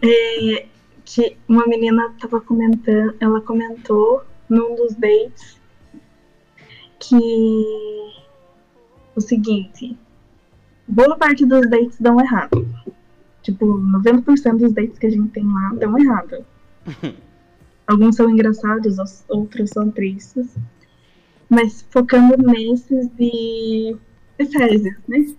É, 0.00 0.66
que 1.04 1.36
uma 1.48 1.66
menina 1.66 2.14
tava 2.20 2.40
comentando, 2.40 3.16
ela 3.18 3.40
comentou 3.40 4.22
num 4.48 4.76
dos 4.76 4.94
dates 4.94 5.60
que 7.00 7.16
o 9.16 9.20
seguinte, 9.20 9.98
boa 10.88 11.16
parte 11.16 11.44
dos 11.46 11.68
dates 11.68 12.00
dão 12.00 12.18
errado. 12.20 12.66
Tipo, 13.42 13.66
90% 13.78 14.58
dos 14.58 14.72
dates 14.72 14.98
que 14.98 15.06
a 15.06 15.10
gente 15.10 15.28
tem 15.30 15.44
lá 15.46 15.72
dão 15.78 15.98
errado. 15.98 16.44
Alguns 17.86 18.16
são 18.16 18.28
engraçados, 18.28 18.98
os- 18.98 19.24
outros 19.28 19.70
são 19.70 19.90
tristes. 19.90 20.54
Mas 21.48 21.82
focando 21.90 22.36
nesses 22.36 23.08
de, 23.16 23.96
de 24.38 24.46
né? 25.08 25.34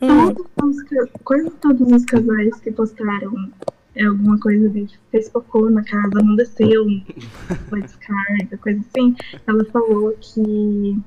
Hum, 0.00 0.34
Todos 0.34 0.76
os, 0.80 1.10
quase 1.22 1.50
todos 1.60 1.92
os 1.92 2.04
casais 2.04 2.58
que 2.58 2.72
postaram 2.72 3.52
é, 3.94 4.04
alguma 4.04 4.36
coisa 4.40 4.68
de 4.68 4.88
fez 5.12 5.28
cocô 5.28 5.70
na 5.70 5.84
casa, 5.84 6.20
não 6.24 6.34
desceu, 6.34 6.84
foi 7.70 7.82
descarga, 7.82 8.58
coisa 8.58 8.80
assim, 8.80 9.14
ela 9.46 9.64
falou 9.66 10.12
que 10.20 10.98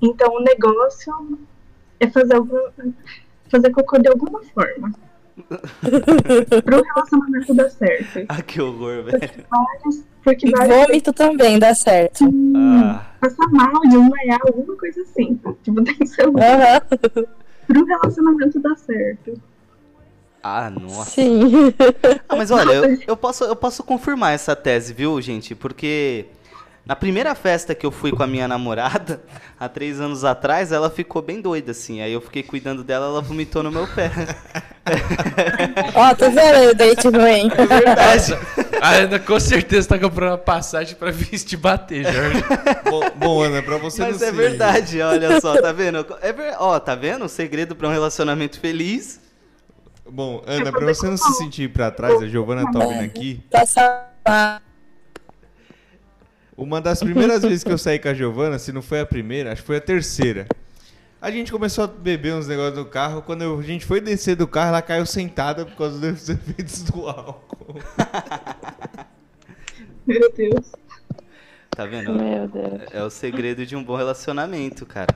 então 0.00 0.34
o 0.36 0.42
negócio 0.42 1.38
é 2.04 2.10
fazer 2.10 2.34
algum 2.34 2.58
fazer 3.50 3.70
cocô 3.70 3.98
de 3.98 4.08
alguma 4.08 4.42
forma. 4.42 4.92
Pro 6.64 6.82
relacionamento 6.82 7.54
dar 7.54 7.68
certo. 7.70 8.24
Ah, 8.28 8.40
que 8.42 8.60
horror, 8.60 9.02
velho. 9.04 9.20
Vários, 9.50 10.04
porque 10.22 10.50
vários 10.50 10.76
vômito 10.86 11.12
também 11.12 11.58
dá 11.58 11.74
certo. 11.74 12.24
Ah, 12.56 13.04
passar 13.20 13.48
mal, 13.50 13.80
desmaiar, 13.82 14.40
alguma 14.46 14.76
coisa 14.76 15.00
assim. 15.02 15.38
Tipo, 15.62 15.82
tem 15.82 15.94
que 15.96 16.06
ser 16.06 16.28
um- 16.28 16.32
pro 17.66 17.84
relacionamento 17.84 18.60
dar 18.60 18.76
certo. 18.76 19.40
ah, 20.42 20.70
nossa. 20.70 21.10
sim. 21.10 21.74
Ah, 22.28 22.36
mas 22.36 22.50
olha, 22.52 22.72
eu, 22.72 22.98
eu 23.08 23.16
posso, 23.16 23.44
eu 23.44 23.56
posso 23.56 23.82
confirmar 23.82 24.34
essa 24.34 24.54
tese, 24.54 24.92
viu, 24.92 25.20
gente? 25.20 25.54
Porque 25.54 26.26
na 26.86 26.94
primeira 26.94 27.34
festa 27.34 27.74
que 27.74 27.86
eu 27.86 27.90
fui 27.90 28.10
com 28.12 28.22
a 28.22 28.26
minha 28.26 28.46
namorada, 28.46 29.22
há 29.58 29.68
três 29.68 30.00
anos 30.00 30.24
atrás, 30.24 30.70
ela 30.72 30.90
ficou 30.90 31.22
bem 31.22 31.40
doida, 31.40 31.70
assim. 31.70 32.00
Aí 32.02 32.12
eu 32.12 32.20
fiquei 32.20 32.42
cuidando 32.42 32.84
dela, 32.84 33.06
ela 33.06 33.20
vomitou 33.22 33.62
no 33.62 33.70
meu 33.72 33.86
pé. 33.86 34.10
Ó, 35.94 36.14
tá 36.14 36.28
vendo 36.28 36.70
o 36.70 36.74
date 36.74 37.08
ruim? 37.08 37.48
Verdade. 37.48 38.38
A 38.82 38.90
Ana 38.96 39.18
com 39.18 39.40
certeza 39.40 39.88
tá 39.88 39.98
comprando 39.98 40.32
uma 40.32 40.38
passagem 40.38 40.94
pra 40.94 41.10
vir 41.10 41.38
te 41.38 41.56
bater, 41.56 42.04
Jorge. 42.04 42.44
Bom, 42.84 43.02
bom, 43.16 43.42
Ana, 43.42 43.62
pra 43.62 43.78
você 43.78 44.02
Mas 44.02 44.20
não 44.20 44.26
é 44.28 44.30
se- 44.30 44.36
verdade, 44.36 45.00
olha 45.00 45.40
só, 45.40 45.60
tá 45.60 45.72
vendo? 45.72 46.04
É 46.20 46.32
ver... 46.32 46.54
Ó, 46.58 46.78
tá 46.78 46.94
vendo? 46.94 47.24
O 47.24 47.28
segredo 47.28 47.74
pra 47.74 47.88
um 47.88 47.92
relacionamento 47.92 48.60
feliz. 48.60 49.20
Bom, 50.06 50.42
Ana, 50.46 50.70
pra 50.70 50.84
você 50.84 51.06
não 51.08 51.16
se 51.16 51.32
sentir 51.38 51.70
pra 51.72 51.90
trás, 51.90 52.22
a 52.22 52.26
Giovana 52.28 52.70
tá 52.70 52.78
ouvindo 52.84 53.04
aqui. 53.04 53.40
Passar. 53.50 54.12
Uma 56.56 56.80
das 56.80 57.00
primeiras 57.00 57.42
vezes 57.42 57.64
que 57.64 57.72
eu 57.72 57.78
saí 57.78 57.98
com 57.98 58.08
a 58.08 58.14
Giovana, 58.14 58.58
se 58.58 58.72
não 58.72 58.80
foi 58.82 59.00
a 59.00 59.06
primeira, 59.06 59.52
acho 59.52 59.62
que 59.62 59.66
foi 59.66 59.76
a 59.76 59.80
terceira. 59.80 60.46
A 61.20 61.30
gente 61.30 61.50
começou 61.50 61.84
a 61.84 61.86
beber 61.86 62.34
uns 62.34 62.46
negócios 62.46 62.76
no 62.78 62.84
carro. 62.84 63.22
Quando 63.22 63.42
eu- 63.42 63.58
a 63.58 63.62
gente 63.62 63.84
foi 63.86 64.00
descer 64.00 64.36
do 64.36 64.46
carro, 64.46 64.68
ela 64.68 64.82
caiu 64.82 65.06
sentada 65.06 65.64
por 65.64 65.74
causa 65.76 65.98
dos 65.98 66.28
efeitos 66.28 66.82
do 66.84 67.08
álcool. 67.08 67.74
Meu 70.06 70.30
Deus. 70.32 70.72
Tá 71.70 71.86
vendo? 71.86 72.12
Meu 72.12 72.46
Deus. 72.46 72.82
É 72.92 73.02
o 73.02 73.10
segredo 73.10 73.64
de 73.66 73.74
um 73.74 73.82
bom 73.82 73.96
relacionamento, 73.96 74.84
cara. 74.86 75.14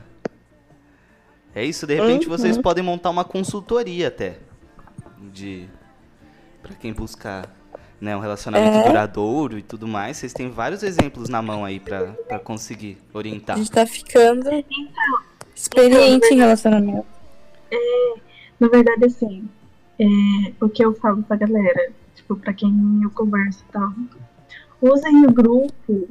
É 1.55 1.65
isso, 1.65 1.87
de 1.87 1.95
repente 1.95 2.27
vocês 2.29 2.57
podem 2.59 2.83
montar 2.83 3.11
uma 3.11 3.25
consultoria 3.25 4.09
até. 4.09 4.39
De. 5.33 5.69
Pra 6.63 6.75
quem 6.75 6.93
busca 6.93 7.45
né, 8.01 8.17
um 8.17 8.21
relacionamento 8.21 8.77
É. 8.79 8.87
duradouro 8.89 9.59
e 9.59 9.63
tudo 9.63 9.87
mais. 9.89 10.17
Vocês 10.17 10.33
têm 10.33 10.49
vários 10.51 10.83
exemplos 10.83 11.29
na 11.29 11.43
mão 11.43 11.65
aí 11.65 11.81
pra, 11.81 12.07
pra 12.29 12.39
conseguir 12.39 12.99
A 13.13 13.19
orientar. 13.19 13.57
gente 13.57 13.71
tá 13.71 13.85
ficando 13.87 14.49
experiente 15.55 16.33
em 16.33 16.37
relacionamento. 16.37 17.07
Na 18.61 18.69
verdade, 18.69 19.05
assim, 19.05 19.49
é, 20.01 20.05
o 20.61 20.69
que 20.69 20.85
eu 20.85 20.95
falo 20.95 21.23
pra 21.23 21.37
galera, 21.37 21.93
tipo, 22.15 22.35
pra 22.37 22.53
quem 22.53 23.01
eu 23.03 23.11
converso 23.11 23.65
e 23.69 23.73
tal, 23.73 23.93
usem 24.83 25.27
o 25.27 25.33
grupo 25.33 26.09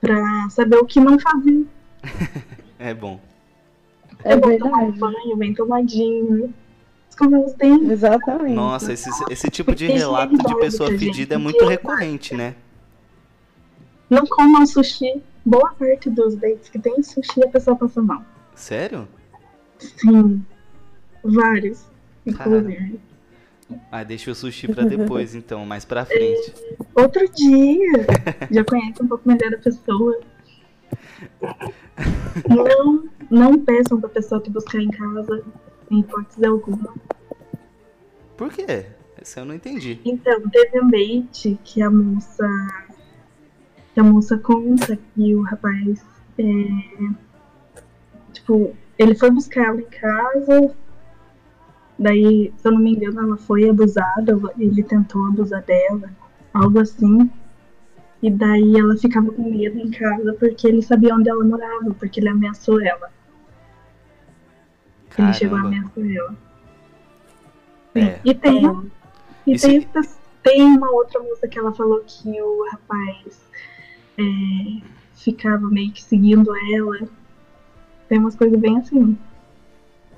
pra 0.00 0.48
saber 0.50 0.76
o 0.76 0.84
que 0.86 1.00
não 1.00 1.18
fazer. 1.18 1.66
É 2.82 2.94
bom. 2.94 3.20
É 4.24 4.34
bom 4.38 4.56
tomar 4.56 4.78
verdade. 4.86 4.98
banho, 4.98 5.36
bem 5.36 5.52
tomadinho, 5.52 6.54
escovar 7.20 7.40
os 7.40 7.52
dentes. 7.54 7.90
Exatamente. 7.90 8.54
Nossa, 8.54 8.92
esse, 8.92 9.10
esse 9.30 9.50
tipo 9.50 9.74
de 9.74 9.86
relato 9.86 10.36
de 10.36 10.56
pessoa 10.56 10.90
fedida 10.90 11.34
é 11.34 11.38
muito 11.38 11.64
recorrente, 11.66 12.34
né? 12.34 12.54
Não 14.08 14.26
comam 14.26 14.66
sushi. 14.66 15.22
Boa 15.44 15.72
parte 15.72 16.10
dos 16.10 16.36
dates 16.36 16.68
que 16.68 16.78
tem 16.78 17.02
sushi 17.02 17.42
a 17.42 17.48
pessoa 17.48 17.76
passa 17.76 18.02
mal. 18.02 18.22
Sério? 18.54 19.08
Sim. 19.78 20.44
Vários, 21.22 21.84
inclusive. 22.26 23.00
Ah, 23.90 24.02
deixa 24.02 24.30
o 24.30 24.34
sushi 24.34 24.68
pra 24.68 24.84
depois, 24.84 25.34
então, 25.34 25.64
mais 25.64 25.84
pra 25.84 26.04
frente. 26.04 26.52
Outro 26.94 27.26
dia, 27.32 28.06
já 28.50 28.64
conhece 28.64 29.02
um 29.02 29.06
pouco 29.06 29.28
melhor 29.28 29.54
a 29.54 29.58
pessoa. 29.58 30.20
Não, 32.48 33.04
não 33.30 33.58
peçam 33.58 34.00
pra 34.00 34.08
pessoa 34.08 34.40
te 34.40 34.50
buscar 34.50 34.80
em 34.80 34.90
casa, 34.90 35.44
em 35.90 36.00
hipótese 36.00 36.44
alguma. 36.46 36.94
Por 38.40 38.50
quê? 38.50 38.86
Esse 39.20 39.38
eu 39.38 39.44
não 39.44 39.54
entendi. 39.54 40.00
Então, 40.02 40.48
teve 40.48 40.80
um 40.80 40.88
date 40.88 41.60
que 41.62 41.82
a 41.82 41.90
moça. 41.90 42.48
Que 43.92 44.00
a 44.00 44.02
moça 44.02 44.38
conta 44.38 44.96
que 44.96 45.34
o 45.34 45.42
rapaz. 45.42 46.02
é, 46.38 47.10
tipo, 48.32 48.74
ele 48.98 49.14
foi 49.14 49.30
buscar 49.30 49.66
ela 49.66 49.82
em 49.82 49.90
casa. 49.90 50.74
Daí, 51.98 52.50
se 52.56 52.66
eu 52.66 52.72
não 52.72 52.80
me 52.80 52.94
engano, 52.94 53.20
ela 53.20 53.36
foi 53.36 53.68
abusada, 53.68 54.40
ele 54.58 54.82
tentou 54.84 55.26
abusar 55.26 55.62
dela, 55.62 56.10
algo 56.54 56.80
assim. 56.80 57.30
E 58.22 58.30
daí 58.30 58.74
ela 58.74 58.96
ficava 58.96 59.30
com 59.32 59.50
medo 59.50 59.78
em 59.78 59.90
casa 59.90 60.32
porque 60.40 60.66
ele 60.66 60.80
sabia 60.80 61.14
onde 61.14 61.28
ela 61.28 61.44
morava, 61.44 61.92
porque 61.92 62.20
ele 62.20 62.30
ameaçou 62.30 62.80
ela. 62.80 63.10
Ele 65.18 65.32
chegou 65.34 65.58
a 65.58 65.60
Caramba. 65.60 65.76
ameaçar 65.76 66.10
ela. 66.16 66.49
É. 67.94 68.20
E 68.24 68.34
tem, 68.34 68.66
É. 68.66 68.70
e 69.46 69.52
Esse- 69.52 69.66
tem, 69.80 69.88
tem 70.42 70.62
uma 70.76 70.90
outra 70.92 71.20
moça 71.20 71.48
que 71.48 71.58
ela 71.58 71.72
falou 71.72 72.02
que 72.06 72.28
o 72.40 72.68
rapaz 72.70 73.40
é, 74.18 74.22
ficava 75.14 75.66
meio 75.68 75.90
que 75.92 76.02
seguindo 76.02 76.52
ela. 76.74 77.08
Tem 78.08 78.18
umas 78.18 78.34
coisas 78.36 78.58
bem 78.58 78.78
assim. 78.78 79.16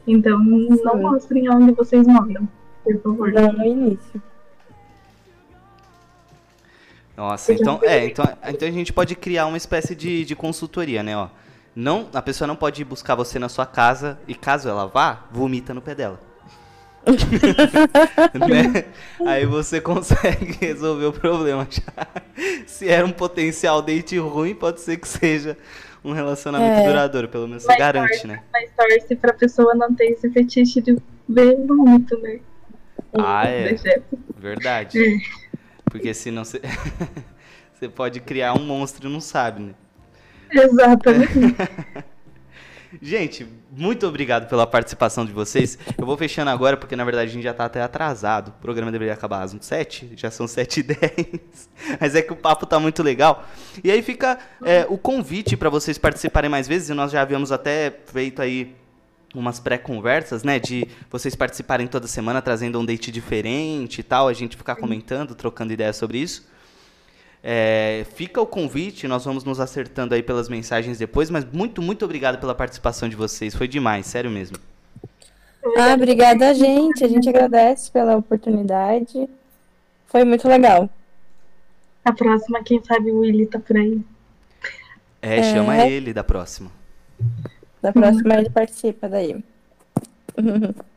Então, 0.06 0.38
não 0.38 0.76
Sim. 0.76 1.00
mostrem 1.00 1.48
onde 1.50 1.72
vocês 1.72 2.06
moram, 2.06 2.48
por 2.82 3.00
favor. 3.00 3.32
Não, 3.32 3.52
no 3.52 3.64
início. 3.64 4.20
Nossa, 7.16 7.52
então, 7.52 7.78
é, 7.82 8.06
então, 8.06 8.24
então 8.48 8.66
a 8.68 8.70
gente 8.70 8.92
pode 8.92 9.14
criar 9.14 9.46
uma 9.46 9.56
espécie 9.56 9.94
de, 9.94 10.24
de 10.24 10.34
consultoria, 10.34 11.02
né, 11.02 11.16
ó. 11.16 11.28
Não, 11.76 12.08
a 12.12 12.20
pessoa 12.22 12.48
não 12.48 12.56
pode 12.56 12.82
ir 12.82 12.84
buscar 12.84 13.14
você 13.14 13.38
na 13.38 13.48
sua 13.48 13.64
casa 13.66 14.18
e 14.26 14.34
caso 14.34 14.68
ela 14.68 14.86
vá, 14.86 15.24
vomita 15.30 15.72
no 15.72 15.80
pé 15.80 15.94
dela. 15.94 16.20
né? 18.48 18.84
Aí 19.26 19.44
você 19.44 19.80
consegue 19.80 20.52
resolver 20.60 21.06
o 21.06 21.12
problema 21.12 21.66
já. 21.70 22.06
Se 22.66 22.88
era 22.88 23.04
um 23.04 23.12
potencial 23.12 23.82
date 23.82 24.16
ruim, 24.18 24.54
pode 24.54 24.80
ser 24.80 24.96
que 24.98 25.08
seja 25.08 25.56
um 26.04 26.12
relacionamento 26.12 26.80
É. 26.80 26.86
duradouro, 26.86 27.28
pelo 27.28 27.46
menos 27.48 27.62
você 27.62 27.68
Mas 27.68 27.78
garante, 27.78 28.08
torce, 28.08 28.26
né? 28.26 28.42
Mas 28.52 28.70
torce 28.76 29.16
pra 29.16 29.32
pessoa 29.32 29.74
não 29.74 29.94
ter 29.94 30.06
esse 30.06 30.30
fetiche 30.30 30.80
de 30.80 30.96
ver 31.28 31.56
vômito, 31.66 32.18
né? 32.18 32.40
Ah, 33.18 33.44
é. 33.46 33.68
Dejeto. 33.70 34.18
Verdade. 34.36 34.98
É. 34.98 35.18
Porque 35.84 36.14
senão 36.14 36.44
você 36.44 36.60
você 37.74 37.88
pode 37.88 38.20
criar 38.20 38.54
um 38.54 38.64
monstro 38.64 39.08
e 39.08 39.12
não 39.12 39.20
sabe, 39.20 39.62
né? 39.62 39.74
Exatamente. 40.50 41.56
Gente, 43.00 43.46
muito 43.70 44.06
obrigado 44.06 44.48
pela 44.48 44.66
participação 44.66 45.24
de 45.24 45.32
vocês. 45.32 45.78
Eu 45.96 46.04
vou 46.04 46.16
fechando 46.16 46.50
agora, 46.50 46.76
porque 46.76 46.94
na 46.94 47.04
verdade 47.04 47.30
a 47.30 47.32
gente 47.32 47.42
já 47.42 47.54
tá 47.54 47.64
até 47.64 47.80
atrasado. 47.80 48.48
O 48.48 48.52
programa 48.60 48.92
deveria 48.92 49.14
acabar 49.14 49.42
às 49.42 49.56
7, 49.58 50.12
já 50.16 50.30
são 50.30 50.46
7 50.46 50.80
e 50.80 50.82
10. 50.82 51.00
Mas 52.00 52.14
é 52.14 52.22
que 52.22 52.32
o 52.32 52.36
papo 52.36 52.66
tá 52.66 52.78
muito 52.78 53.02
legal. 53.02 53.46
E 53.82 53.90
aí 53.90 54.02
fica 54.02 54.38
é, 54.64 54.86
o 54.88 54.98
convite 54.98 55.56
para 55.56 55.70
vocês 55.70 55.96
participarem 55.96 56.50
mais 56.50 56.68
vezes, 56.68 56.90
e 56.90 56.94
nós 56.94 57.12
já 57.12 57.22
havíamos 57.22 57.50
até 57.50 57.92
feito 58.06 58.42
aí 58.42 58.74
umas 59.34 59.58
pré-conversas, 59.58 60.44
né? 60.44 60.58
De 60.58 60.86
vocês 61.10 61.34
participarem 61.34 61.86
toda 61.86 62.06
semana, 62.06 62.42
trazendo 62.42 62.78
um 62.78 62.84
date 62.84 63.10
diferente 63.10 64.00
e 64.00 64.02
tal, 64.02 64.28
a 64.28 64.32
gente 64.34 64.56
ficar 64.56 64.76
comentando, 64.76 65.34
trocando 65.34 65.72
ideias 65.72 65.96
sobre 65.96 66.18
isso. 66.18 66.51
É, 67.44 68.06
fica 68.14 68.40
o 68.40 68.46
convite, 68.46 69.08
nós 69.08 69.24
vamos 69.24 69.42
nos 69.42 69.58
acertando 69.58 70.14
aí 70.14 70.22
pelas 70.22 70.48
mensagens 70.48 70.96
depois, 70.98 71.28
mas 71.28 71.44
muito, 71.44 71.82
muito 71.82 72.04
obrigado 72.04 72.38
pela 72.38 72.54
participação 72.54 73.08
de 73.08 73.16
vocês. 73.16 73.54
Foi 73.54 73.66
demais, 73.66 74.06
sério 74.06 74.30
mesmo. 74.30 74.56
Ah, 75.76 75.94
obrigada 75.94 76.50
a 76.50 76.54
gente. 76.54 77.04
A 77.04 77.08
gente 77.08 77.28
agradece 77.28 77.90
pela 77.90 78.16
oportunidade. 78.16 79.28
Foi 80.06 80.24
muito 80.24 80.46
legal. 80.46 80.88
A 82.04 82.12
próxima, 82.12 82.62
quem 82.62 82.82
sabe 82.82 83.10
o 83.10 83.20
Willy 83.20 83.46
tá 83.46 83.58
por 83.58 83.76
aí. 83.76 84.00
É, 85.20 85.42
chama 85.42 85.76
É. 85.76 85.90
ele 85.90 86.12
da 86.12 86.24
próxima. 86.24 86.70
Da 87.80 87.92
próxima 87.92 88.34
ele 88.34 88.50
participa 88.50 89.08
daí. 89.08 89.42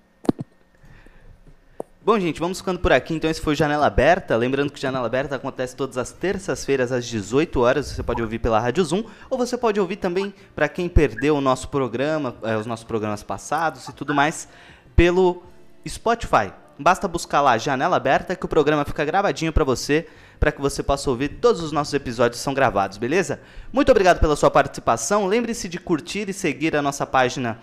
Bom, 2.05 2.19
gente, 2.19 2.39
vamos 2.39 2.59
ficando 2.59 2.77
por 2.77 2.93
aqui. 2.93 3.15
Então, 3.15 3.27
esse 3.27 3.41
foi 3.41 3.55
Janela 3.55 3.87
Aberta. 3.87 4.37
Lembrando 4.37 4.71
que 4.71 4.79
Janela 4.79 5.07
Aberta 5.07 5.37
acontece 5.37 5.75
todas 5.75 5.97
as 5.97 6.11
terças-feiras, 6.11 6.91
às 6.91 7.03
18 7.03 7.59
horas. 7.59 7.87
Você 7.87 8.03
pode 8.03 8.21
ouvir 8.21 8.37
pela 8.37 8.59
Rádio 8.59 8.85
Zoom, 8.85 9.05
ou 9.27 9.39
você 9.39 9.57
pode 9.57 9.79
ouvir 9.79 9.95
também, 9.95 10.31
para 10.55 10.69
quem 10.69 10.87
perdeu 10.87 11.35
o 11.35 11.41
nosso 11.41 11.67
programa, 11.67 12.35
eh, 12.43 12.55
os 12.57 12.67
nossos 12.67 12.85
programas 12.85 13.23
passados 13.23 13.87
e 13.87 13.91
tudo 13.91 14.13
mais, 14.13 14.47
pelo 14.95 15.41
Spotify. 15.87 16.53
Basta 16.77 17.07
buscar 17.07 17.41
lá 17.41 17.57
Janela 17.57 17.97
Aberta 17.97 18.35
que 18.35 18.45
o 18.45 18.47
programa 18.47 18.85
fica 18.85 19.03
gravadinho 19.03 19.51
para 19.51 19.63
você, 19.63 20.07
para 20.39 20.51
que 20.51 20.61
você 20.61 20.83
possa 20.83 21.09
ouvir. 21.09 21.39
Todos 21.41 21.63
os 21.63 21.71
nossos 21.71 21.95
episódios 21.95 22.39
são 22.39 22.53
gravados, 22.53 22.99
beleza? 22.99 23.41
Muito 23.73 23.89
obrigado 23.89 24.19
pela 24.19 24.35
sua 24.35 24.51
participação. 24.51 25.25
Lembre-se 25.25 25.67
de 25.67 25.79
curtir 25.79 26.29
e 26.29 26.33
seguir 26.33 26.75
a 26.75 26.83
nossa 26.83 27.03
página 27.03 27.57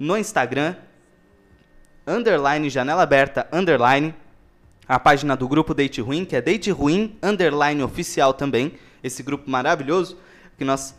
no 0.00 0.18
Instagram, 0.18 0.74
underline 2.06 2.68
janela 2.70 3.02
aberta, 3.02 3.46
underline, 3.52 4.14
a 4.86 4.98
página 4.98 5.36
do 5.36 5.48
grupo 5.48 5.72
Date 5.72 6.00
Ruim, 6.00 6.24
que 6.24 6.36
é 6.36 6.42
Date 6.42 6.70
Ruim, 6.70 7.16
underline 7.22 7.82
oficial 7.82 8.34
também, 8.34 8.74
esse 9.02 9.22
grupo 9.22 9.50
maravilhoso 9.50 10.18
que 10.58 10.64
nós 10.64 10.94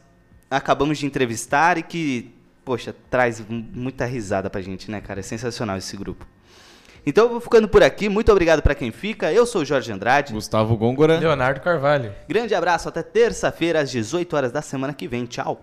acabamos 0.49 0.97
de 0.97 1.06
entrevistar 1.06 1.78
e 1.78 1.84
que, 1.84 2.34
poxa, 2.64 2.95
traz 3.10 3.43
muita 3.47 4.06
risada 4.06 4.49
pra 4.49 4.62
gente, 4.62 4.89
né, 4.89 5.01
cara? 5.01 5.20
É 5.20 5.24
sensacional 5.24 5.78
esse 5.78 5.95
grupo. 5.95 6.26
Então 7.06 7.26
eu 7.26 7.30
vou 7.32 7.39
ficando 7.39 7.68
por 7.68 7.84
aqui, 7.84 8.10
muito 8.10 8.32
obrigado 8.32 8.64
pra 8.64 8.74
quem 8.74 8.91
fica. 8.91 9.32
Eu 9.32 9.45
sou 9.45 9.62
o 9.62 9.66
Jorge 9.66 9.91
Andrade. 9.91 10.34
Gustavo 10.34 10.76
Gôngora. 10.76 11.20
Leonardo 11.20 11.62
Carvalho. 11.62 12.12
Grande 12.28 12.56
abraço, 12.56 12.89
até 12.89 13.03
terça-feira 13.03 13.82
às 13.82 13.91
18 13.91 14.36
horas 14.36 14.51
da 14.51 14.62
semana 14.62 14.91
que 14.91 15.08
vem. 15.08 15.26
Tchau. 15.26 15.62